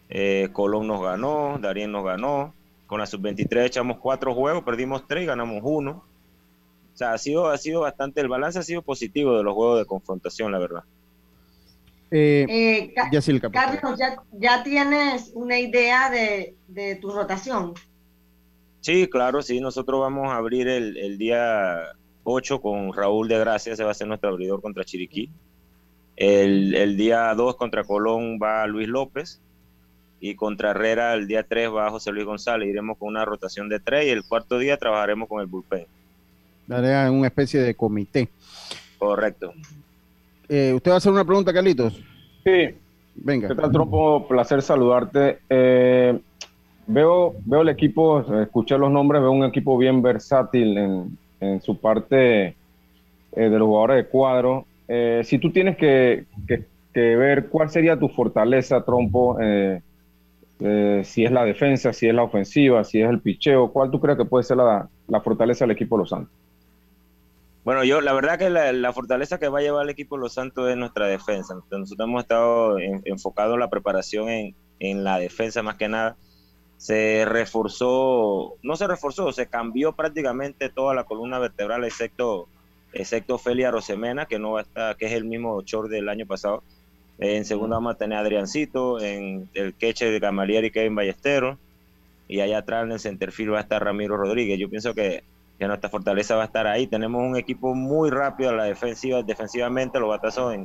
eh, 0.10 0.49
Colón 0.53 0.88
nos 0.88 1.01
ganó, 1.01 1.58
Darien 1.60 1.91
nos 1.91 2.05
ganó, 2.05 2.53
con 2.86 2.99
la 2.99 3.05
sub-23 3.05 3.66
echamos 3.66 3.97
cuatro 3.97 4.34
juegos, 4.34 4.64
perdimos 4.64 5.05
tres 5.08 5.24
y 5.24 5.28
ganamos 5.28 5.62
uno. 5.64 6.03
O 6.93 6.97
sea, 6.97 7.14
ha 7.14 7.18
sido, 7.18 7.49
ha 7.49 7.58
sido 7.58 7.82
bastante, 7.82 8.22
el 8.22 8.30
balance 8.30 8.58
ha 8.58 8.64
sido 8.64 8.82
positivo 8.82 9.38
de 9.38 9.43
los 9.43 9.53
juegos 9.53 9.80
de 9.80 9.86
confrontación, 9.86 10.51
la 10.51 10.60
verdad. 10.60 10.84
Eh, 12.10 12.45
eh 12.47 12.93
ya 13.12 13.49
Carlos, 13.51 13.99
¿ya, 14.32 14.64
tienes 14.64 15.32
una 15.34 15.60
idea 15.60 16.10
de, 16.10 16.95
tu 17.01 17.12
rotación? 17.12 17.74
Sí, 18.80 19.08
claro, 19.08 19.41
sí. 19.41 19.60
Nosotros 19.60 19.99
vamos 19.99 20.30
a 20.30 20.38
abrir 20.38 20.70
el, 20.70 21.18
día 21.18 21.84
8 22.24 22.62
con 22.62 22.93
Raúl 22.93 23.28
de 23.28 23.38
Gracia, 23.38 23.76
se 23.76 23.84
va 23.84 23.91
a 23.91 23.93
ser 23.93 24.08
nuestro 24.08 24.30
abridor 24.30 24.62
contra 24.62 24.86
Chiriquí. 24.86 25.30
El, 26.16 26.74
el 26.74 26.95
día 26.95 27.34
2 27.36 27.58
contra 27.58 27.84
Colón 27.84 28.39
va 28.41 28.66
Luis 28.66 28.88
López 28.88 29.41
y 30.20 30.36
contra 30.36 30.72
Herrera 30.72 31.13
el 31.13 31.28
día 31.28 31.43
3 31.43 31.70
va 31.74 31.91
José 31.91 32.11
Luis 32.11 32.26
González. 32.26 32.70
Iremos 32.70 32.97
con 32.97 33.09
una 33.09 33.26
rotación 33.26 33.70
de 33.70 33.80
3 33.80 34.07
y 34.07 34.09
el 34.09 34.24
cuarto 34.24 34.57
día 34.57 34.78
trabajaremos 34.78 35.30
con 35.30 35.41
el 35.41 35.47
bullpen. 35.47 35.86
Daré 36.65 37.09
una 37.09 37.28
especie 37.28 37.61
de 37.61 37.76
comité. 37.76 38.28
Correcto. 38.97 39.53
Eh, 40.49 40.74
¿Usted 40.76 40.91
va 40.91 40.95
a 40.95 40.97
hacer 40.97 41.11
una 41.11 41.26
pregunta, 41.26 41.53
Carlitos? 41.53 41.93
Sí. 42.43 42.76
Venga. 43.15 43.47
¿Qué 43.47 43.55
tal, 43.55 43.72
Trompo? 43.72 44.28
Placer 44.28 44.61
saludarte. 44.61 45.39
Eh, 45.49 46.20
veo, 46.88 47.36
veo 47.45 47.61
el 47.61 47.70
equipo, 47.70 48.22
escuché 48.41 48.78
los 48.78 48.91
nombres, 48.91 49.22
veo 49.22 49.32
un 49.32 49.45
equipo 49.45 49.78
bien 49.78 50.01
versátil 50.01 50.78
en, 50.78 51.18
en 51.39 51.61
su 51.61 51.78
parte 51.78 52.47
eh, 52.47 52.55
de 53.32 53.49
los 53.49 53.68
jugadores 53.68 53.97
de 53.97 54.09
cuadro. 54.09 54.65
si 55.24 55.39
tú 55.39 55.51
tienes 55.51 55.78
que, 55.78 56.26
que, 56.47 56.65
que, 56.93 57.15
ver 57.15 57.47
cuál 57.47 57.70
sería 57.70 57.97
tu 57.97 58.09
fortaleza, 58.09 58.84
Trompo, 58.84 59.38
si 60.60 61.26
es 61.26 61.32
la 61.32 61.45
defensa, 61.45 61.93
si 61.93 62.08
es 62.08 62.14
la 62.14 62.24
ofensiva, 62.24 62.84
si 62.84 63.01
es 63.01 63.10
el 63.10 63.20
picheo, 63.20 63.72
¿cuál 63.72 63.91
tú 63.91 63.99
crees 63.99 64.18
que 64.18 64.26
puede 64.26 64.43
ser 64.43 64.58
la, 64.58 64.89
la 65.08 65.22
fortaleza 65.22 65.66
del 65.66 65.72
equipo 65.72 65.95
de 65.95 66.01
Los 66.01 66.10
Santos? 66.10 66.32
Bueno, 67.68 67.84
yo 67.84 67.99
la 67.99 68.14
verdad 68.14 68.39
que 68.39 68.49
la, 68.49 68.93
fortaleza 68.93 69.39
que 69.39 69.49
va 69.49 69.60
a 69.60 69.62
llevar 69.62 69.84
el 69.84 69.89
equipo 69.89 70.16
Los 70.16 70.36
Santos 70.36 70.70
es 70.70 70.78
nuestra 70.78 71.08
defensa. 71.08 71.53
Nosotros 71.53 72.08
hemos 72.08 72.22
estado 72.22 72.78
enfocados 72.80 73.55
en 73.55 73.60
la 73.60 73.70
preparación 73.70 74.53
en, 74.80 75.03
la 75.03 75.20
defensa 75.20 75.62
más 75.64 75.76
que 75.76 75.89
nada. 75.89 76.16
Se 76.78 77.26
reforzó, 77.26 78.55
no 78.64 78.78
se 78.78 78.88
reforzó, 78.88 79.34
se 79.34 79.47
cambió 79.47 79.91
prácticamente 79.91 80.70
toda 80.70 80.95
la 80.95 81.03
columna 81.03 81.39
vertebral 81.39 81.84
excepto, 81.84 82.47
excepto 82.93 83.38
Felia 83.38 83.70
Rosemena, 83.70 84.28
que 84.28 84.39
no 84.39 84.53
va 84.53 84.60
a 84.60 84.64
estar, 84.64 84.95
que 84.95 85.08
es 85.08 85.12
el 85.12 85.26
mismo 85.26 85.62
short 85.62 85.89
del 85.89 86.08
año 86.08 86.26
pasado. 86.26 86.64
En 87.20 87.45
segunda 87.45 87.78
vamos 87.78 87.95
a 87.95 87.97
tener 87.97 88.18
Adriancito, 88.18 88.99
en 89.01 89.49
el 89.53 89.74
queche 89.74 90.11
de 90.11 90.20
Gamalier 90.20 90.65
y 90.65 90.72
Kevin 90.72 90.95
Ballesteros. 90.95 91.57
Y 92.28 92.41
allá 92.41 92.59
atrás 92.59 92.84
en 92.84 92.91
el 92.91 92.99
centerfield 92.99 93.53
va 93.53 93.59
a 93.59 93.61
estar 93.61 93.84
Ramiro 93.84 94.18
Rodríguez. 94.18 94.59
Yo 94.59 94.70
pienso 94.70 94.93
que 94.93 95.24
que 95.57 95.68
nuestra 95.68 95.89
fortaleza 95.89 96.36
va 96.36 96.43
a 96.43 96.45
estar 96.45 96.68
ahí. 96.68 96.88
Tenemos 96.88 97.22
un 97.22 97.36
equipo 97.36 97.74
muy 97.74 98.09
rápido 98.09 98.51
a 98.51 98.53
la 98.53 98.65
defensiva, 98.65 99.24
defensivamente 99.24 99.99
los 99.99 100.09
batazos 100.09 100.55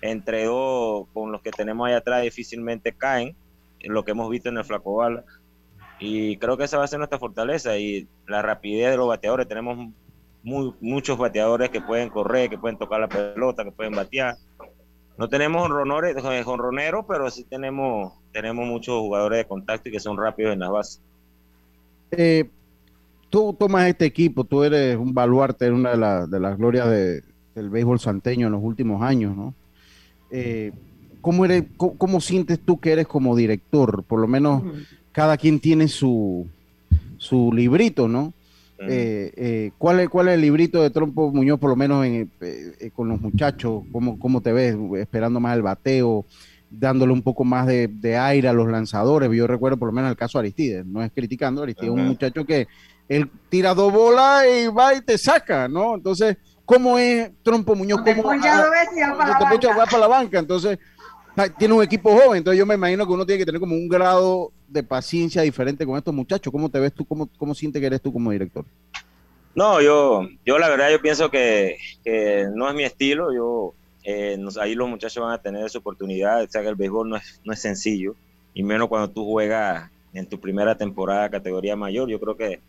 entre 0.00 0.44
dos 0.44 1.08
con 1.12 1.32
los 1.32 1.42
que 1.42 1.50
tenemos 1.50 1.88
ahí 1.88 1.94
atrás 1.94 2.22
difícilmente 2.22 2.92
caen, 2.92 3.34
lo 3.82 4.04
que 4.04 4.12
hemos 4.12 4.30
visto 4.30 4.48
en 4.48 4.58
el 4.58 4.64
flaco 4.64 4.96
bala. 4.96 5.24
Y 5.98 6.36
creo 6.36 6.56
que 6.56 6.64
esa 6.64 6.78
va 6.78 6.84
a 6.84 6.88
ser 6.88 6.98
nuestra 6.98 7.18
fortaleza 7.18 7.76
y 7.76 8.06
la 8.28 8.40
rapidez 8.42 8.92
de 8.92 8.96
los 8.96 9.08
bateadores. 9.08 9.48
Tenemos 9.48 9.92
muy, 10.44 10.72
muchos 10.80 11.18
bateadores 11.18 11.70
que 11.70 11.80
pueden 11.80 12.08
correr, 12.08 12.48
que 12.48 12.58
pueden 12.58 12.78
tocar 12.78 13.00
la 13.00 13.08
pelota, 13.08 13.64
que 13.64 13.72
pueden 13.72 13.94
batear. 13.94 14.36
No 15.18 15.28
tenemos 15.28 15.68
jonroneros, 16.44 17.04
pero 17.08 17.28
sí 17.28 17.44
tenemos, 17.44 18.12
tenemos 18.32 18.66
muchos 18.66 19.00
jugadores 19.00 19.38
de 19.38 19.44
contacto 19.46 19.88
y 19.88 19.92
que 19.92 19.98
son 19.98 20.16
rápidos 20.16 20.52
en 20.52 20.60
las 20.60 20.70
bases. 20.70 21.02
Eh, 22.12 22.48
tú 23.28 23.52
tomas 23.58 23.88
este 23.88 24.04
equipo, 24.04 24.44
tú 24.44 24.62
eres 24.62 24.96
un 24.96 25.12
baluarte 25.12 25.66
en 25.66 25.74
una 25.74 26.26
de, 26.26 26.40
las 26.40 26.56
glorias 26.56 26.88
del 26.88 27.70
béisbol 27.70 27.98
santeño 27.98 28.46
en 28.46 28.52
los 28.52 28.62
últimos 28.62 29.02
años, 29.02 29.36
¿no? 29.36 29.54
Eh, 30.30 30.72
¿cómo, 31.20 31.44
eres, 31.44 31.64
cómo, 31.76 32.20
sientes 32.20 32.60
tú 32.60 32.78
que 32.78 32.92
eres 32.92 33.08
como 33.08 33.34
director? 33.34 34.04
Por 34.04 34.20
lo 34.20 34.28
menos 34.28 34.62
cada 35.10 35.36
quien 35.36 35.58
tiene 35.58 35.88
su, 35.88 36.46
su 37.16 37.52
librito, 37.52 38.06
¿no? 38.06 38.32
Eh, 38.80 39.32
eh, 39.36 39.70
¿cuál, 39.76 40.00
es, 40.00 40.08
¿Cuál 40.08 40.28
es 40.28 40.34
el 40.34 40.40
librito 40.40 40.82
de 40.82 40.90
Trompo 40.90 41.32
Muñoz, 41.32 41.58
por 41.58 41.70
lo 41.70 41.76
menos 41.76 42.06
con 42.94 43.08
los 43.08 43.20
muchachos? 43.20 43.82
¿Cómo, 43.90 44.18
¿Cómo 44.18 44.40
te 44.40 44.52
ves? 44.52 44.76
¿Esperando 44.96 45.40
más 45.40 45.56
el 45.56 45.62
bateo? 45.62 46.24
dándole 46.70 47.12
un 47.12 47.22
poco 47.22 47.44
más 47.44 47.66
de, 47.66 48.18
aire 48.18 48.48
a 48.48 48.52
los 48.52 48.68
lanzadores. 48.68 49.30
Yo 49.32 49.46
recuerdo 49.46 49.78
por 49.78 49.88
lo 49.88 49.92
menos 49.92 50.10
el 50.10 50.16
caso 50.16 50.38
de 50.38 50.42
Aristides, 50.42 50.86
no 50.86 51.02
es 51.02 51.10
criticando, 51.12 51.62
Aristides 51.62 51.90
es 51.90 51.94
un 51.94 52.06
muchacho 52.06 52.44
que 52.44 52.68
él 53.08 53.30
tira 53.48 53.74
dos 53.74 53.92
bolas 53.92 54.44
y 54.46 54.68
va 54.68 54.94
y 54.94 55.00
te 55.00 55.16
saca, 55.16 55.66
¿no? 55.68 55.94
Entonces, 55.94 56.36
¿cómo 56.64 56.98
es 56.98 57.30
Trompo 57.42 57.74
Muñoz? 57.74 58.00
¿Cómo, 58.00 58.14
te 59.58 59.66
va 59.68 59.86
para 59.86 59.98
la 59.98 60.06
banca. 60.06 60.38
Entonces, 60.38 60.78
tiene 61.56 61.74
un 61.74 61.82
equipo 61.82 62.10
joven, 62.10 62.38
entonces 62.38 62.58
yo 62.58 62.66
me 62.66 62.74
imagino 62.74 63.06
que 63.06 63.12
uno 63.12 63.24
tiene 63.24 63.38
que 63.38 63.46
tener 63.46 63.60
como 63.60 63.74
un 63.74 63.88
grado 63.88 64.52
de 64.68 64.82
paciencia 64.82 65.42
diferente 65.42 65.84
con 65.84 65.96
estos 65.96 66.14
muchachos. 66.14 66.52
¿Cómo 66.52 66.68
te 66.68 66.78
ves 66.78 66.92
tú? 66.92 67.04
¿Cómo, 67.04 67.28
cómo 67.38 67.54
sientes 67.54 67.80
que 67.80 67.86
eres 67.86 68.02
tú 68.02 68.12
como 68.12 68.30
director? 68.30 68.64
No, 69.54 69.80
yo, 69.80 70.28
yo 70.46 70.58
la 70.58 70.68
verdad 70.68 70.90
yo 70.90 71.02
pienso 71.02 71.30
que, 71.30 71.78
no 72.54 72.68
es 72.68 72.74
mi 72.74 72.84
estilo. 72.84 73.34
Yo, 73.34 73.74
eh, 74.04 74.38
ahí 74.60 74.74
los 74.74 74.88
muchachos 74.88 75.22
van 75.22 75.32
a 75.32 75.42
tener 75.42 75.66
esa 75.66 75.78
oportunidad. 75.78 76.42
O 76.42 76.48
sea 76.48 76.62
que 76.62 76.68
el 76.68 76.76
béisbol 76.76 77.08
no 77.08 77.16
es, 77.16 77.40
no 77.44 77.52
es 77.52 77.60
sencillo, 77.60 78.14
y 78.54 78.62
menos 78.62 78.88
cuando 78.88 79.10
tú 79.10 79.24
juegas 79.24 79.90
en 80.14 80.26
tu 80.26 80.38
primera 80.38 80.76
temporada 80.76 81.30
categoría 81.30 81.76
mayor. 81.76 82.08
Yo 82.08 82.20
creo 82.20 82.36
que 82.36 82.60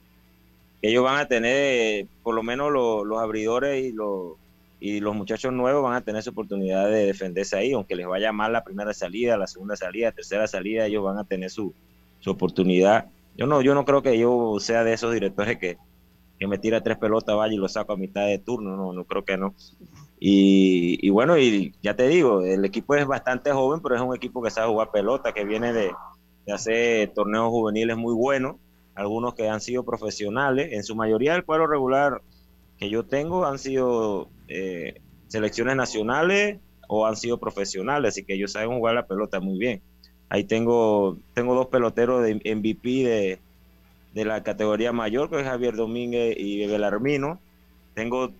ellos 0.81 1.03
van 1.03 1.19
a 1.19 1.27
tener, 1.27 2.07
por 2.23 2.35
lo 2.35 2.43
menos 2.43 2.71
los, 2.71 3.19
abridores 3.21 3.85
y 3.85 3.91
los, 3.91 4.33
y 4.79 4.99
los 4.99 5.15
muchachos 5.15 5.51
nuevos 5.51 5.83
van 5.83 5.95
a 5.95 6.01
tener 6.01 6.19
esa 6.19 6.29
oportunidad 6.31 6.87
de 6.89 7.05
defenderse 7.05 7.57
ahí, 7.57 7.73
aunque 7.73 7.95
les 7.95 8.07
vaya 8.07 8.31
mal 8.31 8.53
la 8.53 8.63
primera 8.63 8.93
salida, 8.93 9.37
la 9.37 9.47
segunda 9.47 9.75
salida, 9.75 10.07
la 10.07 10.15
tercera 10.15 10.47
salida, 10.47 10.85
ellos 10.85 11.03
van 11.03 11.17
a 11.17 11.25
tener 11.25 11.49
su, 11.49 11.73
su 12.19 12.31
oportunidad. 12.31 13.07
Yo 13.35 13.45
no, 13.45 13.61
yo 13.61 13.73
no 13.75 13.85
creo 13.85 14.01
que 14.01 14.17
yo 14.17 14.57
sea 14.59 14.83
de 14.83 14.93
esos 14.93 15.13
directores 15.13 15.57
que, 15.57 15.77
que 16.39 16.47
me 16.47 16.57
tira 16.57 16.81
tres 16.81 16.97
pelotas, 16.97 17.35
vaya 17.35 17.53
y 17.53 17.57
lo 17.57 17.67
saco 17.67 17.93
a 17.93 17.97
mitad 17.97 18.25
de 18.25 18.39
turno, 18.39 18.75
no, 18.77 18.93
no 18.93 19.03
creo 19.03 19.25
que 19.25 19.37
no. 19.37 19.53
Y, 20.19 21.05
y, 21.05 21.09
bueno, 21.09 21.37
y 21.37 21.73
ya 21.81 21.95
te 21.95 22.07
digo, 22.07 22.41
el 22.41 22.63
equipo 22.65 22.95
es 22.95 23.05
bastante 23.05 23.51
joven, 23.51 23.81
pero 23.81 23.95
es 23.95 24.01
un 24.01 24.15
equipo 24.15 24.41
que 24.41 24.49
sabe 24.49 24.67
jugar 24.69 24.91
pelota, 24.91 25.33
que 25.33 25.45
viene 25.45 25.71
de, 25.73 25.91
de 26.45 26.53
hacer 26.53 27.13
torneos 27.13 27.49
juveniles 27.49 27.97
muy 27.97 28.13
buenos 28.13 28.55
algunos 28.95 29.33
que 29.33 29.47
han 29.47 29.61
sido 29.61 29.83
profesionales, 29.83 30.73
en 30.73 30.83
su 30.83 30.93
mayoría 30.95 31.35
el 31.35 31.45
cuadro 31.45 31.67
regular 31.67 32.21
que 32.77 32.89
yo 32.89 33.05
tengo 33.05 33.45
han 33.45 33.57
sido 33.57 34.29
eh, 34.49 34.99
selecciones 35.27 35.75
nacionales 35.75 36.57
o 36.87 37.05
han 37.05 37.15
sido 37.15 37.39
profesionales, 37.39 38.09
así 38.09 38.23
que 38.23 38.33
ellos 38.33 38.51
saben 38.51 38.69
jugar 38.69 38.95
la 38.95 39.05
pelota 39.05 39.39
muy 39.39 39.57
bien. 39.57 39.81
Ahí 40.27 40.43
tengo, 40.43 41.17
tengo 41.33 41.55
dos 41.55 41.67
peloteros 41.67 42.23
de 42.23 42.35
MVP 42.35 42.89
de, 42.89 43.39
de 44.13 44.25
la 44.25 44.43
categoría 44.43 44.91
mayor, 44.91 45.29
que 45.29 45.39
es 45.39 45.43
Javier 45.43 45.75
Domínguez 45.75 46.35
y 46.37 46.65
Belarmino. 46.67 47.39
Tengo 47.93 48.31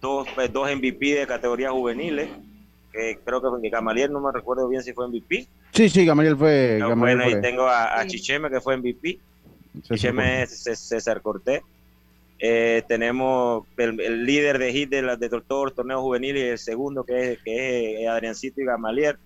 dos, 0.00 0.28
dos 0.52 0.74
MVP 0.74 1.14
de 1.14 1.26
categoría 1.26 1.70
juveniles, 1.70 2.28
que 2.92 3.18
creo 3.24 3.40
que 3.40 3.68
Gamaliel 3.68 4.12
no 4.12 4.20
me 4.20 4.32
recuerdo 4.32 4.68
bien 4.68 4.82
si 4.82 4.92
fue 4.92 5.08
MVP. 5.08 5.46
Sí, 5.72 5.88
sí, 5.88 6.04
Gamaliel 6.04 6.36
fue. 6.36 6.80
bueno, 6.96 7.24
ahí 7.24 7.40
tengo 7.40 7.62
a, 7.66 8.00
a, 8.00 8.06
Chicheme, 8.06 8.50
que 8.50 8.60
fue 8.60 8.76
MVP. 8.76 9.18
HM 9.88 10.46
César 10.46 11.22
Cortés. 11.22 11.62
Eh, 12.42 12.82
tenemos 12.88 13.66
el, 13.76 14.24
líder 14.24 14.58
de 14.58 14.72
hit 14.72 14.88
de, 14.88 15.02
la, 15.02 15.16
de 15.16 15.28
todos 15.28 15.64
los 15.64 15.74
torneos 15.74 16.00
juveniles 16.00 16.42
y 16.42 16.48
el 16.48 16.58
segundo 16.58 17.04
que 17.04 17.32
es, 17.32 17.38
que 17.42 18.02
es 18.02 18.08
Adriancito 18.08 18.62
y 18.62 18.64
Gamalier. 18.64 19.18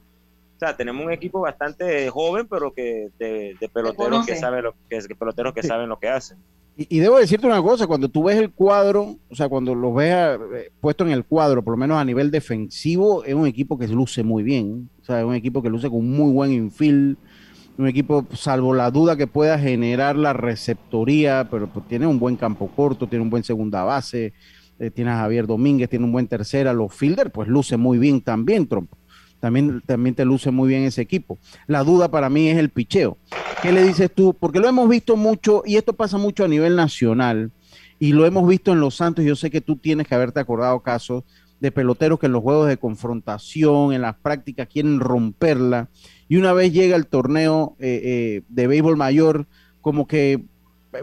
O 0.57 0.59
sea, 0.59 0.77
tenemos 0.77 1.05
un 1.05 1.13
equipo 1.13 1.41
bastante 1.41 2.11
joven, 2.11 2.47
pero 2.49 2.73
que 2.73 3.11
de, 3.19 3.71
peloteros 3.73 4.27
que 4.27 4.37
saben 4.37 4.65
lo 4.65 4.75
que, 4.89 4.99
peloteros 5.15 5.55
que 5.55 5.63
saben 5.63 5.89
lo 5.89 5.99
que 5.99 6.09
hacen. 6.09 6.39
Y, 6.77 6.99
debo 6.99 7.19
decirte 7.19 7.47
una 7.47 7.63
cosa, 7.63 7.87
cuando 7.87 8.09
tú 8.09 8.25
ves 8.25 8.37
el 8.37 8.51
cuadro, 8.51 9.17
o 9.31 9.35
sea, 9.35 9.49
cuando 9.49 9.77
lo 9.77 9.95
ves 9.95 10.13
eh, 10.57 10.73
puesto 10.81 11.05
en 11.05 11.13
el 11.13 11.25
cuadro, 11.25 11.63
por 11.63 11.75
lo 11.75 11.77
menos 11.77 11.99
a 11.99 12.05
nivel 12.05 12.33
defensivo, 12.33 13.23
es 13.25 13.35
un 13.35 13.47
equipo 13.47 13.79
que 13.79 13.87
luce 13.87 14.25
muy 14.25 14.43
bien. 14.43 14.91
O 15.01 15.05
sea, 15.05 15.21
es 15.21 15.25
un 15.25 15.37
equipo 15.37 15.63
que 15.63 15.71
luce 15.71 15.89
con 15.89 16.09
muy 16.11 16.33
buen 16.33 16.53
infield, 16.53 17.17
un 17.77 17.89
equipo, 17.89 18.27
salvo 18.35 18.75
la 18.75 18.91
duda 18.91 19.17
que 19.17 19.27
pueda 19.27 19.59
generar 19.59 20.17
la 20.17 20.33
receptoría, 20.33 21.49
pero 21.51 21.67
pues, 21.69 21.87
tiene 21.89 22.07
un 22.07 22.19
buen 22.19 22.37
campo 22.37 22.69
corto, 22.69 23.09
tiene 23.09 23.23
un 23.23 23.31
buen 23.31 23.45
segunda 23.45 23.83
base, 23.83 24.33
eh, 24.79 24.91
tiene 24.91 25.11
a 25.11 25.19
Javier 25.19 25.47
Domínguez, 25.47 25.89
tiene 25.89 26.05
un 26.05 26.13
buen 26.13 26.29
tercera, 26.29 26.73
los 26.73 26.95
fielder, 26.95 27.31
pues 27.31 27.49
luce 27.49 27.77
muy 27.77 27.99
bien 27.99 28.21
también, 28.21 28.67
Trump. 28.67 28.91
También, 29.41 29.83
también 29.85 30.15
te 30.15 30.25
luce 30.25 30.51
muy 30.51 30.69
bien 30.69 30.85
ese 30.85 31.03
equipo. 31.03 31.39
La 31.67 31.85
duda 31.85 32.11
para 32.11 32.31
mí 32.31 32.49
es 32.49 32.57
el 32.57 32.71
picheo. 32.71 33.19
¿Qué 33.61 33.73
le 33.73 33.83
dices 33.83 34.11
tú? 34.15 34.35
Porque 34.39 34.59
lo 34.59 34.69
hemos 34.69 34.89
visto 34.89 35.17
mucho, 35.17 35.63
y 35.67 35.77
esto 35.77 35.93
pasa 35.93 36.17
mucho 36.17 36.45
a 36.45 36.49
nivel 36.49 36.77
nacional, 36.77 37.51
y 37.99 38.13
lo 38.13 38.25
hemos 38.25 38.49
visto 38.49 38.73
en 38.73 38.81
Los 38.81 38.97
Santos. 38.97 39.25
Yo 39.25 39.37
sé 39.37 39.51
que 39.51 39.61
tú 39.61 39.77
tienes 39.77 40.07
que 40.07 40.15
haberte 40.15 40.41
acordado 40.41 40.81
casos 40.81 41.25
de 41.61 41.73
peloteros 41.73 42.19
que 42.19 42.27
en 42.27 42.33
los 42.33 42.43
juegos 42.43 42.69
de 42.69 42.77
confrontación, 42.77 43.93
en 43.93 44.03
las 44.03 44.17
prácticas, 44.17 44.69
quieren 44.69 45.01
romperla, 45.01 45.89
y 46.29 46.37
una 46.37 46.53
vez 46.53 46.73
llega 46.73 46.97
el 46.97 47.07
torneo 47.07 47.77
eh, 47.79 48.01
eh, 48.05 48.43
de 48.49 48.67
béisbol 48.67 48.97
mayor, 48.97 49.47
como 49.81 50.07
que 50.07 50.45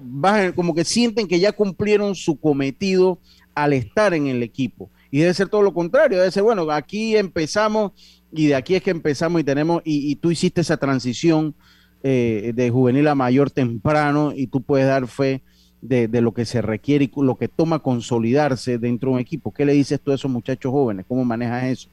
bajan, 0.01 0.53
como 0.53 0.73
que 0.73 0.85
sienten 0.85 1.27
que 1.27 1.39
ya 1.39 1.51
cumplieron 1.51 2.15
su 2.15 2.39
cometido 2.39 3.19
al 3.55 3.73
estar 3.73 4.13
en 4.13 4.27
el 4.27 4.43
equipo. 4.43 4.89
Y 5.09 5.19
debe 5.19 5.33
ser 5.33 5.49
todo 5.49 5.61
lo 5.61 5.73
contrario, 5.73 6.17
debe 6.17 6.31
ser, 6.31 6.43
bueno, 6.43 6.69
aquí 6.71 7.17
empezamos 7.17 7.91
y 8.31 8.47
de 8.47 8.55
aquí 8.55 8.75
es 8.75 8.83
que 8.83 8.91
empezamos 8.91 9.41
y 9.41 9.43
tenemos, 9.43 9.81
y, 9.83 10.15
tú 10.15 10.31
hiciste 10.31 10.61
esa 10.61 10.77
transición 10.77 11.53
eh, 12.01 12.53
de 12.55 12.69
juvenil 12.69 13.07
a 13.07 13.15
mayor 13.15 13.51
temprano 13.51 14.31
y 14.35 14.47
tú 14.47 14.61
puedes 14.61 14.87
dar 14.87 15.07
fe 15.07 15.43
de, 15.81 16.21
lo 16.21 16.33
que 16.33 16.45
se 16.45 16.61
requiere 16.61 17.05
y 17.05 17.11
lo 17.15 17.35
que 17.35 17.47
toma 17.47 17.79
consolidarse 17.79 18.77
dentro 18.77 19.09
de 19.09 19.15
un 19.15 19.19
equipo. 19.19 19.51
¿Qué 19.51 19.65
le 19.65 19.73
dices 19.73 19.99
tú 19.99 20.11
a 20.11 20.15
esos 20.15 20.29
muchachos 20.29 20.71
jóvenes? 20.71 21.05
¿Cómo 21.07 21.25
manejas 21.25 21.63
eso? 21.63 21.89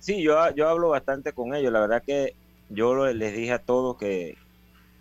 Sí, 0.00 0.22
yo, 0.22 0.36
yo 0.54 0.68
hablo 0.68 0.90
bastante 0.90 1.32
con 1.32 1.54
ellos. 1.54 1.72
La 1.72 1.80
verdad 1.80 2.02
que 2.04 2.34
yo 2.68 3.06
les 3.12 3.36
dije 3.36 3.52
a 3.52 3.58
todos 3.58 3.96
que, 3.96 4.36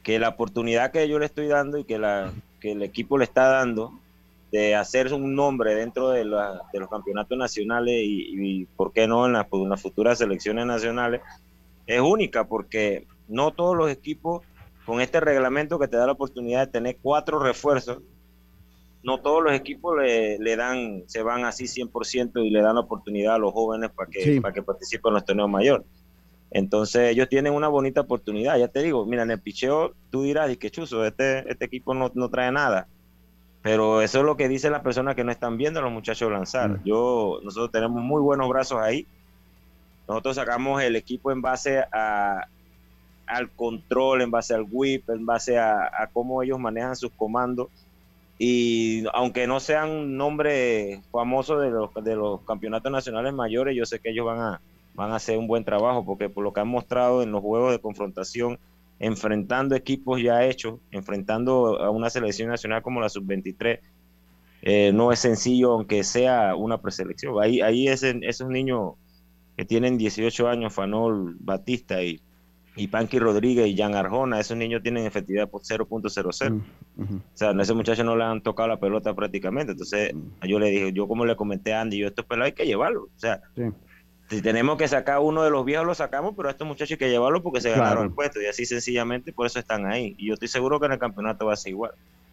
que 0.04 0.20
la 0.20 0.30
oportunidad 0.30 0.92
que 0.92 1.08
yo 1.08 1.20
le 1.20 1.26
estoy 1.26 1.48
dando 1.48 1.78
y 1.80 1.84
que, 1.84 1.98
la, 1.98 2.32
que 2.60 2.74
el 2.74 2.84
equipo 2.84 3.18
le 3.18 3.24
está 3.24 3.48
dando 3.48 3.92
de 4.52 4.76
hacer 4.76 5.12
un 5.14 5.36
nombre 5.36 5.76
dentro 5.76 6.10
de, 6.10 6.20
de 6.20 6.80
los 6.80 6.90
campeonatos 6.90 7.38
nacionales 7.38 7.94
y, 7.98 8.66
por 8.78 8.94
qué 8.94 9.08
no, 9.08 9.26
en, 9.26 9.34
las 9.34 9.82
futuras 9.82 10.20
selecciones 10.20 10.66
nacionales, 10.66 11.22
es 11.88 12.00
única 12.00 12.46
porque 12.46 13.06
no 13.28 13.52
todos 13.52 13.76
los 13.76 13.90
equipos 13.90 14.44
con 14.86 15.02
este 15.02 15.20
reglamento 15.20 15.80
que 15.80 15.88
te 15.88 15.98
da 15.98 16.06
la 16.06 16.14
oportunidad 16.14 16.66
de 16.66 16.72
tener 16.72 16.98
cuatro 17.02 17.40
refuerzos, 17.40 18.00
no 19.04 19.20
todos 19.20 19.44
los 19.44 19.54
equipos 19.54 19.98
le, 19.98 20.40
le 20.40 20.56
dan, 20.56 21.04
se 21.08 21.22
van 21.22 21.46
así 21.46 21.66
100% 21.66 22.46
y 22.46 22.50
le 22.50 22.62
dan 22.62 22.76
la 22.76 22.82
oportunidad 22.82 23.36
a 23.36 23.38
los 23.38 23.54
jóvenes 23.54 23.92
para 23.92 24.10
que, 24.10 24.42
para 24.42 24.54
que 24.54 24.64
participen 24.64 25.10
en 25.10 25.14
los 25.16 25.26
torneos 25.26 25.50
mayores. 25.50 25.86
Entonces 26.52 27.12
ellos 27.12 27.28
tienen 27.30 27.54
una 27.54 27.68
bonita 27.68 28.02
oportunidad. 28.02 28.58
Ya 28.58 28.68
te 28.68 28.82
digo, 28.82 29.06
mira, 29.06 29.24
en 29.24 29.32
el 29.32 29.40
picheo 29.40 29.94
tú 30.10 30.24
dirás, 30.24 30.52
y 30.52 30.58
que 30.58 30.72
chuzo, 30.72 31.06
este, 31.06 31.50
este 31.52 31.66
equipo 31.66 31.94
no, 31.94 32.12
no 32.16 32.30
trae 32.30 32.52
nada 32.52 32.88
pero 33.66 34.04
eso 34.04 34.20
es 34.20 34.26
lo 34.26 34.38
que 34.38 34.48
dicen 34.48 34.74
las 34.74 34.84
personas 34.84 35.16
que 35.16 35.24
no 35.24 35.32
están 35.32 35.58
viendo 35.58 35.80
a 35.80 35.82
los 35.82 35.92
muchachos 35.92 36.32
lanzar. 36.32 36.70
Mm. 36.70 36.84
Yo, 36.86 37.40
nosotros 37.42 37.72
tenemos 37.72 38.00
muy 38.04 38.22
buenos 38.22 38.48
brazos 38.48 38.78
ahí. 38.80 39.08
Nosotros 40.08 40.36
sacamos 40.36 40.84
el 40.84 40.96
equipo 40.96 41.32
en 41.32 41.42
base 41.42 41.80
a, 41.92 42.48
al 43.28 43.50
control, 43.50 44.22
en 44.22 44.32
base 44.32 44.54
al 44.54 44.66
whip, 44.70 45.10
en 45.10 45.26
base 45.26 45.58
a, 45.58 46.10
cómo 46.14 46.44
ellos 46.44 46.60
manejan 46.60 46.96
sus 46.96 47.12
comandos. 47.12 47.68
Y 48.38 49.06
aunque 49.14 49.48
no 49.48 49.60
sean 49.60 50.18
nombres 50.18 51.02
famosos 51.12 51.62
de 51.62 51.70
los, 51.70 51.94
de 52.04 52.16
los 52.16 52.42
campeonatos 52.42 52.92
nacionales 52.92 53.34
mayores, 53.34 53.76
yo 53.76 53.86
sé 53.86 54.00
que 54.00 54.10
ellos 54.10 54.26
van 54.26 54.40
a, 54.40 54.62
van 54.94 55.12
a 55.12 55.16
hacer 55.16 55.38
un 55.38 55.48
buen 55.48 55.64
trabajo, 55.64 56.06
porque 56.06 56.30
por 56.30 56.44
lo 56.44 56.54
que 56.54 56.62
han 56.62 56.68
mostrado 56.68 57.24
en 57.24 57.32
los 57.32 57.42
juegos 57.42 57.72
de 57.72 57.80
confrontación, 57.80 58.60
enfrentando 59.00 59.76
equipos 59.76 60.22
ya 60.22 60.46
hechos, 60.46 60.80
enfrentando 60.92 61.82
a 61.82 61.90
una 61.90 62.10
selección 62.10 62.50
nacional 62.50 62.82
como 62.82 63.02
la 63.02 63.10
sub-23, 63.10 63.80
eh, 64.62 64.92
no 64.94 65.12
es 65.12 65.20
sencillo 65.20 65.74
aunque 65.74 66.04
sea 66.04 66.56
una 66.56 66.82
preselección. 66.82 67.42
Ahí, 67.42 67.62
ahí 67.62 67.88
esos 67.88 68.50
niños 68.50 68.94
que 69.56 69.66
tienen 69.66 69.98
18 69.98 70.48
años, 70.48 70.74
Fanol 70.74 71.36
Batista 71.40 72.02
y, 72.04 72.22
y 72.76 72.88
Panky 72.88 73.20
Rodríguez 73.20 73.68
y 73.68 73.78
Jan 73.78 73.96
Arjona, 73.96 74.40
esos 74.40 74.58
niños 74.58 74.84
tienen 74.84 75.06
efectividad 75.06 75.50
por 75.50 75.62
0.00. 75.62 76.64
Mm, 76.96 77.16
o 77.16 77.22
sea, 77.34 77.52
a 77.52 77.62
ese 77.62 77.74
muchacho 77.74 78.04
no 78.04 78.16
le 78.16 78.24
han 78.24 78.42
tocado 78.42 78.68
la 78.68 78.80
pelota 78.80 79.14
prácticamente. 79.14 79.72
Entonces, 79.72 80.14
mm. 80.14 80.46
yo 80.46 80.60
le 80.60 80.70
dije, 80.70 80.94
yo 80.94 81.08
como 81.08 81.26
le 81.26 81.36
comenté 81.36 81.74
a 81.74 81.82
Andy, 81.82 81.98
yo 81.98 82.08
estos 82.08 82.26
pelados 82.26 82.48
hay 82.48 82.54
que 82.54 82.66
llevarlo. 82.66 83.04
O 83.04 83.20
sea, 83.20 83.42
si 84.30 84.42
tenemos 84.42 84.78
que 84.78 84.88
sacar 84.88 85.20
uno 85.20 85.44
de 85.44 85.52
los 85.52 85.64
viejos, 85.64 85.86
lo 85.86 85.96
sacamos, 85.96 86.34
pero 86.36 86.50
a 86.50 86.52
estos 86.52 86.68
muchachos 86.68 86.92
hay 86.92 86.98
que 86.98 87.10
llevarlo 87.10 87.42
porque 87.42 87.62
se 87.62 87.72
ganaron 87.72 88.06
el 88.06 88.12
puesto. 88.12 88.42
Y 88.42 88.48
así 88.48 88.66
sencillamente, 88.66 89.32
por 89.32 89.48
eso 89.48 89.60
están 89.60 89.86
ahí. 89.86 90.16
Y 90.18 90.28
yo 90.28 90.34
estoy 90.34 90.50
seguro 90.50 90.80
que 90.80 90.88
en 90.88 90.94
el 90.94 91.00
campeonato 91.00 91.46
va 91.46 91.54
a 91.54 91.58
ser 91.58 91.72
igual. 91.72 91.92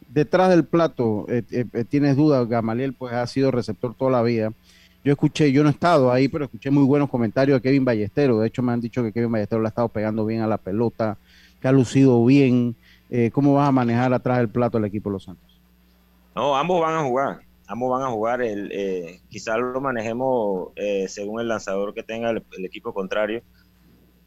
Detrás 0.09 0.51
del 0.51 0.65
plato, 0.65 1.27
eh, 1.29 1.43
eh, 1.51 1.65
eh, 1.73 1.85
tienes 1.85 2.17
dudas, 2.17 2.47
Gamaliel, 2.49 2.93
pues 2.93 3.15
ha 3.15 3.27
sido 3.27 3.51
receptor 3.51 3.95
toda 3.95 4.11
la 4.11 4.23
vida. 4.23 4.53
Yo 5.05 5.13
escuché, 5.13 5.51
yo 5.51 5.63
no 5.63 5.69
he 5.69 5.73
estado 5.73 6.13
ahí, 6.13 6.29
pero 6.29 6.45
escuché 6.45 6.71
muy 6.71 6.85
buenos 6.85 7.11
comentarios 7.11 7.57
de 7.57 7.63
Kevin 7.63 7.85
Ballestero. 7.85 8.39
De 8.39 8.47
hecho, 8.47 8.63
me 8.63 8.73
han 8.73 8.81
dicho 8.81 9.03
que 9.03 9.13
Kevin 9.13 9.33
Ballestero 9.33 9.61
le 9.61 9.67
ha 9.67 9.71
estado 9.71 9.89
pegando 9.89 10.25
bien 10.25 10.43
a 10.43 10.47
la 10.47 10.59
pelota, 10.59 11.19
que 11.61 11.69
ha 11.69 11.73
lucido 11.73 12.25
bien. 12.25 12.77
¿Cómo 13.33 13.55
vas 13.55 13.69
a 13.69 13.73
manejar 13.73 14.15
atrás 14.15 14.39
del 14.39 14.49
plato 14.49 14.79
el 14.79 14.87
equipo 14.87 15.11
de 15.11 15.15
Los 15.15 15.25
Santos? 15.25 15.61
No, 16.35 16.57
ambos 16.57 16.81
van 16.81 16.95
a 16.95 17.03
jugar 17.03 17.41
ambos 17.73 17.91
van 17.91 18.03
a 18.03 18.11
jugar, 18.11 18.43
el, 18.43 18.71
eh, 18.73 19.21
quizás 19.31 19.57
lo 19.59 19.81
manejemos 19.81 20.69
eh, 20.77 21.07
según 21.09 21.41
el 21.41 21.49
lanzador 21.49 21.95
que 21.95 22.03
tenga 22.03 22.31
el, 22.31 22.65
equipo 22.65 22.93
contrario, 22.93 23.43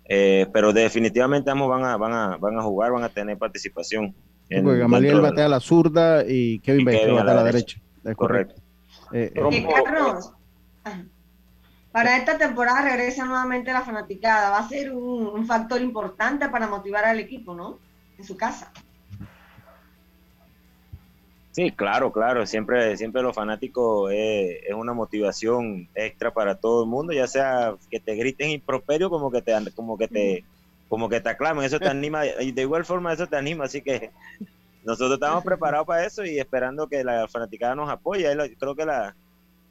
eh, 0.05 0.47
pero 0.51 0.73
definitivamente 0.73 1.51
ambos 1.51 1.69
van 1.69 1.85
a, 1.85 1.95
van, 1.95 2.13
a, 2.13 2.37
van 2.37 2.57
a 2.57 2.63
jugar, 2.63 2.91
van 2.91 3.03
a 3.03 3.09
tener 3.09 3.37
participación. 3.37 4.15
En, 4.49 4.63
porque 4.63 4.79
Gamaliel 4.79 5.21
batea 5.21 5.45
a 5.45 5.49
la 5.49 5.59
zurda 5.59 6.23
y 6.27 6.59
Kevin 6.59 6.85
Baker 6.85 7.11
batea 7.13 7.31
a 7.31 7.35
la 7.35 7.43
derecha. 7.43 7.79
Es 8.03 8.15
correcto. 8.15 8.61
Carlos, 9.11 10.31
para 11.91 12.17
esta 12.17 12.37
temporada 12.37 12.81
regresa 12.81 13.25
nuevamente 13.25 13.71
la 13.71 13.81
fanaticada. 13.81 14.49
Va 14.49 14.59
a 14.59 14.69
ser 14.69 14.93
un, 14.93 15.27
un 15.27 15.45
factor 15.45 15.81
importante 15.81 16.49
para 16.49 16.67
motivar 16.67 17.05
al 17.05 17.19
equipo, 17.19 17.55
¿no? 17.55 17.79
En 18.17 18.25
su 18.25 18.35
casa. 18.35 18.71
Sí, 21.55 21.71
claro, 21.71 22.11
claro. 22.11 22.45
Siempre, 22.45 22.97
siempre 22.97 23.21
los 23.21 23.33
fanáticos 23.33 24.11
es, 24.13 24.59
una 24.75 24.91
motivación 24.91 25.87
extra 25.95 26.33
para 26.33 26.55
todo 26.55 26.83
el 26.83 26.89
mundo, 26.89 27.13
ya 27.13 27.27
sea 27.27 27.75
que 27.89 28.01
te 28.01 28.13
griten 28.15 28.49
improperio 28.49 29.09
como 29.09 29.31
que 29.31 29.41
te, 29.41 29.53
como 29.73 29.97
que 29.97 30.09
te, 30.09 30.43
como 30.89 31.07
que 31.07 31.21
te 31.21 31.29
aclamen. 31.29 31.63
Eso 31.63 31.79
te 31.79 31.87
anima 31.87 32.25
y 32.25 32.51
de 32.51 32.61
igual 32.63 32.83
forma 32.83 33.13
eso 33.13 33.27
te 33.27 33.37
anima. 33.37 33.63
Así 33.63 33.81
que 33.81 34.11
nosotros 34.83 35.13
estamos 35.13 35.45
preparados 35.45 35.87
para 35.87 36.05
eso 36.05 36.25
y 36.25 36.39
esperando 36.39 36.89
que 36.89 37.05
la 37.05 37.25
fanaticada 37.29 37.73
nos 37.73 37.89
apoye. 37.89 38.27
Creo 38.59 38.75
que 38.75 38.85
la, 38.85 39.15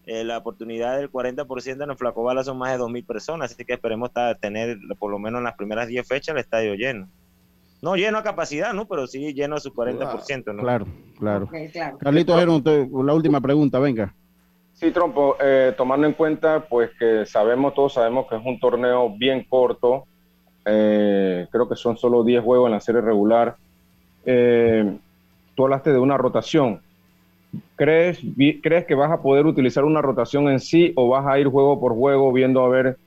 eh, 0.07 0.25
la 0.25 0.39
oportunidad 0.39 0.99
del 0.99 1.11
40% 1.11 1.83
en 1.83 1.91
el 1.91 1.97
Flacobala 1.97 2.45
son 2.45 2.59
más 2.59 2.73
de 2.73 2.83
2.000 2.83 3.07
personas, 3.07 3.53
así 3.53 3.65
que 3.65 3.75
esperemos 3.75 4.11
tener 4.41 4.79
por 4.99 5.11
lo 5.11 5.19
menos 5.19 5.39
en 5.39 5.45
las 5.45 5.57
primeras 5.57 5.89
10 5.89 6.07
fechas 6.07 6.35
el 6.35 6.41
estadio 6.41 6.75
lleno. 6.75 7.09
No 7.83 7.97
lleno 7.97 8.19
a 8.19 8.23
capacidad, 8.23 8.73
¿no? 8.73 8.87
Pero 8.87 9.07
sí 9.07 9.35
lleno 9.35 9.57
a 9.57 9.61
su 9.61 9.71
40%, 9.71 10.55
¿no? 10.55 10.63
Claro, 10.63 10.87
claro. 11.19 11.49
Carlitos, 11.99 12.65
la 12.75 13.15
última 13.15 13.41
pregunta, 13.41 13.79
venga. 13.79 14.15
Sí, 14.75 14.91
Trompo, 14.91 15.37
eh, 15.41 15.73
tomando 15.77 16.07
en 16.07 16.15
cuenta, 16.15 16.67
pues 16.69 16.91
que 16.99 17.25
sabemos, 17.27 17.75
todos 17.75 17.95
sabemos 17.95 18.27
que 18.29 18.37
es 18.37 18.43
un 18.45 18.59
torneo 18.59 19.11
bien 19.17 19.47
corto, 19.49 20.05
eh, 20.65 21.47
creo 21.51 21.69
que 21.69 21.77
son 21.77 21.97
solo 21.97 22.25
10 22.25 22.43
juegos 22.43 22.67
en 22.67 22.73
la 22.73 22.81
serie 22.81 23.01
regular. 23.01 23.57
Eh, 24.25 24.99
tú 25.55 25.65
hablaste 25.65 25.93
de 25.93 25.99
una 25.99 26.17
rotación. 26.17 26.81
¿Crees, 27.77 28.21
¿Crees 28.63 28.87
que 28.87 28.95
vas 28.95 29.11
a 29.11 29.23
poder 29.23 29.47
utilizar 29.47 29.85
una 29.85 30.03
rotación 30.03 30.49
en 30.49 30.61
sí 30.61 30.93
o 30.97 31.09
vas 31.09 31.27
a 31.27 31.39
ir 31.39 31.49
juego 31.49 31.81
por 31.81 31.95
juego 31.95 32.33
viendo 32.33 32.65
a 32.65 32.69
ver 32.69 32.99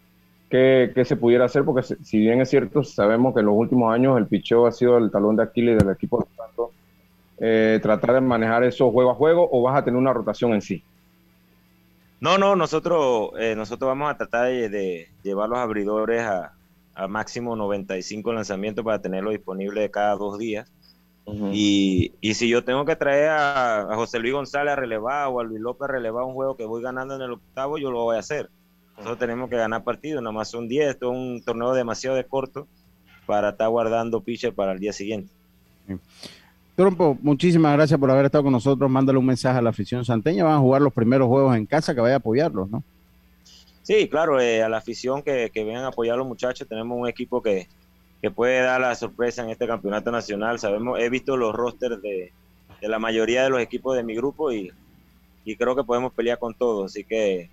qué, 0.50 1.04
se 1.06 1.16
pudiera 1.16 1.46
hacer, 1.46 1.64
porque 1.64 1.84
si 1.84 2.20
bien 2.20 2.42
es 2.42 2.50
cierto, 2.50 2.84
sabemos 2.84 3.34
que 3.34 3.42
en 3.42 3.48
los 3.48 3.56
últimos 3.56 3.94
años 3.94 4.18
el 4.18 4.28
picheo 4.28 4.66
ha 4.66 4.72
sido 4.72 4.98
el 4.98 5.12
talón 5.12 5.36
de 5.36 5.44
Aquiles 5.44 5.78
del 5.78 5.92
equipo 5.92 6.20
de 6.20 6.36
Santos, 6.36 6.70
eh, 7.40 7.80
tratar 7.82 8.14
de 8.14 8.22
manejar 8.22 8.64
eso 8.64 8.92
juego 8.92 9.12
a 9.12 9.16
juego 9.16 9.48
o 9.52 9.62
vas 9.62 9.78
a 9.78 9.84
tener 9.84 9.98
una 9.98 10.14
rotación 10.14 10.54
en 10.54 10.62
sí. 10.62 10.84
No, 12.20 12.38
no, 12.38 12.56
nosotros, 12.56 13.32
eh, 13.38 13.54
nosotros 13.56 13.88
vamos 13.90 14.10
a 14.10 14.18
tratar 14.18 14.48
de, 14.48 15.08
llevar 15.22 15.50
los 15.50 15.60
abridores 15.60 16.24
a, 16.24 16.54
máximo 17.08 17.56
95 17.56 18.34
lanzamientos 18.34 18.84
para 18.84 19.00
tenerlo 19.00 19.30
disponible 19.30 19.92
cada 19.92 20.16
dos 20.16 20.40
días. 20.40 20.68
Y, 21.52 22.34
si 22.34 22.48
yo 22.48 22.64
tengo 22.64 22.86
que 22.86 22.96
traer 22.96 23.30
a, 23.30 23.90
José 23.96 24.20
Luis 24.20 24.34
González 24.34 24.74
a 24.74 24.76
relevar 24.76 25.28
o 25.28 25.40
a 25.40 25.44
Luis 25.44 25.60
López 25.60 25.90
a 25.90 25.92
relevar 25.92 26.24
un 26.24 26.34
juego 26.34 26.56
que 26.56 26.66
voy 26.66 26.82
ganando 26.82 27.16
en 27.16 27.22
el 27.22 27.32
octavo, 27.32 27.78
yo 27.78 27.92
lo 27.92 28.04
voy 28.04 28.16
a 28.16 28.20
hacer. 28.20 28.50
Nosotros 28.96 29.20
tenemos 29.20 29.50
que 29.50 29.58
ganar 29.58 29.84
partidos, 29.84 30.24
nomás 30.24 30.50
son 30.50 30.68
10, 30.68 30.90
esto 30.90 31.12
es 31.12 31.18
un 31.18 31.42
torneo 31.44 31.74
demasiado 31.74 32.16
de 32.16 32.24
corto 32.24 32.68
para 33.26 33.50
estar 33.50 33.70
guardando 33.70 34.22
pitcher 34.22 34.54
para 34.54 34.72
el 34.72 34.80
día 34.80 34.94
siguiente. 34.94 35.32
Trompo, 36.76 37.18
muchísimas 37.22 37.74
gracias 37.74 38.00
por 38.00 38.10
haber 38.10 38.26
estado 38.26 38.46
con 38.46 38.54
nosotros. 38.54 38.90
Mándale 38.90 39.20
un 39.20 39.26
mensaje 39.26 39.58
a 39.58 39.62
la 39.62 39.72
afición 39.72 40.06
santeña. 40.06 40.44
Van 40.44 40.54
a 40.54 40.60
jugar 40.60 40.82
los 40.82 40.94
primeros 40.94 41.28
juegos 41.28 41.56
en 41.56 41.66
casa, 41.66 41.94
que 41.94 42.02
vaya 42.02 42.16
a 42.16 42.18
apoyarlos, 42.18 42.70
¿no? 42.70 42.84
Sí, 43.82 44.08
claro, 44.10 44.40
eh, 44.40 44.62
a 44.62 44.70
la 44.70 44.78
afición 44.78 45.24
que, 45.24 45.50
que 45.54 45.64
vengan 45.64 45.86
a 45.86 45.88
apoyar 45.88 46.16
a 46.16 46.18
los 46.18 46.28
muchachos. 46.28 46.68
Tenemos 46.68 46.98
un 47.00 47.08
equipo 47.08 47.42
que, 47.42 47.68
que 48.22 48.32
puede 48.32 48.62
dar 48.62 48.82
la 48.82 48.96
sorpresa 48.96 49.44
en 49.44 49.50
este 49.50 49.68
campeonato 49.68 50.12
nacional. 50.12 50.60
Sabemos, 50.60 51.00
he 51.00 51.10
visto 51.10 51.38
los 51.38 51.54
rosters 51.54 52.02
de, 52.02 52.32
de 52.82 52.88
la 52.88 53.00
mayoría 53.00 53.44
de 53.44 53.50
los 53.50 53.62
equipos 53.62 53.96
de 53.96 54.04
mi 54.04 54.16
grupo 54.16 54.52
y, 54.52 54.72
y 55.46 55.56
creo 55.56 55.76
que 55.76 55.84
podemos 55.84 56.14
pelear 56.14 56.40
con 56.40 56.54
todos. 56.54 56.92
Así 56.92 57.04
que 57.04 57.50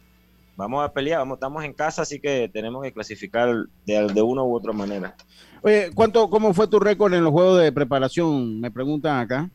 vamos 0.57 0.85
a 0.85 0.93
pelear, 0.93 1.19
vamos, 1.19 1.37
estamos 1.37 1.65
en 1.65 1.73
casa, 1.73 2.03
así 2.03 2.21
que 2.21 2.49
tenemos 2.53 2.83
que 2.83 2.93
clasificar 2.93 3.55
de, 3.85 4.07
de 4.07 4.23
una 4.23 4.43
u 4.43 4.55
otra 4.55 4.73
manera. 4.73 5.15
Oye, 5.62 5.91
¿cuánto, 5.95 6.29
¿cómo 6.31 6.55
fue 6.55 6.69
tu 6.69 6.79
récord 6.79 7.12
en 7.15 7.25
los 7.25 7.33
juegos 7.33 7.61
de 7.61 7.73
preparación? 7.73 8.61
Me 8.61 8.71
preguntan 8.71 9.19
acá. 9.19 9.51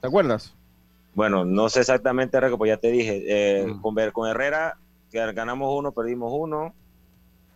¿Te 0.00 0.06
acuerdas? 0.06 0.54
Bueno, 1.14 1.44
no 1.44 1.68
sé 1.68 1.80
exactamente 1.80 2.36
el 2.36 2.42
récord, 2.42 2.58
pues 2.58 2.70
ya 2.70 2.76
te 2.76 2.90
dije. 2.90 3.24
Eh, 3.26 3.66
con, 3.82 3.94
con 4.12 4.28
Herrera 4.28 4.78
ganamos 5.12 5.76
uno, 5.76 5.92
perdimos 5.92 6.32
uno. 6.32 6.72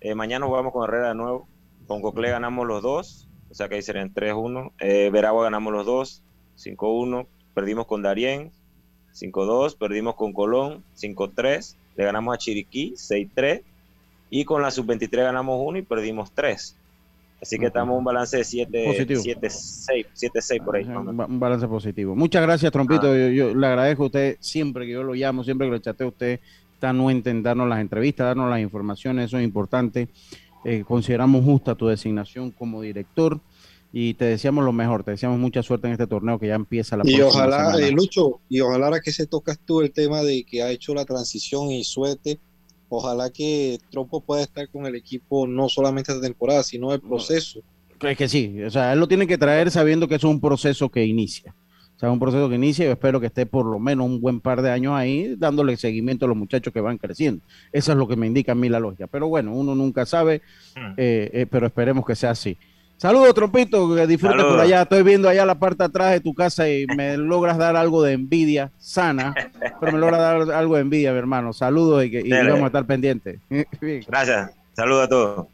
Eh, 0.01 0.15
mañana 0.15 0.45
jugamos 0.45 0.73
con 0.73 0.85
Herrera 0.85 1.09
de 1.09 1.15
nuevo. 1.15 1.49
Con 1.87 2.03
Cocle 2.03 2.31
ganamos 2.31 2.67
los 2.67 2.83
dos, 2.83 3.29
o 3.51 3.55
sea 3.55 3.69
que 3.69 3.77
ahí 3.77 3.83
serían 3.83 4.13
3-1. 4.13 4.73
Eh, 4.81 5.11
Veragua 5.13 5.45
ganamos 5.45 5.73
los 5.73 5.87
dos, 5.87 6.23
5-1. 6.59 7.27
Perdimos 7.55 7.87
con 7.87 8.03
Darien, 8.03 8.51
5-2. 9.15 9.77
Perdimos 9.77 10.15
con 10.15 10.33
Colón, 10.33 10.85
5-3 10.97 11.77
le 11.97 12.05
ganamos 12.05 12.35
a 12.35 12.39
Chiriquí 12.39 12.95
6-3 12.97 13.63
y 14.31 14.45
con 14.45 14.63
la 14.63 14.71
sub-23 14.71 15.17
ganamos 15.17 15.61
1 15.65 15.79
y 15.79 15.83
perdimos 15.83 16.31
3. 16.33 16.77
Así 17.41 17.59
que 17.59 17.67
estamos 17.67 17.99
un 17.99 18.05
balance 18.05 18.37
de 18.39 18.43
7-6 18.43 20.65
por 20.65 20.77
ahí. 20.77 20.85
Un 20.85 21.39
balance 21.39 21.69
positivo. 21.69 22.17
Muchas 22.17 22.43
gracias, 22.43 22.73
Trompito. 22.73 23.09
Ah. 23.09 23.29
Yo, 23.29 23.55
le 23.55 23.67
agradezco 23.67 24.05
a 24.05 24.07
usted 24.07 24.39
siempre 24.41 24.87
que 24.87 24.93
yo 24.93 25.03
lo 25.03 25.13
llamo, 25.13 25.45
siempre 25.45 25.67
que 25.67 25.73
lo 25.73 25.79
chateo 25.79 26.07
a 26.07 26.11
usted, 26.11 26.41
está 26.73 26.89
anuente 26.89 27.29
en 27.31 27.43
darnos 27.43 27.69
las 27.69 27.81
entrevistas, 27.81 28.29
darnos 28.29 28.49
las 28.49 28.61
informaciones, 28.61 29.27
eso 29.27 29.37
es 29.39 29.45
importante. 29.45 30.09
Eh, 30.65 30.85
consideramos 30.87 31.45
justa 31.45 31.75
tu 31.75 31.87
designación 31.87 32.51
como 32.51 32.81
director 32.81 33.41
y 33.93 34.15
te 34.15 34.25
deseamos 34.25 34.65
lo 34.65 34.73
mejor, 34.73 35.05
te 35.05 35.13
deseamos 35.13 35.39
mucha 35.39 35.63
suerte 35.63 35.87
en 35.87 35.93
este 35.93 36.07
torneo 36.07 36.39
que 36.39 36.49
ya 36.49 36.55
empieza 36.55 36.97
la 36.97 37.05
y 37.07 37.21
ojalá, 37.21 37.79
eh, 37.79 37.93
Lucho, 37.93 38.41
y 38.49 38.61
ojalá 38.61 39.01
que 39.01 39.13
se 39.13 39.27
tocas 39.27 39.59
tú 39.65 39.83
el 39.83 39.93
tema 39.93 40.23
de 40.23 40.43
que 40.45 40.63
ha 40.63 40.71
hecho 40.71 40.95
la 40.95 41.05
transición 41.05 41.71
y 41.71 41.85
suerte, 41.85 42.41
ojalá 42.89 43.31
que 43.31 43.79
Trompo 43.91 44.21
pueda 44.21 44.43
estar 44.43 44.69
con 44.69 44.87
el 44.87 44.97
equipo 44.97 45.47
no 45.47 45.69
solamente 45.69 46.13
esta 46.13 46.23
temporada, 46.23 46.63
sino 46.63 46.93
el 46.93 47.01
proceso. 47.01 47.61
Es 48.01 48.17
que 48.17 48.29
sí, 48.29 48.63
o 48.63 48.71
sea, 48.71 48.93
él 48.93 48.99
lo 48.99 49.07
tiene 49.07 49.27
que 49.27 49.39
traer 49.39 49.71
sabiendo 49.71 50.09
que 50.09 50.17
es 50.17 50.25
un 50.25 50.41
proceso 50.41 50.89
que 50.89 51.05
inicia. 51.05 51.55
O 51.97 51.99
sea, 51.99 52.11
un 52.11 52.19
proceso 52.19 52.49
que 52.49 52.57
inicia 52.57 52.85
y 52.85 52.87
yo 52.87 52.93
espero 52.93 53.21
que 53.21 53.27
esté 53.27 53.47
por 53.47 53.67
lo 53.67 53.79
menos 53.79 54.07
un 54.07 54.21
buen 54.21 54.41
par 54.41 54.63
de 54.63 54.71
años 54.71 54.95
ahí 54.95 55.37
dándole 55.37 55.77
seguimiento 55.77 56.25
a 56.25 56.29
los 56.29 56.37
muchachos 56.37 56.73
que 56.73 56.81
van 56.81 56.99
creciendo. 56.99 57.43
Eso 57.73 57.93
es 57.93 57.99
lo 57.99 58.09
que 58.09 58.17
me 58.17 58.27
indica 58.27 58.53
a 58.53 58.55
mí 58.57 58.69
la 58.69 58.81
lógica. 58.81 59.07
Pero 59.07 59.29
bueno, 59.29 59.53
uno 59.53 59.75
nunca 59.75 60.05
sabe, 60.05 60.43
hmm. 60.75 60.95
eh, 60.97 61.31
eh, 61.33 61.47
pero 61.49 61.67
esperemos 61.67 62.05
que 62.05 62.17
sea 62.17 62.31
así. 62.31 62.59
Saludos, 62.97 63.35
Trompito, 63.35 63.95
que 63.95 64.07
disfrute 64.07 64.43
por 64.43 64.61
allá. 64.61 64.83
Estoy 64.83 65.03
viendo 65.03 65.29
allá 65.29 65.45
la 65.45 65.57
parte 65.57 65.85
atrás 65.85 66.13
de 66.13 66.21
tu 66.21 66.33
casa 66.33 66.69
y 66.69 66.87
me 66.97 67.17
logras 67.19 67.59
dar 67.59 67.77
algo 67.77 68.03
de 68.03 68.13
envidia 68.13 68.71
sana, 68.79 69.35
pero 69.81 69.93
me 69.93 69.99
logras 69.99 70.21
dar 70.21 70.53
algo 70.53 70.77
de 70.77 70.81
envidia, 70.81 71.13
mi 71.13 71.19
hermano. 71.19 71.53
Saludos 71.53 72.05
y, 72.05 72.11
que, 72.11 72.23
vamos 72.23 72.63
a 72.63 72.67
estar 72.67 72.87
pendientes. 72.87 73.41
Gracias. 74.09 74.53
Saludos 74.75 75.05
a 75.05 75.09
todos. 75.09 75.54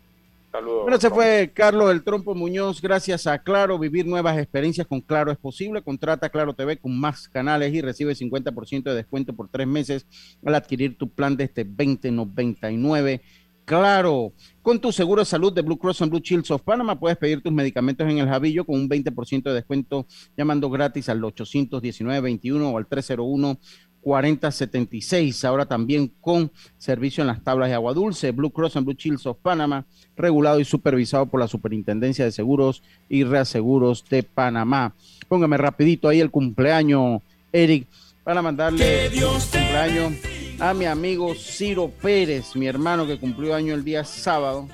Saludos. 0.51 0.83
Bueno, 0.83 1.01
se 1.01 1.11
fue 1.11 1.53
Carlos 1.55 1.91
El 1.91 2.03
Trompo 2.03 2.35
Muñoz. 2.35 2.83
Gracias 2.83 3.27
a 3.27 3.39
Claro. 3.39 3.79
Vivir 3.79 4.07
nuevas 4.07 4.37
experiencias 4.37 4.87
con 4.87 5.01
Claro 5.01 5.31
es 5.31 5.39
posible. 5.39 5.83
Contrata 5.83 6.29
Claro 6.29 6.55
TV 6.55 6.77
con 6.77 6.99
más 6.99 7.29
canales 7.29 7.73
y 7.73 7.81
recibe 7.81 8.15
50% 8.15 8.83
de 8.83 8.95
descuento 8.95 9.35
por 9.35 9.49
tres 9.49 9.67
meses 9.67 10.07
al 10.45 10.55
adquirir 10.57 10.99
tu 10.99 11.09
plan 11.09 11.37
de 11.37 11.45
este 11.45 11.65
2099 11.65 13.23
Claro, 13.71 14.33
con 14.63 14.81
tu 14.81 14.91
seguro 14.91 15.23
de 15.23 15.27
salud 15.27 15.53
de 15.53 15.63
Blue 15.63 15.79
Cross 15.79 16.03
and 16.03 16.11
Blue 16.11 16.21
Shields 16.21 16.51
of 16.51 16.63
Panama 16.63 16.99
puedes 16.99 17.17
pedir 17.17 17.41
tus 17.41 17.53
medicamentos 17.53 18.05
en 18.09 18.19
el 18.19 18.27
Javillo 18.27 18.65
con 18.65 18.75
un 18.75 18.89
20% 18.89 19.45
de 19.45 19.55
descuento 19.55 20.09
llamando 20.37 20.69
gratis 20.71 21.09
al 21.09 21.21
819-21 21.23 22.73
o 22.73 22.77
al 22.77 22.89
301 22.89 23.61
4076. 24.03 25.45
Ahora 25.45 25.67
también 25.67 26.13
con 26.21 26.51
servicio 26.79 27.23
en 27.23 27.29
las 27.29 27.43
tablas 27.43 27.69
de 27.69 27.75
agua 27.75 27.95
dulce. 27.95 28.31
Blue 28.33 28.51
Cross 28.51 28.77
and 28.77 28.87
Blue 28.87 28.97
Shields 28.97 29.27
of 29.27 29.39
Panama, 29.43 29.85
regulado 30.17 30.61
y 30.61 30.65
supervisado 30.65 31.27
por 31.27 31.41
la 31.41 31.49
Superintendencia 31.49 32.25
de 32.25 32.33
Seguros 32.33 32.83
y 33.09 33.25
Reaseguros 33.25 34.05
de 34.09 34.23
Panamá. 34.23 34.95
Póngame 35.29 35.57
rapidito 35.57 36.09
ahí 36.09 36.21
el 36.21 36.31
cumpleaños, 36.31 37.23
Eric, 37.53 37.87
para 38.25 38.43
mandarle 38.43 39.07
el 39.07 39.23
cumpleaños 39.23 40.13
a 40.61 40.75
mi 40.75 40.85
amigo 40.85 41.35
Ciro 41.35 41.91
Pérez, 42.03 42.55
mi 42.55 42.67
hermano 42.67 43.07
que 43.07 43.19
cumplió 43.19 43.55
año 43.55 43.75
el 43.75 43.83
día 43.83 44.05
sábado. 44.05 44.69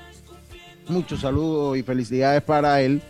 Muchos 0.89 1.21
saludos 1.21 1.77
y 1.77 1.83
felicidades 1.83 2.41
para 2.43 2.81
él. 2.81 3.01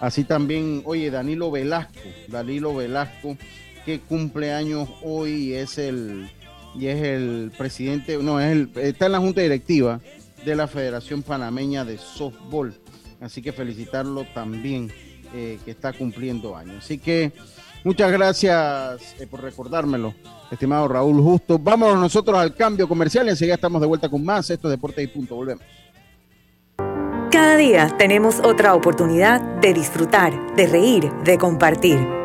Así 0.00 0.24
también, 0.24 0.82
oye, 0.84 1.10
Danilo 1.10 1.50
Velasco, 1.50 2.00
Danilo 2.28 2.74
Velasco, 2.74 3.36
que 3.84 4.00
cumple 4.00 4.52
años 4.52 4.88
hoy 5.02 5.30
y 5.30 5.54
es 5.54 5.78
el, 5.78 6.30
y 6.74 6.86
es 6.86 7.02
el 7.02 7.52
presidente, 7.56 8.18
no, 8.18 8.40
es 8.40 8.68
está 8.76 9.06
en 9.06 9.12
la 9.12 9.18
junta 9.18 9.40
directiva 9.40 10.00
de 10.44 10.54
la 10.54 10.66
Federación 10.66 11.22
Panameña 11.22 11.84
de 11.84 11.98
Softball. 11.98 12.74
Así 13.20 13.40
que 13.40 13.52
felicitarlo 13.52 14.26
también, 14.34 14.92
eh, 15.34 15.58
que 15.64 15.70
está 15.70 15.92
cumpliendo 15.92 16.56
años. 16.56 16.84
Así 16.84 16.98
que 16.98 17.32
muchas 17.82 18.12
gracias 18.12 19.14
eh, 19.18 19.26
por 19.26 19.42
recordármelo 19.42 20.14
estimado 20.50 20.88
Raúl 20.88 21.20
Justo. 21.22 21.58
Vámonos 21.58 21.98
nosotros 21.98 22.38
al 22.38 22.54
cambio 22.54 22.88
comercial 22.88 23.28
enseguida 23.28 23.54
estamos 23.54 23.80
de 23.80 23.86
vuelta 23.86 24.08
con 24.08 24.24
más. 24.24 24.48
Esto 24.50 24.68
es 24.68 24.72
Deportes 24.72 25.04
y 25.04 25.08
Punto. 25.08 25.36
Volvemos. 25.36 25.64
Cada 27.30 27.56
día 27.56 27.88
tenemos 27.98 28.40
otra 28.40 28.74
oportunidad 28.74 29.40
de 29.60 29.74
disfrutar, 29.74 30.54
de 30.54 30.66
reír, 30.66 31.10
de 31.24 31.36
compartir. 31.36 32.23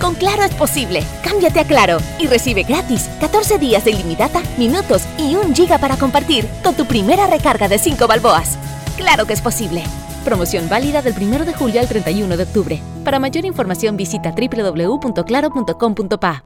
Con 0.00 0.14
Claro 0.14 0.42
es 0.42 0.54
posible. 0.54 1.02
Cámbiate 1.22 1.60
a 1.60 1.64
Claro 1.64 1.98
y 2.18 2.26
recibe 2.26 2.64
gratis 2.64 3.08
14 3.20 3.58
días 3.58 3.84
de 3.84 3.92
ilimitada, 3.92 4.42
minutos 4.58 5.02
y 5.18 5.36
un 5.36 5.54
giga 5.54 5.78
para 5.78 5.96
compartir 5.96 6.46
con 6.62 6.74
tu 6.74 6.86
primera 6.86 7.26
recarga 7.26 7.68
de 7.68 7.78
5 7.78 8.06
balboas. 8.06 8.58
Claro 8.96 9.26
que 9.26 9.32
es 9.32 9.40
posible. 9.40 9.82
Promoción 10.24 10.68
válida 10.68 11.02
del 11.02 11.14
1 11.18 11.44
de 11.44 11.54
julio 11.54 11.80
al 11.80 11.88
31 11.88 12.36
de 12.36 12.42
octubre. 12.42 12.80
Para 13.04 13.18
mayor 13.18 13.44
información 13.44 13.96
visita 13.96 14.32
www.claro.com.pa. 14.32 16.44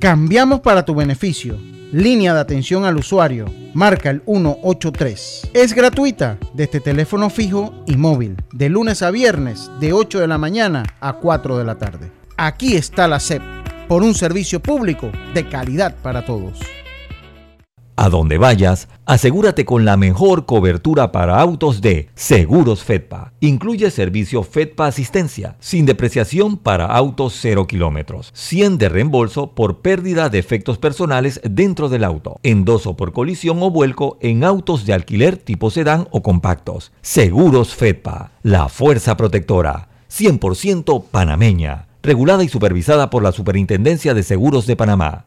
Cambiamos 0.00 0.60
para 0.60 0.84
tu 0.84 0.94
beneficio. 0.94 1.58
Línea 1.92 2.32
de 2.32 2.40
atención 2.40 2.84
al 2.84 2.96
usuario. 2.96 3.46
Marca 3.74 4.10
el 4.10 4.22
183. 4.24 5.50
Es 5.52 5.74
gratuita 5.74 6.38
desde 6.54 6.80
teléfono 6.80 7.28
fijo 7.28 7.74
y 7.86 7.96
móvil. 7.96 8.36
De 8.52 8.68
lunes 8.68 9.02
a 9.02 9.10
viernes, 9.10 9.70
de 9.80 9.92
8 9.92 10.20
de 10.20 10.28
la 10.28 10.38
mañana 10.38 10.84
a 11.00 11.14
4 11.14 11.58
de 11.58 11.64
la 11.64 11.76
tarde. 11.76 12.19
Aquí 12.42 12.74
está 12.74 13.06
la 13.06 13.20
SEP, 13.20 13.42
por 13.86 14.02
un 14.02 14.14
servicio 14.14 14.60
público 14.60 15.12
de 15.34 15.46
calidad 15.46 15.94
para 16.02 16.24
todos. 16.24 16.58
A 17.96 18.08
donde 18.08 18.38
vayas, 18.38 18.88
asegúrate 19.04 19.66
con 19.66 19.84
la 19.84 19.98
mejor 19.98 20.46
cobertura 20.46 21.12
para 21.12 21.38
autos 21.38 21.82
de 21.82 22.08
Seguros 22.14 22.82
Fedpa. 22.82 23.34
Incluye 23.40 23.90
servicio 23.90 24.42
Fedpa 24.42 24.86
Asistencia, 24.86 25.56
sin 25.60 25.84
depreciación 25.84 26.56
para 26.56 26.86
autos 26.86 27.36
0 27.42 27.66
kilómetros, 27.66 28.30
100 28.32 28.78
de 28.78 28.88
reembolso 28.88 29.48
por 29.54 29.82
pérdida 29.82 30.30
de 30.30 30.38
efectos 30.38 30.78
personales 30.78 31.42
dentro 31.44 31.90
del 31.90 32.04
auto, 32.04 32.40
endoso 32.42 32.96
por 32.96 33.12
colisión 33.12 33.62
o 33.62 33.70
vuelco 33.70 34.16
en 34.22 34.44
autos 34.44 34.86
de 34.86 34.94
alquiler 34.94 35.36
tipo 35.36 35.70
sedán 35.70 36.08
o 36.10 36.22
compactos. 36.22 36.90
Seguros 37.02 37.74
Fedpa, 37.74 38.30
la 38.42 38.70
fuerza 38.70 39.14
protectora, 39.18 39.90
100% 40.08 41.04
panameña, 41.10 41.89
regulada 42.02 42.44
y 42.44 42.48
supervisada 42.48 43.10
por 43.10 43.22
la 43.22 43.32
Superintendencia 43.32 44.14
de 44.14 44.22
Seguros 44.22 44.66
de 44.66 44.76
Panamá. 44.76 45.26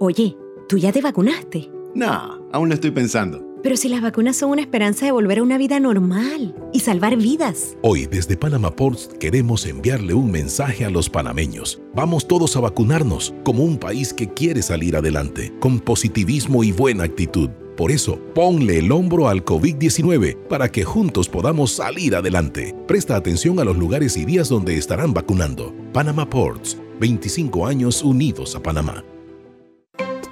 Oye, 0.00 0.36
¿tú 0.68 0.78
ya 0.78 0.92
te 0.92 1.00
vacunaste? 1.00 1.70
No, 1.94 2.40
aún 2.52 2.68
lo 2.68 2.74
estoy 2.74 2.90
pensando. 2.90 3.42
Pero 3.62 3.78
si 3.78 3.88
las 3.88 4.02
vacunas 4.02 4.36
son 4.36 4.50
una 4.50 4.60
esperanza 4.60 5.06
de 5.06 5.12
volver 5.12 5.38
a 5.38 5.42
una 5.42 5.56
vida 5.56 5.80
normal 5.80 6.54
y 6.74 6.80
salvar 6.80 7.16
vidas. 7.16 7.78
Hoy 7.80 8.04
desde 8.04 8.36
Panama 8.36 8.70
Ports 8.70 9.08
queremos 9.18 9.64
enviarle 9.64 10.12
un 10.12 10.30
mensaje 10.30 10.84
a 10.84 10.90
los 10.90 11.08
panameños. 11.08 11.80
Vamos 11.94 12.28
todos 12.28 12.56
a 12.56 12.60
vacunarnos 12.60 13.34
como 13.42 13.64
un 13.64 13.78
país 13.78 14.12
que 14.12 14.28
quiere 14.28 14.60
salir 14.60 14.96
adelante, 14.96 15.50
con 15.60 15.80
positivismo 15.80 16.62
y 16.62 16.72
buena 16.72 17.04
actitud. 17.04 17.48
Por 17.76 17.90
eso, 17.90 18.20
ponle 18.34 18.78
el 18.78 18.92
hombro 18.92 19.28
al 19.28 19.44
COVID-19 19.44 20.36
para 20.48 20.70
que 20.70 20.84
juntos 20.84 21.28
podamos 21.28 21.72
salir 21.72 22.14
adelante. 22.14 22.74
Presta 22.86 23.16
atención 23.16 23.58
a 23.58 23.64
los 23.64 23.76
lugares 23.76 24.16
y 24.16 24.24
días 24.24 24.48
donde 24.48 24.78
estarán 24.78 25.12
vacunando. 25.12 25.74
Panama 25.92 26.28
Ports, 26.30 26.78
25 27.00 27.66
años 27.66 28.02
unidos 28.04 28.54
a 28.54 28.62
Panamá. 28.62 29.04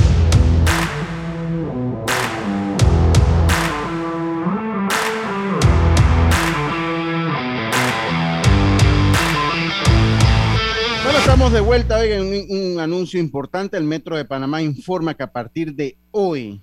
De 11.49 11.59
vuelta. 11.59 11.97
Oigan, 11.97 12.21
un, 12.21 12.73
un 12.73 12.79
anuncio 12.79 13.19
importante. 13.19 13.75
El 13.75 13.83
Metro 13.83 14.15
de 14.15 14.25
Panamá 14.25 14.61
informa 14.61 15.15
que 15.15 15.23
a 15.23 15.31
partir 15.31 15.73
de 15.73 15.97
hoy, 16.11 16.61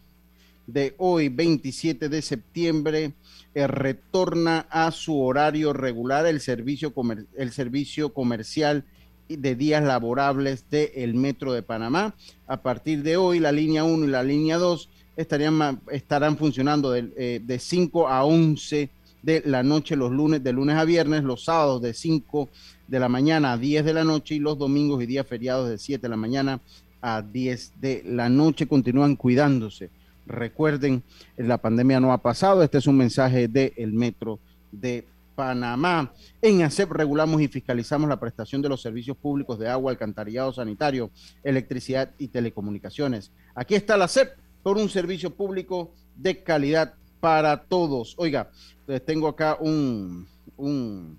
de 0.69 0.95
hoy, 0.99 1.29
27 1.29 2.09
de 2.09 2.23
septiembre, 2.23 3.13
eh, 3.55 3.67
retorna 3.67 4.69
a 4.71 4.93
su 4.93 5.21
horario 5.21 5.73
regular 5.73 6.27
el 6.27 6.41
servicio, 6.41 6.95
el 7.37 7.51
servicio 7.51 8.15
comercial 8.15 8.85
de 9.29 9.57
días 9.57 9.83
laborables 9.83 10.71
del 10.71 11.15
Metro 11.15 11.53
de 11.53 11.63
Panamá. 11.63 12.15
A 12.47 12.63
partir 12.63 13.03
de 13.03 13.17
hoy, 13.17 13.41
la 13.41 13.51
línea 13.51 13.83
1 13.83 14.05
y 14.05 14.09
la 14.09 14.23
línea 14.23 14.59
2 14.59 14.91
estarían, 15.17 15.81
estarán 15.91 16.39
funcionando 16.39 16.93
de, 16.93 17.41
de 17.45 17.59
5 17.59 18.07
a 18.07 18.25
11 18.25 18.91
de 19.23 19.43
la 19.45 19.63
noche 19.63 19.97
los 19.97 20.11
lunes, 20.11 20.43
de 20.43 20.53
lunes 20.53 20.77
a 20.77 20.85
viernes, 20.85 21.25
los 21.25 21.45
sábados 21.45 21.83
de 21.83 21.95
5 21.95 22.49
de 22.87 23.01
la 23.01 23.09
mañana 23.09 23.53
a 23.53 23.59
10 23.59 23.85
de 23.85 23.93
la 23.95 24.05
noche 24.05 24.37
y 24.37 24.39
los 24.39 24.59
domingos 24.59 25.03
y 25.03 25.07
días 25.07 25.27
feriados 25.27 25.69
de 25.69 25.79
7 25.79 26.03
de 26.03 26.09
la 26.09 26.17
mañana 26.17 26.61
a 27.01 27.23
10 27.23 27.73
de 27.81 28.03
la 28.07 28.29
noche. 28.29 28.67
Continúan 28.67 29.17
cuidándose 29.17 29.91
Recuerden, 30.29 31.03
la 31.39 31.57
pandemia 31.57 32.01
no 32.01 32.13
ha 32.13 32.19
pasado. 32.19 32.63
Este 32.63 32.79
es 32.79 32.87
un 32.87 32.99
mensaje 32.99 33.49
del 33.49 33.93
Metro 33.95 34.39
de 34.71 35.07
Panamá. 35.35 36.13
En 36.43 36.63
ACEP 36.63 36.93
regulamos 36.93 37.41
y 37.41 37.49
fiscalizamos 37.49 38.11
la 38.11 38.21
prestación 38.21 38.61
de 38.61 38.69
los 38.69 38.83
servicios 38.83 39.17
públicos 39.17 39.59
de 39.59 39.69
agua, 39.69 39.91
alcantarillado 39.91 40.53
sanitario, 40.53 41.11
electricidad 41.43 42.11
y 42.19 42.29
telecomunicaciones. 42.29 43.31
Aquí 43.55 43.75
está 43.75 43.97
la 43.97 44.05
ACEP 44.05 44.37
por 44.63 44.77
un 44.77 44.91
servicio 44.91 45.31
público 45.31 45.93
de 46.15 46.43
calidad 46.43 46.93
para 47.21 47.63
todos. 47.63 48.15
Oiga, 48.19 48.51
les 48.89 49.05
tengo 49.05 49.29
acá 49.29 49.57
un, 49.61 50.27
un... 50.57 51.19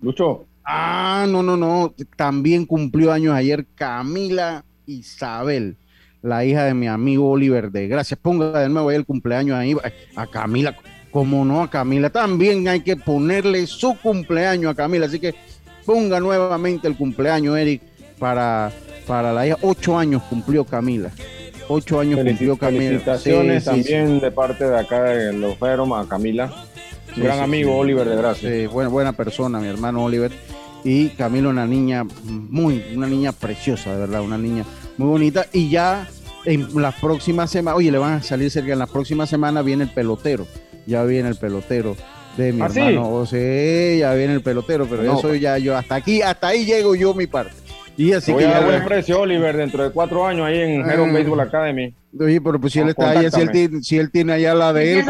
Lucho. 0.00 0.46
Ah, 0.64 1.26
no, 1.28 1.42
no, 1.42 1.56
no. 1.56 1.94
También 2.16 2.64
cumplió 2.64 3.12
años 3.12 3.34
ayer 3.34 3.66
Camila 3.74 4.64
Isabel 4.86 5.76
la 6.22 6.44
hija 6.44 6.64
de 6.64 6.74
mi 6.74 6.88
amigo 6.88 7.30
Oliver 7.30 7.70
de 7.70 7.88
Gracias. 7.88 8.18
Ponga 8.20 8.58
de 8.58 8.68
nuevo 8.68 8.88
ahí 8.88 8.96
el 8.96 9.04
cumpleaños 9.04 9.56
ahí 9.56 9.76
a 10.16 10.26
Camila. 10.26 10.76
Como 11.10 11.44
no 11.44 11.62
a 11.62 11.70
Camila, 11.70 12.10
también 12.10 12.68
hay 12.68 12.80
que 12.80 12.96
ponerle 12.96 13.66
su 13.66 13.96
cumpleaños 13.98 14.72
a 14.72 14.74
Camila. 14.74 15.06
Así 15.06 15.18
que 15.18 15.34
ponga 15.86 16.20
nuevamente 16.20 16.88
el 16.88 16.96
cumpleaños, 16.96 17.56
Eric, 17.56 17.82
para, 18.18 18.72
para 19.06 19.32
la 19.32 19.46
hija. 19.46 19.56
Ocho 19.62 19.98
años 19.98 20.22
cumplió 20.28 20.64
Camila. 20.64 21.10
Ocho 21.68 22.00
años 22.00 22.20
cumplió 22.22 22.56
Camila. 22.56 22.82
Felicitaciones 22.82 23.64
también 23.64 24.20
de 24.20 24.30
parte 24.30 24.68
de 24.68 24.78
acá 24.78 25.02
de 25.02 25.32
los 25.32 25.56
a 25.62 26.06
Camila. 26.08 26.67
Gran 27.20 27.40
amigo 27.40 27.76
Oliver 27.76 28.08
de 28.08 28.16
Gracias. 28.16 28.72
buena, 28.72 28.88
buena 28.88 29.12
persona, 29.12 29.60
mi 29.60 29.68
hermano 29.68 30.04
Oliver. 30.04 30.32
Y 30.84 31.08
Camila, 31.10 31.48
una 31.48 31.66
niña 31.66 32.04
muy, 32.24 32.82
una 32.94 33.06
niña 33.08 33.32
preciosa, 33.32 33.92
de 33.92 33.98
verdad, 34.00 34.22
una 34.22 34.38
niña 34.38 34.64
muy 34.96 35.08
bonita. 35.08 35.46
Y 35.52 35.70
ya 35.70 36.08
en 36.44 36.68
las 36.80 36.94
próximas 36.94 37.50
semanas, 37.50 37.78
oye, 37.78 37.90
le 37.90 37.98
van 37.98 38.14
a 38.14 38.22
salir 38.22 38.50
cerca, 38.50 38.72
en 38.72 38.78
la 38.78 38.86
próxima 38.86 39.26
semana 39.26 39.62
viene 39.62 39.84
el 39.84 39.90
pelotero, 39.90 40.46
ya 40.86 41.02
viene 41.04 41.28
el 41.28 41.36
pelotero 41.36 41.96
de 42.36 42.52
mi 42.52 42.62
¿Ah, 42.62 42.66
hermano. 42.66 43.10
O 43.12 43.26
sea, 43.26 43.96
ya 43.96 44.14
viene 44.14 44.34
el 44.34 44.42
pelotero, 44.42 44.86
pero 44.88 45.02
eso 45.02 45.28
pues. 45.28 45.40
ya 45.40 45.58
yo, 45.58 45.76
hasta 45.76 45.96
aquí, 45.96 46.22
hasta 46.22 46.48
ahí 46.48 46.64
llego 46.64 46.94
yo 46.94 47.12
mi 47.12 47.26
parte. 47.26 47.52
Y 47.98 48.12
así 48.12 48.32
que 48.32 48.46
a 48.46 48.60
buen 48.60 48.84
precio, 48.84 49.20
Oliver, 49.22 49.56
dentro 49.56 49.82
de 49.82 49.90
cuatro 49.90 50.24
años 50.24 50.46
ahí 50.46 50.60
en 50.60 50.82
ah. 50.82 50.94
Heron 50.94 51.12
Baseball 51.12 51.40
Academy. 51.40 51.92
Oye, 52.18 52.40
pero 52.40 52.60
pues 52.60 52.72
si 52.72 52.78
él 52.78 52.90
está 52.90 53.10
ahí, 53.10 53.28
si 53.28 53.40
él, 53.40 53.50
tiene, 53.50 53.82
si 53.82 53.98
él 53.98 54.10
tiene 54.12 54.34
allá 54.34 54.54
la 54.54 54.72
de 54.72 55.00
él, 55.00 55.04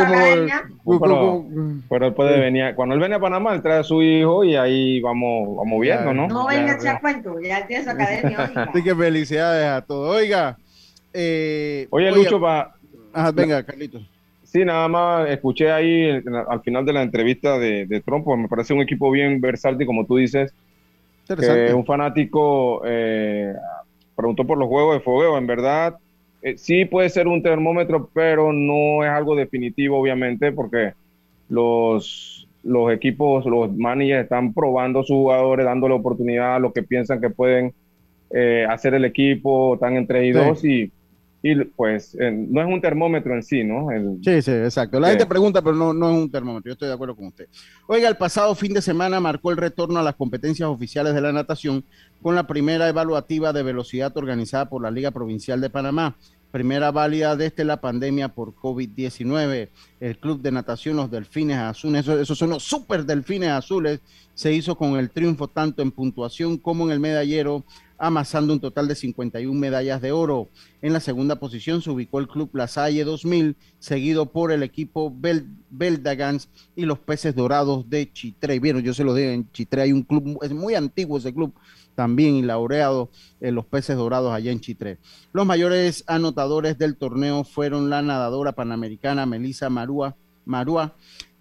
como. 0.84 1.46
Pero, 1.90 2.06
él 2.06 2.14
puede 2.14 2.40
venir, 2.40 2.74
cuando 2.74 2.94
él 2.94 2.98
viene 2.98 3.16
a 3.16 3.20
Panamá, 3.20 3.54
él 3.54 3.60
trae 3.60 3.80
a 3.80 3.84
su 3.84 4.02
hijo 4.02 4.42
y 4.42 4.56
ahí 4.56 5.02
vamos, 5.02 5.54
vamos 5.58 5.80
viendo, 5.82 6.14
¿no? 6.14 6.28
No 6.28 6.46
venga 6.46 6.72
a 6.72 6.76
echar 6.76 6.98
cuento, 7.02 7.38
ya 7.40 7.66
tiene 7.66 7.84
su 7.84 7.90
academia. 7.90 8.38
Así 8.54 8.82
que 8.82 8.94
felicidades 8.94 9.66
a 9.66 9.82
todos. 9.82 10.16
Oiga, 10.16 10.56
eh, 11.12 11.88
oye, 11.90 12.10
Lucho, 12.10 12.40
para. 12.40 12.72
venga, 13.34 13.62
Carlitos. 13.64 14.02
Sí, 14.44 14.64
nada 14.64 14.88
más 14.88 15.28
escuché 15.28 15.70
ahí 15.70 16.22
al 16.48 16.62
final 16.62 16.86
de 16.86 16.94
la 16.94 17.02
entrevista 17.02 17.58
de, 17.58 17.84
de 17.84 18.00
Trump, 18.00 18.24
pues 18.24 18.38
me 18.38 18.48
parece 18.48 18.72
un 18.72 18.80
equipo 18.80 19.10
bien 19.10 19.42
versátil, 19.42 19.86
como 19.86 20.06
tú 20.06 20.16
dices. 20.16 20.54
Un 21.74 21.84
fanático 21.84 22.82
eh, 22.84 23.54
preguntó 24.16 24.46
por 24.46 24.58
los 24.58 24.68
juegos 24.68 24.94
de 24.94 25.00
fogueo. 25.00 25.38
En 25.38 25.46
verdad, 25.46 25.96
eh, 26.42 26.56
sí 26.56 26.84
puede 26.84 27.08
ser 27.08 27.28
un 27.28 27.42
termómetro, 27.42 28.10
pero 28.12 28.52
no 28.52 29.04
es 29.04 29.10
algo 29.10 29.36
definitivo, 29.36 29.98
obviamente, 29.98 30.52
porque 30.52 30.92
los, 31.48 32.48
los 32.62 32.92
equipos, 32.92 33.46
los 33.46 33.74
managers 33.74 34.24
están 34.24 34.52
probando 34.52 35.00
a 35.00 35.04
sus 35.04 35.16
jugadores, 35.16 35.66
dándole 35.66 35.94
oportunidad 35.94 36.56
a 36.56 36.58
los 36.58 36.72
que 36.72 36.82
piensan 36.82 37.20
que 37.20 37.30
pueden 37.30 37.72
eh, 38.30 38.66
hacer 38.68 38.94
el 38.94 39.04
equipo, 39.04 39.74
están 39.74 39.96
entre 39.96 40.26
y 40.26 40.32
dos 40.32 40.64
y 40.64 40.92
y 41.40 41.54
pues 41.64 42.16
no 42.18 42.60
es 42.60 42.66
un 42.66 42.80
termómetro 42.80 43.32
en 43.34 43.42
sí, 43.44 43.62
¿no? 43.62 43.88
sí, 44.24 44.42
sí, 44.42 44.50
exacto. 44.50 44.98
La 44.98 45.10
gente 45.10 45.24
pregunta, 45.24 45.62
pero 45.62 45.76
no, 45.76 45.92
no 45.92 46.10
es 46.10 46.16
un 46.16 46.30
termómetro. 46.30 46.68
Yo 46.68 46.72
estoy 46.72 46.88
de 46.88 46.94
acuerdo 46.94 47.14
con 47.14 47.26
usted. 47.26 47.46
Oiga, 47.86 48.08
el 48.08 48.16
pasado 48.16 48.54
fin 48.56 48.74
de 48.74 48.82
semana 48.82 49.20
marcó 49.20 49.52
el 49.52 49.56
retorno 49.56 50.00
a 50.00 50.02
las 50.02 50.16
competencias 50.16 50.68
oficiales 50.68 51.14
de 51.14 51.20
la 51.20 51.32
natación 51.32 51.84
con 52.22 52.34
la 52.34 52.46
primera 52.46 52.88
evaluativa 52.88 53.52
de 53.52 53.62
velocidad 53.62 54.16
organizada 54.16 54.68
por 54.68 54.82
la 54.82 54.90
Liga 54.90 55.12
Provincial 55.12 55.60
de 55.60 55.70
Panamá. 55.70 56.16
Primera 56.50 56.90
válida 56.90 57.36
desde 57.36 57.64
la 57.64 57.80
pandemia 57.80 58.28
por 58.28 58.54
COVID-19. 58.54 59.68
El 60.00 60.18
Club 60.18 60.40
de 60.40 60.50
Natación 60.50 60.96
Los 60.96 61.10
Delfines 61.10 61.58
Azules, 61.58 62.00
esos, 62.00 62.20
esos 62.20 62.38
son 62.38 62.50
los 62.50 62.64
super 62.64 63.04
Delfines 63.04 63.50
Azules, 63.50 64.00
se 64.34 64.52
hizo 64.52 64.74
con 64.74 64.98
el 64.98 65.10
triunfo 65.10 65.46
tanto 65.46 65.82
en 65.82 65.92
puntuación 65.92 66.56
como 66.56 66.86
en 66.86 66.92
el 66.92 67.00
medallero 67.00 67.64
amasando 67.98 68.52
un 68.52 68.60
total 68.60 68.86
de 68.86 68.94
51 68.94 69.58
medallas 69.58 70.00
de 70.00 70.12
oro. 70.12 70.48
En 70.80 70.92
la 70.92 71.00
segunda 71.00 71.36
posición 71.36 71.82
se 71.82 71.90
ubicó 71.90 72.20
el 72.20 72.28
Club 72.28 72.50
La 72.52 72.68
Salle 72.68 73.04
2000, 73.04 73.56
seguido 73.80 74.26
por 74.26 74.52
el 74.52 74.62
equipo 74.62 75.12
Beldagans 75.70 76.48
y 76.76 76.84
los 76.84 77.00
Peces 77.00 77.34
Dorados 77.34 77.90
de 77.90 78.10
Chitré. 78.12 78.60
Vieron, 78.60 78.82
yo 78.82 78.94
se 78.94 79.04
lo 79.04 79.14
digo, 79.14 79.30
en 79.30 79.50
Chitré 79.50 79.82
hay 79.82 79.92
un 79.92 80.02
club, 80.02 80.38
es 80.42 80.52
muy 80.52 80.74
antiguo 80.74 81.18
ese 81.18 81.34
club 81.34 81.52
también 81.96 82.46
laureado 82.46 83.10
en 83.40 83.56
los 83.56 83.66
Peces 83.66 83.96
Dorados 83.96 84.32
allá 84.32 84.52
en 84.52 84.60
Chitré. 84.60 84.98
Los 85.32 85.44
mayores 85.44 86.04
anotadores 86.06 86.78
del 86.78 86.96
torneo 86.96 87.42
fueron 87.42 87.90
la 87.90 88.02
nadadora 88.02 88.52
panamericana 88.52 89.26
Melissa 89.26 89.68
Marúa, 89.68 90.14
Marúa 90.44 90.94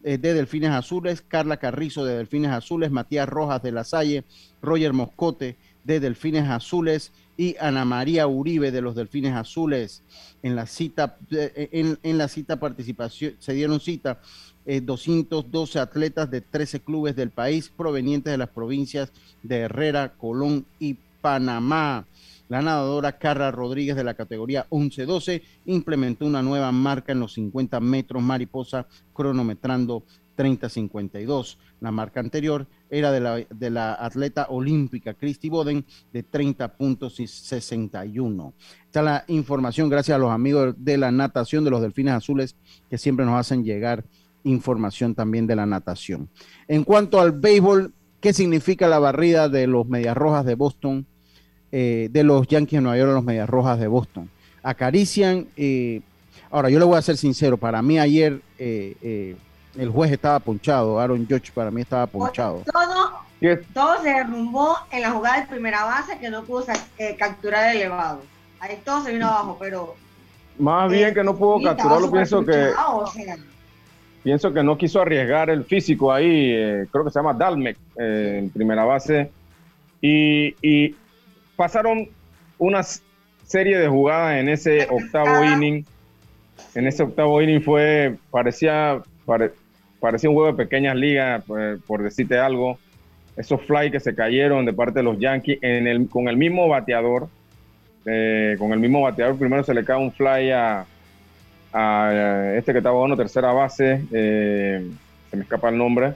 eh, 0.04 0.18
de 0.18 0.34
Delfines 0.34 0.72
Azules, 0.72 1.22
Carla 1.22 1.58
Carrizo 1.58 2.06
de 2.06 2.18
Delfines 2.18 2.52
Azules, 2.52 2.90
Matías 2.90 3.30
Rojas 3.30 3.62
de 3.62 3.72
La 3.72 3.84
Salle, 3.84 4.24
Roger 4.62 4.94
Moscote 4.94 5.58
de 5.88 6.02
Delfines 6.02 6.50
Azules 6.50 7.14
y 7.38 7.56
Ana 7.62 7.86
María 7.86 8.28
Uribe 8.28 8.72
de 8.72 8.82
los 8.82 8.94
Delfines 8.94 9.34
Azules. 9.34 10.04
En 10.44 10.56
la 10.56 10.66
cita, 10.66 11.18
eh, 11.32 11.98
en, 12.04 12.18
la 12.18 12.28
cita 12.28 12.60
participación, 12.60 13.36
se 13.40 13.54
dieron 13.54 13.80
cita 13.80 14.20
212 14.66 15.78
eh, 15.78 15.82
atletas 15.82 16.30
de 16.30 16.42
13 16.42 16.82
clubes 16.82 17.16
del 17.16 17.32
país 17.32 17.72
provenientes 17.76 18.32
de 18.32 18.38
las 18.38 18.50
provincias 18.50 19.14
de 19.44 19.60
Herrera, 19.60 20.14
Colón 20.18 20.66
y 20.78 20.98
Panamá. 21.22 22.06
La 22.50 22.62
nadadora 22.62 23.18
Carla 23.18 23.52
Rodríguez 23.52 23.96
de 23.96 24.04
la 24.04 24.14
categoría 24.14 24.68
11-12 24.70 25.42
implementó 25.66 26.26
una 26.26 26.42
nueva 26.42 26.72
marca 26.74 27.14
en 27.14 27.22
los 27.22 27.34
50 27.34 27.80
metros 27.80 28.22
mariposa, 28.22 28.88
cronometrando 29.14 30.04
30-52. 30.38 31.58
La 31.82 31.92
marca 31.92 32.20
anterior 32.20 32.68
era 32.90 33.12
de 33.12 33.20
la, 33.20 33.36
de 33.38 33.70
la 33.70 33.94
atleta 33.94 34.48
olímpica 34.50 35.14
Christy 35.14 35.50
Boden 35.50 35.84
de 36.14 36.24
30 36.24 36.78
puntos 36.78 37.20
y 37.20 37.28
61. 37.28 38.54
Está 38.86 39.02
la 39.02 39.26
información 39.28 39.90
gracias 39.90 40.16
a 40.16 40.20
los 40.20 40.32
amigos 40.32 40.76
de 40.78 40.98
la 40.98 41.12
natación 41.12 41.64
de 41.64 41.72
los 41.72 41.82
Delfines 41.82 42.14
Azules 42.14 42.56
que 42.90 42.98
siempre 42.98 43.26
nos 43.26 43.40
hacen 43.40 43.64
llegar 43.64 44.06
información 44.44 45.16
también 45.16 45.48
de 45.48 45.56
la 45.56 45.66
natación. 45.66 46.30
En 46.68 46.84
cuanto 46.84 47.20
al 47.20 47.34
béisbol, 47.34 47.94
¿qué 48.22 48.34
significa 48.34 48.88
la 48.88 49.00
barrida 49.00 49.50
de 49.50 49.68
los 49.68 49.88
Medias 49.88 50.16
Rojas 50.16 50.46
de 50.46 50.56
Boston, 50.56 51.06
eh, 51.72 52.10
de 52.12 52.24
los 52.24 52.48
Yankees 52.48 52.78
de 52.78 52.82
Nueva 52.82 52.98
York 52.98 53.12
a 53.12 53.16
los 53.16 53.24
Medias 53.24 53.50
Rojas 53.50 53.80
de 53.80 53.88
Boston? 53.88 54.30
Acarician. 54.64 55.48
Eh, 55.58 56.02
ahora, 56.50 56.70
yo 56.70 56.80
le 56.80 56.86
voy 56.86 56.98
a 56.98 57.02
ser 57.02 57.18
sincero, 57.18 57.58
para 57.58 57.82
mí 57.82 58.00
ayer 58.00 58.42
eh, 58.58 59.36
el 59.78 59.90
juez 59.90 60.12
estaba 60.12 60.40
ponchado, 60.40 61.00
Aaron 61.00 61.26
Judge 61.28 61.52
para 61.54 61.72
mí 61.72 61.82
estaba 61.82 62.08
ponchado. 62.08 62.64
Todo, 62.72 63.58
todo 63.74 64.02
se 64.02 64.10
derrumbó 64.10 64.76
en 64.92 65.02
la 65.02 65.12
jugada 65.12 65.42
de 65.42 65.48
primera 65.48 65.86
base 65.86 66.18
que 66.20 66.30
no 66.30 66.44
pudo 66.44 66.66
eh, 66.98 67.16
capturar 67.18 67.70
el 67.72 67.82
elevado. 67.82 68.22
Ahí 68.60 68.80
todo 68.84 69.04
se 69.04 69.14
vino 69.14 69.28
abajo, 69.28 69.58
pero... 69.60 69.96
Más 70.58 70.92
bien 70.92 71.14
que 71.14 71.24
no 71.24 71.36
pudo 71.36 71.62
capturarlo, 71.62 72.12
pienso 72.12 72.44
que... 72.44 72.72
Pienso 74.24 74.52
que 74.52 74.64
no 74.64 74.78
quiso 74.78 75.00
arriesgar 75.00 75.50
el 75.50 75.64
físico 75.64 76.12
ahí, 76.12 76.52
eh, 76.52 76.88
creo 76.92 77.06
que 77.06 77.12
se 77.12 77.20
llama 77.20 77.34
Dalmec 77.34 77.78
eh, 77.98 78.40
en 78.40 78.50
primera 78.50 78.84
base. 78.84 79.32
Y, 80.02 80.56
y, 80.62 80.96
pasaron 81.56 82.10
una 82.58 82.82
serie 83.46 83.78
de 83.78 83.88
jugadas 83.88 84.38
en 84.38 84.50
ese 84.50 84.88
octavo 84.92 85.46
inning. 85.46 85.86
En 86.76 86.88
ese 86.88 87.04
octavo 87.04 87.42
inning 87.42 87.62
fue, 87.62 88.18
parecía, 88.30 89.02
parecía 90.00 90.30
un 90.30 90.36
juego 90.36 90.52
de 90.52 90.64
pequeñas 90.64 90.96
ligas, 90.96 91.44
pues, 91.46 91.80
por 91.86 92.04
decirte 92.04 92.38
algo. 92.38 92.78
Esos 93.36 93.62
fly 93.62 93.92
que 93.92 94.00
se 94.00 94.16
cayeron 94.16 94.66
de 94.66 94.74
parte 94.74 95.00
de 95.00 95.04
los 95.04 95.20
Yankees 95.20 95.60
con 96.10 96.28
el 96.28 96.38
mismo 96.38 96.68
bateador. 96.68 97.30
Eh, 98.06 98.56
con 98.58 98.72
el 98.72 98.80
mismo 98.80 99.02
bateador, 99.02 99.38
primero 99.38 99.64
se 99.64 99.74
le 99.74 99.84
cae 99.84 99.98
un 99.98 100.14
fly 100.14 100.52
a, 100.52 100.86
este 102.56 102.72
que 102.72 102.78
estaba 102.78 102.96
jugando 102.96 103.18
tercera 103.18 103.52
base, 103.52 104.02
eh, 104.14 104.88
se 105.30 105.36
me 105.36 105.44
escapa 105.44 105.70
el 105.70 105.78
nombre, 105.78 106.14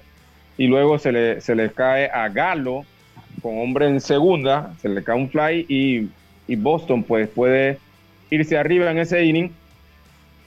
y 0.58 0.68
luego 0.68 0.98
se 0.98 1.12
le, 1.12 1.42
se 1.42 1.54
le 1.54 1.70
cae 1.70 2.10
a 2.10 2.30
Galo 2.30 2.86
con 3.42 3.60
hombre 3.60 3.88
en 3.88 4.00
segunda, 4.00 4.74
se 4.82 4.88
le 4.88 5.04
cae 5.04 5.18
un 5.18 5.30
fly 5.30 5.66
y, 5.68 6.10
y 6.48 6.56
Boston 6.56 7.04
pues 7.04 7.28
puede 7.28 7.78
irse 8.30 8.58
arriba 8.58 8.90
en 8.90 8.98
ese 8.98 9.26
inning 9.26 9.52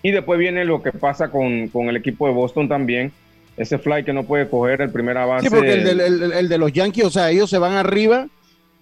y 0.02 0.10
después 0.10 0.38
viene 0.38 0.64
lo 0.64 0.82
que 0.82 0.92
pasa 0.92 1.30
con, 1.30 1.68
con, 1.68 1.88
el 1.88 1.96
equipo 1.96 2.26
de 2.26 2.34
Boston 2.34 2.68
también. 2.68 3.12
Ese 3.56 3.78
fly 3.78 4.04
que 4.04 4.12
no 4.12 4.24
puede 4.24 4.48
coger 4.48 4.80
el 4.80 4.90
primera 4.90 5.24
base. 5.26 5.48
Sí, 5.48 5.54
porque 5.54 5.74
el, 5.74 6.48
de 6.48 6.58
los 6.58 6.72
Yankees, 6.72 7.04
o 7.04 7.10
sea, 7.10 7.30
ellos 7.30 7.48
se 7.48 7.58
van 7.58 7.74
arriba, 7.74 8.26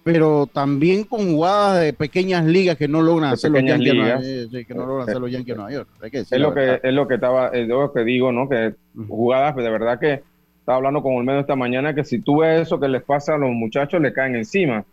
pero 0.03 0.47
también 0.51 1.03
con 1.03 1.33
jugadas 1.33 1.81
de 1.81 1.93
pequeñas 1.93 2.45
ligas 2.45 2.75
que 2.77 2.87
no 2.87 3.01
logran 3.01 3.31
hacer 3.31 3.51
los 3.51 3.63
Yankees. 3.63 3.93
No, 3.93 4.65
que 4.67 4.73
no 4.73 4.85
logran 4.85 5.09
hacer 5.09 5.21
los 5.21 5.31
Yankees 5.31 5.55
Nueva 5.55 5.71
York. 5.71 5.89
es, 6.01 6.31
lo 6.39 6.53
que, 6.53 6.79
es 6.81 6.93
lo 6.93 7.07
que 7.07 7.15
estaba, 7.15 7.49
es 7.49 7.67
lo 7.67 7.93
que 7.93 8.03
digo, 8.03 8.31
¿no? 8.31 8.49
Que 8.49 8.73
jugadas, 9.07 9.55
de 9.55 9.69
verdad 9.69 9.99
que 9.99 10.23
estaba 10.59 10.77
hablando 10.77 11.03
con 11.03 11.15
Olmedo 11.15 11.39
esta 11.39 11.55
mañana, 11.55 11.93
que 11.93 12.03
si 12.03 12.19
tú 12.19 12.39
ves 12.39 12.61
eso 12.61 12.79
que 12.79 12.87
les 12.87 13.03
pasa 13.03 13.35
a 13.35 13.37
los 13.37 13.51
muchachos, 13.51 14.01
le 14.01 14.11
caen 14.11 14.35
encima. 14.35 14.85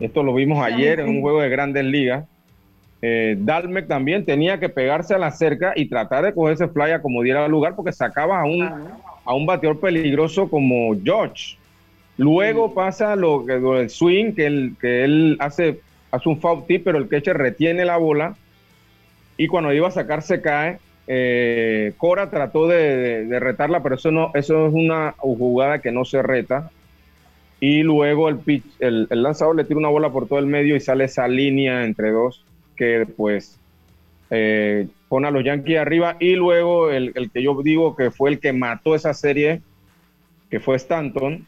Esto 0.00 0.22
lo 0.22 0.34
vimos 0.34 0.64
ayer 0.64 1.00
en 1.00 1.08
un 1.08 1.20
juego 1.20 1.40
de 1.40 1.48
grandes 1.48 1.84
ligas 1.84 2.24
eh, 3.06 3.36
Dalmec 3.38 3.86
también 3.86 4.24
tenía 4.24 4.58
que 4.58 4.70
pegarse 4.70 5.12
a 5.12 5.18
la 5.18 5.30
cerca 5.30 5.74
y 5.76 5.90
tratar 5.90 6.24
de 6.24 6.32
coger 6.32 6.54
ese 6.54 6.68
fly 6.68 6.92
a 6.92 7.02
como 7.02 7.20
diera 7.20 7.46
lugar 7.48 7.76
porque 7.76 7.92
sacaba 7.92 8.40
a 8.40 8.44
un, 8.46 8.66
a 9.24 9.34
un 9.34 9.46
bateador 9.46 9.80
peligroso 9.80 10.48
como 10.48 10.94
George. 11.02 11.56
Luego 12.16 12.74
pasa 12.74 13.16
lo, 13.16 13.44
lo 13.46 13.74
del 13.74 13.90
swing, 13.90 14.32
que 14.32 14.46
él, 14.46 14.76
que 14.80 15.04
él 15.04 15.36
hace, 15.40 15.80
hace 16.10 16.28
un 16.28 16.40
foul 16.40 16.66
tip, 16.66 16.84
pero 16.84 16.98
el 16.98 17.08
catcher 17.08 17.36
retiene 17.36 17.84
la 17.84 17.96
bola 17.96 18.36
y 19.36 19.48
cuando 19.48 19.72
iba 19.72 19.88
a 19.88 19.92
sacar 19.92 20.22
se 20.22 20.40
cae. 20.40 20.78
Eh, 21.06 21.92
Cora 21.98 22.30
trató 22.30 22.66
de, 22.66 23.26
retarla, 23.40 23.82
pero 23.82 23.96
eso, 23.96 24.10
no, 24.10 24.30
eso 24.34 24.68
es 24.68 24.72
una 24.72 25.14
jugada 25.18 25.80
que 25.80 25.90
no 25.92 26.04
se 26.04 26.22
reta. 26.22 26.70
Y 27.60 27.82
luego 27.82 28.28
el, 28.28 28.38
pitch, 28.38 28.64
el, 28.78 29.06
el 29.10 29.22
lanzador 29.22 29.56
le 29.56 29.64
tira 29.64 29.78
una 29.78 29.88
bola 29.88 30.10
por 30.10 30.28
todo 30.28 30.38
el 30.38 30.46
medio 30.46 30.76
y 30.76 30.80
sale 30.80 31.04
esa 31.04 31.26
línea 31.28 31.84
entre 31.84 32.10
dos 32.10 32.44
que 32.76 33.06
pues 33.16 33.58
eh, 34.30 34.88
pone 35.14 35.28
a 35.28 35.30
los 35.30 35.44
Yankees 35.44 35.78
arriba 35.78 36.16
y 36.18 36.34
luego 36.34 36.90
el, 36.90 37.12
que 37.32 37.40
yo 37.40 37.62
digo 37.62 37.94
que 37.94 38.10
fue 38.10 38.30
el 38.30 38.40
que 38.40 38.52
mató 38.52 38.96
esa 38.96 39.14
serie, 39.14 39.62
que 40.50 40.58
fue 40.58 40.74
Stanton, 40.74 41.46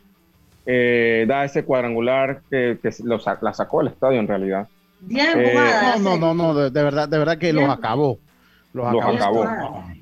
eh, 0.67 1.25
da 1.27 1.45
ese 1.45 1.65
cuadrangular 1.65 2.43
que, 2.49 2.79
la 3.03 3.53
sacó 3.53 3.81
del 3.81 3.89
estadio 3.89 4.21
en 4.21 4.29
realidad. 4.29 4.69
Bien 5.01 5.31
eh, 5.35 5.55
no, 6.01 6.17
no, 6.17 6.33
no, 6.33 6.55
de, 6.55 6.71
verdad, 6.81 7.09
de 7.09 7.19
verdad 7.19 7.39
que 7.39 7.53
los 7.53 7.69
acabó. 7.69 8.21
Los, 8.73 8.87
acabó. 8.87 9.45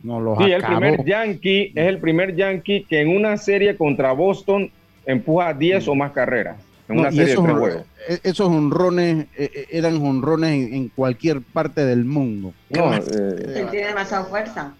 No, 0.02 0.36
sí, 0.36 0.52
el 0.52 0.62
primer 0.62 1.02
Yankee 1.02 1.72
es 1.74 1.86
el 1.86 1.98
primer 2.00 2.36
Yankee 2.36 2.84
que 2.84 3.00
en 3.00 3.16
una 3.16 3.38
serie 3.38 3.78
contra 3.78 4.12
Boston 4.12 4.70
empuja 5.06 5.54
10 5.54 5.88
o 5.88 5.94
más 5.94 6.12
carreras 6.12 6.58
en 6.88 6.98
una 6.98 7.10
serie 7.10 7.32
esos, 7.32 7.46
de 7.46 7.84
e, 8.08 8.20
Esos 8.22 8.48
honrones 8.48 9.26
eh, 9.36 9.50
eh, 9.54 9.66
eran 9.70 9.96
honrones 9.96 10.72
en, 10.72 10.88
cualquier 10.88 11.40
parte 11.40 11.84
del 11.84 12.04
mundo. 12.04 12.52
No, 12.70 12.94
eh, 12.94 13.66
tiene 13.70 13.88
demasiada 13.88 14.24
fuerza. 14.24 14.74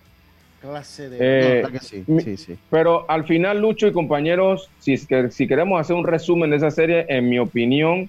Clase 0.61 1.11
de. 1.11 1.69
sí, 1.83 2.05
sí, 2.23 2.37
sí. 2.37 2.59
Pero 2.71 3.05
al 3.09 3.25
final, 3.25 3.61
Lucho 3.61 3.87
y 3.87 3.93
compañeros, 3.93 4.71
si, 4.79 4.97
si 4.97 5.47
queremos 5.47 5.81
hacer 5.81 5.97
un 5.97 6.07
resumen 6.07 6.51
de 6.51 6.57
esa 6.57 6.71
serie, 6.71 7.05
en 7.09 7.29
mi 7.29 7.39
opinión, 7.39 8.09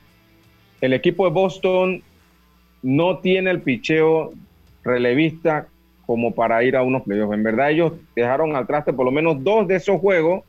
el 0.82 0.93
equipo 0.93 1.26
de 1.26 1.32
Boston 1.32 2.02
no 2.82 3.20
tiene 3.20 3.52
el 3.52 3.62
picheo 3.62 4.34
relevista 4.84 5.68
como 6.06 6.34
para 6.34 6.64
ir 6.64 6.76
a 6.76 6.84
unos 6.84 7.04
playoffs. 7.04 7.34
En 7.34 7.43
verdad, 7.43 7.72
ellos 7.72 7.93
dejaron 8.16 8.56
al 8.56 8.68
traste 8.68 8.93
por 8.93 9.06
lo 9.06 9.12
menos 9.12 9.43
dos 9.43 9.68
de 9.68 9.76
esos 9.76 10.00
juegos 10.00 10.43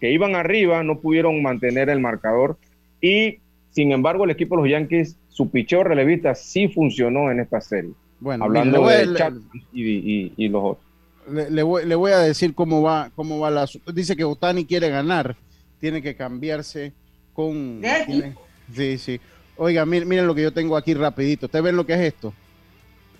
que 0.00 0.10
iban 0.10 0.34
arriba, 0.34 0.82
no 0.82 0.98
pudieron 0.98 1.42
mantener 1.42 1.88
el 1.88 2.00
marcador 2.00 2.56
y 3.00 3.38
Sin 3.70 3.92
embargo, 3.92 4.24
el 4.24 4.30
equipo 4.30 4.56
de 4.56 4.62
los 4.62 4.70
Yankees, 4.70 5.16
su 5.28 5.50
picheo 5.50 5.84
relevista 5.84 6.34
sí 6.34 6.68
funcionó 6.68 7.30
en 7.30 7.40
esta 7.40 7.60
serie. 7.60 7.92
Bueno, 8.18 8.44
hablando 8.44 8.86
de 8.86 9.14
Chapman 9.14 9.48
y, 9.72 10.48
los 10.48 10.62
otros. 10.64 10.84
Le, 11.50 11.62
voy, 11.62 12.12
a 12.12 12.18
decir 12.18 12.54
cómo 12.54 12.82
va, 12.82 13.10
cómo 13.14 13.38
va 13.38 13.50
la. 13.50 13.66
Dice 13.92 14.16
que 14.16 14.24
Otani 14.24 14.64
quiere 14.64 14.88
ganar, 14.88 15.36
tiene 15.78 16.02
que 16.02 16.16
cambiarse 16.16 16.92
con. 17.34 17.80
sí, 18.72 18.98
sí. 18.98 19.20
Oiga, 19.56 19.84
miren, 19.84 20.26
lo 20.26 20.34
que 20.34 20.42
yo 20.42 20.52
tengo 20.52 20.76
aquí 20.76 20.94
rapidito. 20.94 21.46
¿Ustedes 21.46 21.64
ven 21.64 21.76
lo 21.76 21.84
que 21.84 21.94
es 21.94 22.00
esto? 22.00 22.32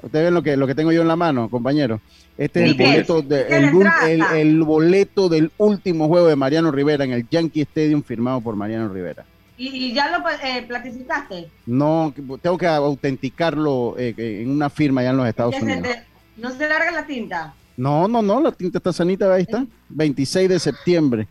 ¿Ustedes 0.01 0.27
ven 0.27 0.35
lo 0.35 0.43
que, 0.43 0.57
lo 0.57 0.67
que 0.67 0.75
tengo 0.75 0.93
yo 0.93 1.03
en 1.03 1.09
la 1.09 1.17
mano, 1.17 1.51
compañero? 1.51 2.01
Este 2.37 2.65
es 2.65 2.71
el 2.71 2.77
boleto, 2.77 3.25
el, 4.33 4.63
boleto 4.63 5.29
del 5.29 5.51
último 5.59 6.07
juego 6.07 6.29
de 6.29 6.37
Mariano 6.37 6.71
Rivera 6.71 7.05
en 7.05 7.13
el 7.13 7.29
Yankee 7.29 7.63
Stadium 7.63 8.03
firmado 8.03 8.41
por 8.41 8.55
Mariano 8.55 8.89
Rivera. 8.89 9.27
¿Y, 9.59 9.93
ya 9.93 10.17
lo 10.17 10.25
eh, 10.29 10.65
platificaste? 10.67 11.51
No, 11.67 12.15
tengo 12.41 12.57
que 12.57 12.67
autenticarlo 12.67 13.97
eh, 13.99 14.15
en 14.17 14.51
una 14.51 14.71
firma 14.71 15.01
allá 15.01 15.11
en 15.11 15.17
los 15.17 15.27
Estados 15.27 15.61
Unidos. 15.61 15.89
¿No 16.37 16.51
se 16.53 16.69
larga 16.69 16.93
la 16.93 17.05
tinta? 17.05 17.53
No, 17.77 18.07
no, 18.07 18.23
no, 18.23 18.41
la 18.41 18.53
tinta 18.53 18.79
está 18.79 18.93
sanita, 18.93 19.33
ahí 19.33 19.43
está. 19.43 19.67
26 19.89 20.49
de 20.49 20.59
septiembre. 20.61 21.29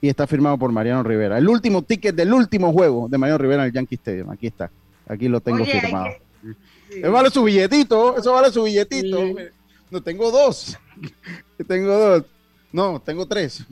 Y 0.00 0.08
está 0.08 0.26
firmado 0.26 0.56
por 0.56 0.70
Mariano 0.70 1.02
Rivera. 1.02 1.36
El 1.38 1.48
último 1.48 1.82
ticket 1.82 2.14
del 2.14 2.32
último 2.32 2.72
juego 2.72 3.08
de 3.08 3.18
Mariano 3.18 3.38
Rivera 3.38 3.62
en 3.62 3.68
el 3.68 3.72
Yankee 3.72 3.96
Stadium. 3.96 4.30
Aquí 4.30 4.46
está. 4.46 4.70
Aquí 5.08 5.28
lo 5.28 5.40
tengo 5.40 5.64
firmado. 5.64 6.10
Eso 6.90 7.10
vale 7.10 7.30
su 7.30 7.42
billetito, 7.42 8.16
eso 8.16 8.32
vale 8.32 8.50
su 8.52 8.62
billetito. 8.62 9.18
No, 9.90 10.00
tengo 10.00 10.30
dos. 10.30 10.78
tengo 11.66 11.92
dos. 11.92 12.24
No, 12.72 13.00
tengo 13.00 13.26
tres. 13.26 13.64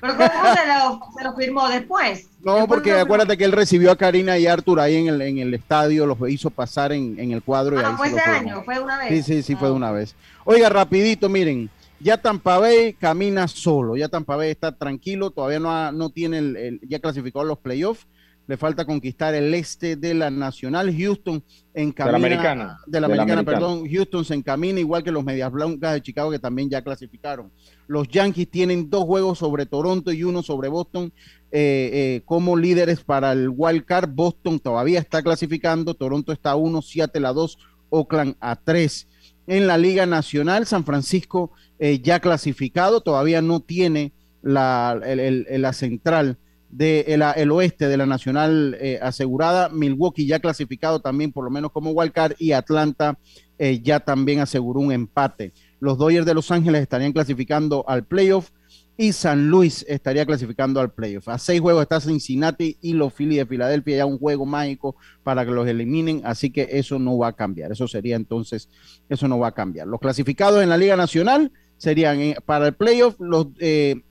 ¿Pero 0.00 0.16
cómo 0.16 0.54
se 0.54 1.24
lo, 1.24 1.36
firmó 1.36 1.68
después? 1.68 2.28
No, 2.42 2.66
porque 2.66 2.92
acuérdate 2.92 3.36
que 3.36 3.44
él 3.44 3.52
recibió 3.52 3.90
a 3.90 3.96
Karina 3.96 4.38
y 4.38 4.46
a 4.46 4.52
Artur 4.52 4.80
ahí 4.80 4.96
en 4.96 5.08
el, 5.08 5.22
en 5.22 5.38
el 5.38 5.54
estadio, 5.54 6.06
los 6.06 6.18
hizo 6.28 6.50
pasar 6.50 6.92
en, 6.92 7.18
el 7.18 7.42
cuadro. 7.42 7.78
Ah, 7.78 7.96
fue 7.96 8.08
ese 8.08 8.20
año, 8.20 8.62
fue 8.64 8.78
una 8.78 8.98
vez. 8.98 9.08
Sí, 9.08 9.22
sí, 9.22 9.42
sí, 9.42 9.56
fue 9.56 9.68
de 9.68 9.74
una 9.74 9.90
vez. 9.90 10.14
Oiga, 10.44 10.68
rapidito, 10.68 11.28
miren, 11.28 11.70
ya 12.00 12.18
Tampa 12.18 12.58
Bay 12.58 12.92
camina 12.92 13.48
solo, 13.48 13.96
ya 13.96 14.08
Tampa 14.08 14.36
Bay 14.36 14.50
está 14.50 14.72
tranquilo, 14.72 15.30
todavía 15.30 15.60
no, 15.60 15.92
no 15.92 16.10
tiene 16.10 16.38
el, 16.38 16.80
ya 16.86 16.98
clasificó 16.98 17.44
los 17.44 17.58
playoffs 17.58 18.06
le 18.46 18.56
falta 18.56 18.84
conquistar 18.84 19.34
el 19.34 19.52
este 19.54 19.96
de 19.96 20.14
la 20.14 20.30
Nacional. 20.30 20.94
Houston 20.96 21.42
encamina. 21.72 22.04
De 22.04 22.12
la 22.12 22.16
americana. 22.16 22.78
De 22.86 23.00
la, 23.00 23.06
americana, 23.06 23.42
perdón. 23.42 23.88
Houston 23.88 24.24
se 24.24 24.34
encamina, 24.34 24.80
igual 24.80 25.02
que 25.02 25.10
los 25.10 25.24
Medias 25.24 25.50
Blancas 25.50 25.94
de 25.94 26.02
Chicago, 26.02 26.30
que 26.30 26.38
también 26.38 26.68
ya 26.68 26.82
clasificaron. 26.82 27.50
Los 27.86 28.08
Yankees 28.08 28.50
tienen 28.50 28.90
dos 28.90 29.04
juegos 29.04 29.38
sobre 29.38 29.66
Toronto 29.66 30.12
y 30.12 30.24
uno 30.24 30.42
sobre 30.42 30.68
Boston 30.68 31.12
eh, 31.50 31.90
eh, 31.92 32.22
como 32.24 32.56
líderes 32.56 33.02
para 33.02 33.32
el 33.32 33.48
Wild 33.48 33.84
Card. 33.84 34.10
Boston 34.10 34.58
todavía 34.58 34.98
está 34.98 35.22
clasificando. 35.22 35.94
Toronto 35.94 36.32
está 36.32 36.50
a 36.50 36.56
uno, 36.56 36.82
Seattle 36.82 37.26
a 37.26 37.32
dos, 37.32 37.58
Oakland 37.88 38.36
a 38.40 38.56
tres. 38.56 39.08
En 39.46 39.66
la 39.66 39.78
Liga 39.78 40.06
Nacional, 40.06 40.66
San 40.66 40.84
Francisco 40.84 41.50
eh, 41.78 42.00
ya 42.02 42.20
clasificado, 42.20 43.00
todavía 43.00 43.42
no 43.42 43.60
tiene 43.60 44.12
la, 44.42 45.00
la 45.02 45.72
central 45.72 46.38
de 46.74 47.04
el 47.36 47.52
oeste 47.52 47.86
de 47.86 47.96
la 47.96 48.04
Nacional 48.04 48.76
eh, 48.80 48.98
asegurada, 49.00 49.68
Milwaukee 49.68 50.26
ya 50.26 50.40
clasificado 50.40 50.98
también 50.98 51.30
por 51.30 51.44
lo 51.44 51.50
menos 51.50 51.70
como 51.70 51.92
wildcard 51.92 52.34
y 52.38 52.50
Atlanta 52.50 53.16
eh, 53.58 53.80
ya 53.80 54.00
también 54.00 54.40
aseguró 54.40 54.80
un 54.80 54.90
empate. 54.90 55.52
Los 55.78 55.98
Dodgers 55.98 56.26
de 56.26 56.34
Los 56.34 56.50
Ángeles 56.50 56.82
estarían 56.82 57.12
clasificando 57.12 57.84
al 57.86 58.04
playoff 58.04 58.50
y 58.96 59.12
San 59.12 59.48
Luis 59.48 59.86
estaría 59.88 60.26
clasificando 60.26 60.80
al 60.80 60.92
playoff. 60.92 61.28
A 61.28 61.38
seis 61.38 61.60
juegos 61.60 61.82
está 61.82 62.00
Cincinnati 62.00 62.76
y 62.80 62.94
los 62.94 63.12
Phillies 63.12 63.38
de 63.38 63.46
Filadelfia, 63.46 63.98
ya 63.98 64.06
un 64.06 64.18
juego 64.18 64.44
mágico 64.44 64.96
para 65.22 65.44
que 65.44 65.52
los 65.52 65.68
eliminen, 65.68 66.22
así 66.24 66.50
que 66.50 66.68
eso 66.72 66.98
no 66.98 67.16
va 67.18 67.28
a 67.28 67.32
cambiar. 67.34 67.70
Eso 67.70 67.86
sería 67.86 68.16
entonces, 68.16 68.68
eso 69.08 69.28
no 69.28 69.38
va 69.38 69.48
a 69.48 69.52
cambiar. 69.52 69.86
Los 69.86 70.00
clasificados 70.00 70.60
en 70.60 70.70
la 70.70 70.76
Liga 70.76 70.96
Nacional 70.96 71.52
serían 71.76 72.20
eh, 72.20 72.36
para 72.44 72.66
el 72.66 72.74
playoff 72.74 73.14
los 73.20 73.48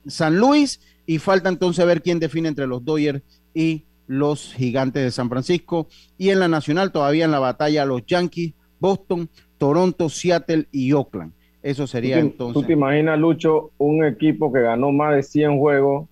San 0.05 0.38
Luis 0.38 0.80
y 1.06 1.18
falta 1.20 1.49
entonces 1.49 1.86
ver 1.86 2.01
quién 2.01 2.20
define 2.20 2.49
entre 2.49 2.68
los 2.68 2.84
Dodgers 2.84 3.22
y 3.54 3.86
los 4.08 4.54
Gigantes 4.54 5.04
de 5.04 5.12
San 5.12 5.30
Francisco. 5.30 5.88
Y 6.18 6.30
en 6.30 6.39
la 6.39 6.47
Nacional 6.47 6.91
todavía 6.91 7.26
en 7.26 7.32
la 7.32 7.39
batalla 7.39 7.86
los 7.86 8.06
Yankees, 8.06 8.54
Boston, 8.80 9.30
Toronto, 9.58 10.10
Seattle 10.10 10.68
y 10.72 10.91
Oakland. 10.93 11.34
Eso 11.62 11.88
sería 11.88 12.20
entonces. 12.20 12.62
¿Tú 12.62 12.68
te 12.68 12.74
imaginas, 12.74 13.18
Lucho, 13.18 13.72
un 13.78 14.04
equipo 14.04 14.51
que 14.51 14.60
ganó 14.60 14.91
más 14.91 15.16
de 15.16 15.24
100 15.24 15.58
juegos 15.58 16.10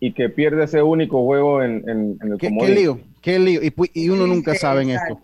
y 0.00 0.12
que 0.12 0.28
pierde 0.28 0.64
ese 0.64 0.82
único 0.82 1.22
juego 1.22 1.62
en, 1.62 1.84
el 2.20 2.36
¿Qué, 2.38 2.50
¿Qué 2.58 2.74
lío? 2.74 3.00
¿Qué 3.20 3.38
lío? 3.38 3.60
Y, 3.94 4.08
uno 4.08 4.26
nunca 4.26 4.56
sabe 4.56 4.82
en 4.82 4.90
esto. 4.90 5.20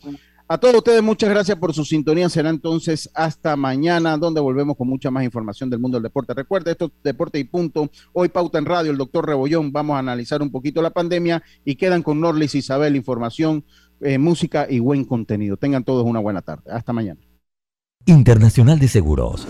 A 0.51 0.57
todos 0.57 0.77
ustedes, 0.77 1.03
muchas 1.03 1.29
gracias 1.29 1.59
por 1.59 1.75
su 1.75 1.85
sintonía. 1.85 2.27
Será 2.31 2.49
entonces 2.49 3.11
hasta 3.13 3.55
mañana, 3.55 4.17
donde 4.17 4.41
volvemos 4.41 4.79
con 4.79 4.89
mucha 4.89 5.11
más 5.11 5.23
información 5.23 5.69
del 5.69 5.79
mundo 5.79 5.99
del 5.99 6.05
deporte. 6.05 6.33
Recuerda, 6.33 6.71
esto 6.71 6.87
es 6.87 6.93
Deporte 7.05 7.39
y 7.39 7.45
Punto. 7.45 7.91
Hoy 8.15 8.31
Pauta 8.31 8.57
en 8.57 8.65
Radio, 8.65 8.91
el 8.91 8.97
doctor 8.97 9.27
Rebollón. 9.27 9.73
Vamos 9.73 9.97
a 9.97 9.99
analizar 9.99 10.41
un 10.41 10.51
poquito 10.51 10.81
la 10.81 10.89
pandemia 10.89 11.43
y 11.67 11.77
quedan 11.77 12.03
con 12.03 12.19
Norlis 12.19 12.55
Isabel 12.55 12.97
información, 12.97 13.63
eh, 14.01 14.17
música 14.17 14.67
y 14.71 14.79
buen 14.79 15.05
contenido. 15.05 15.59
Tengan 15.59 15.85
todos 15.85 16.07
una 16.07 16.19
buena 16.19 16.41
tarde. 16.41 16.73
Hasta 16.73 16.95
mañana. 16.95 17.21
Internacional 18.07 18.79
de 18.79 18.89
Seguros 18.89 19.47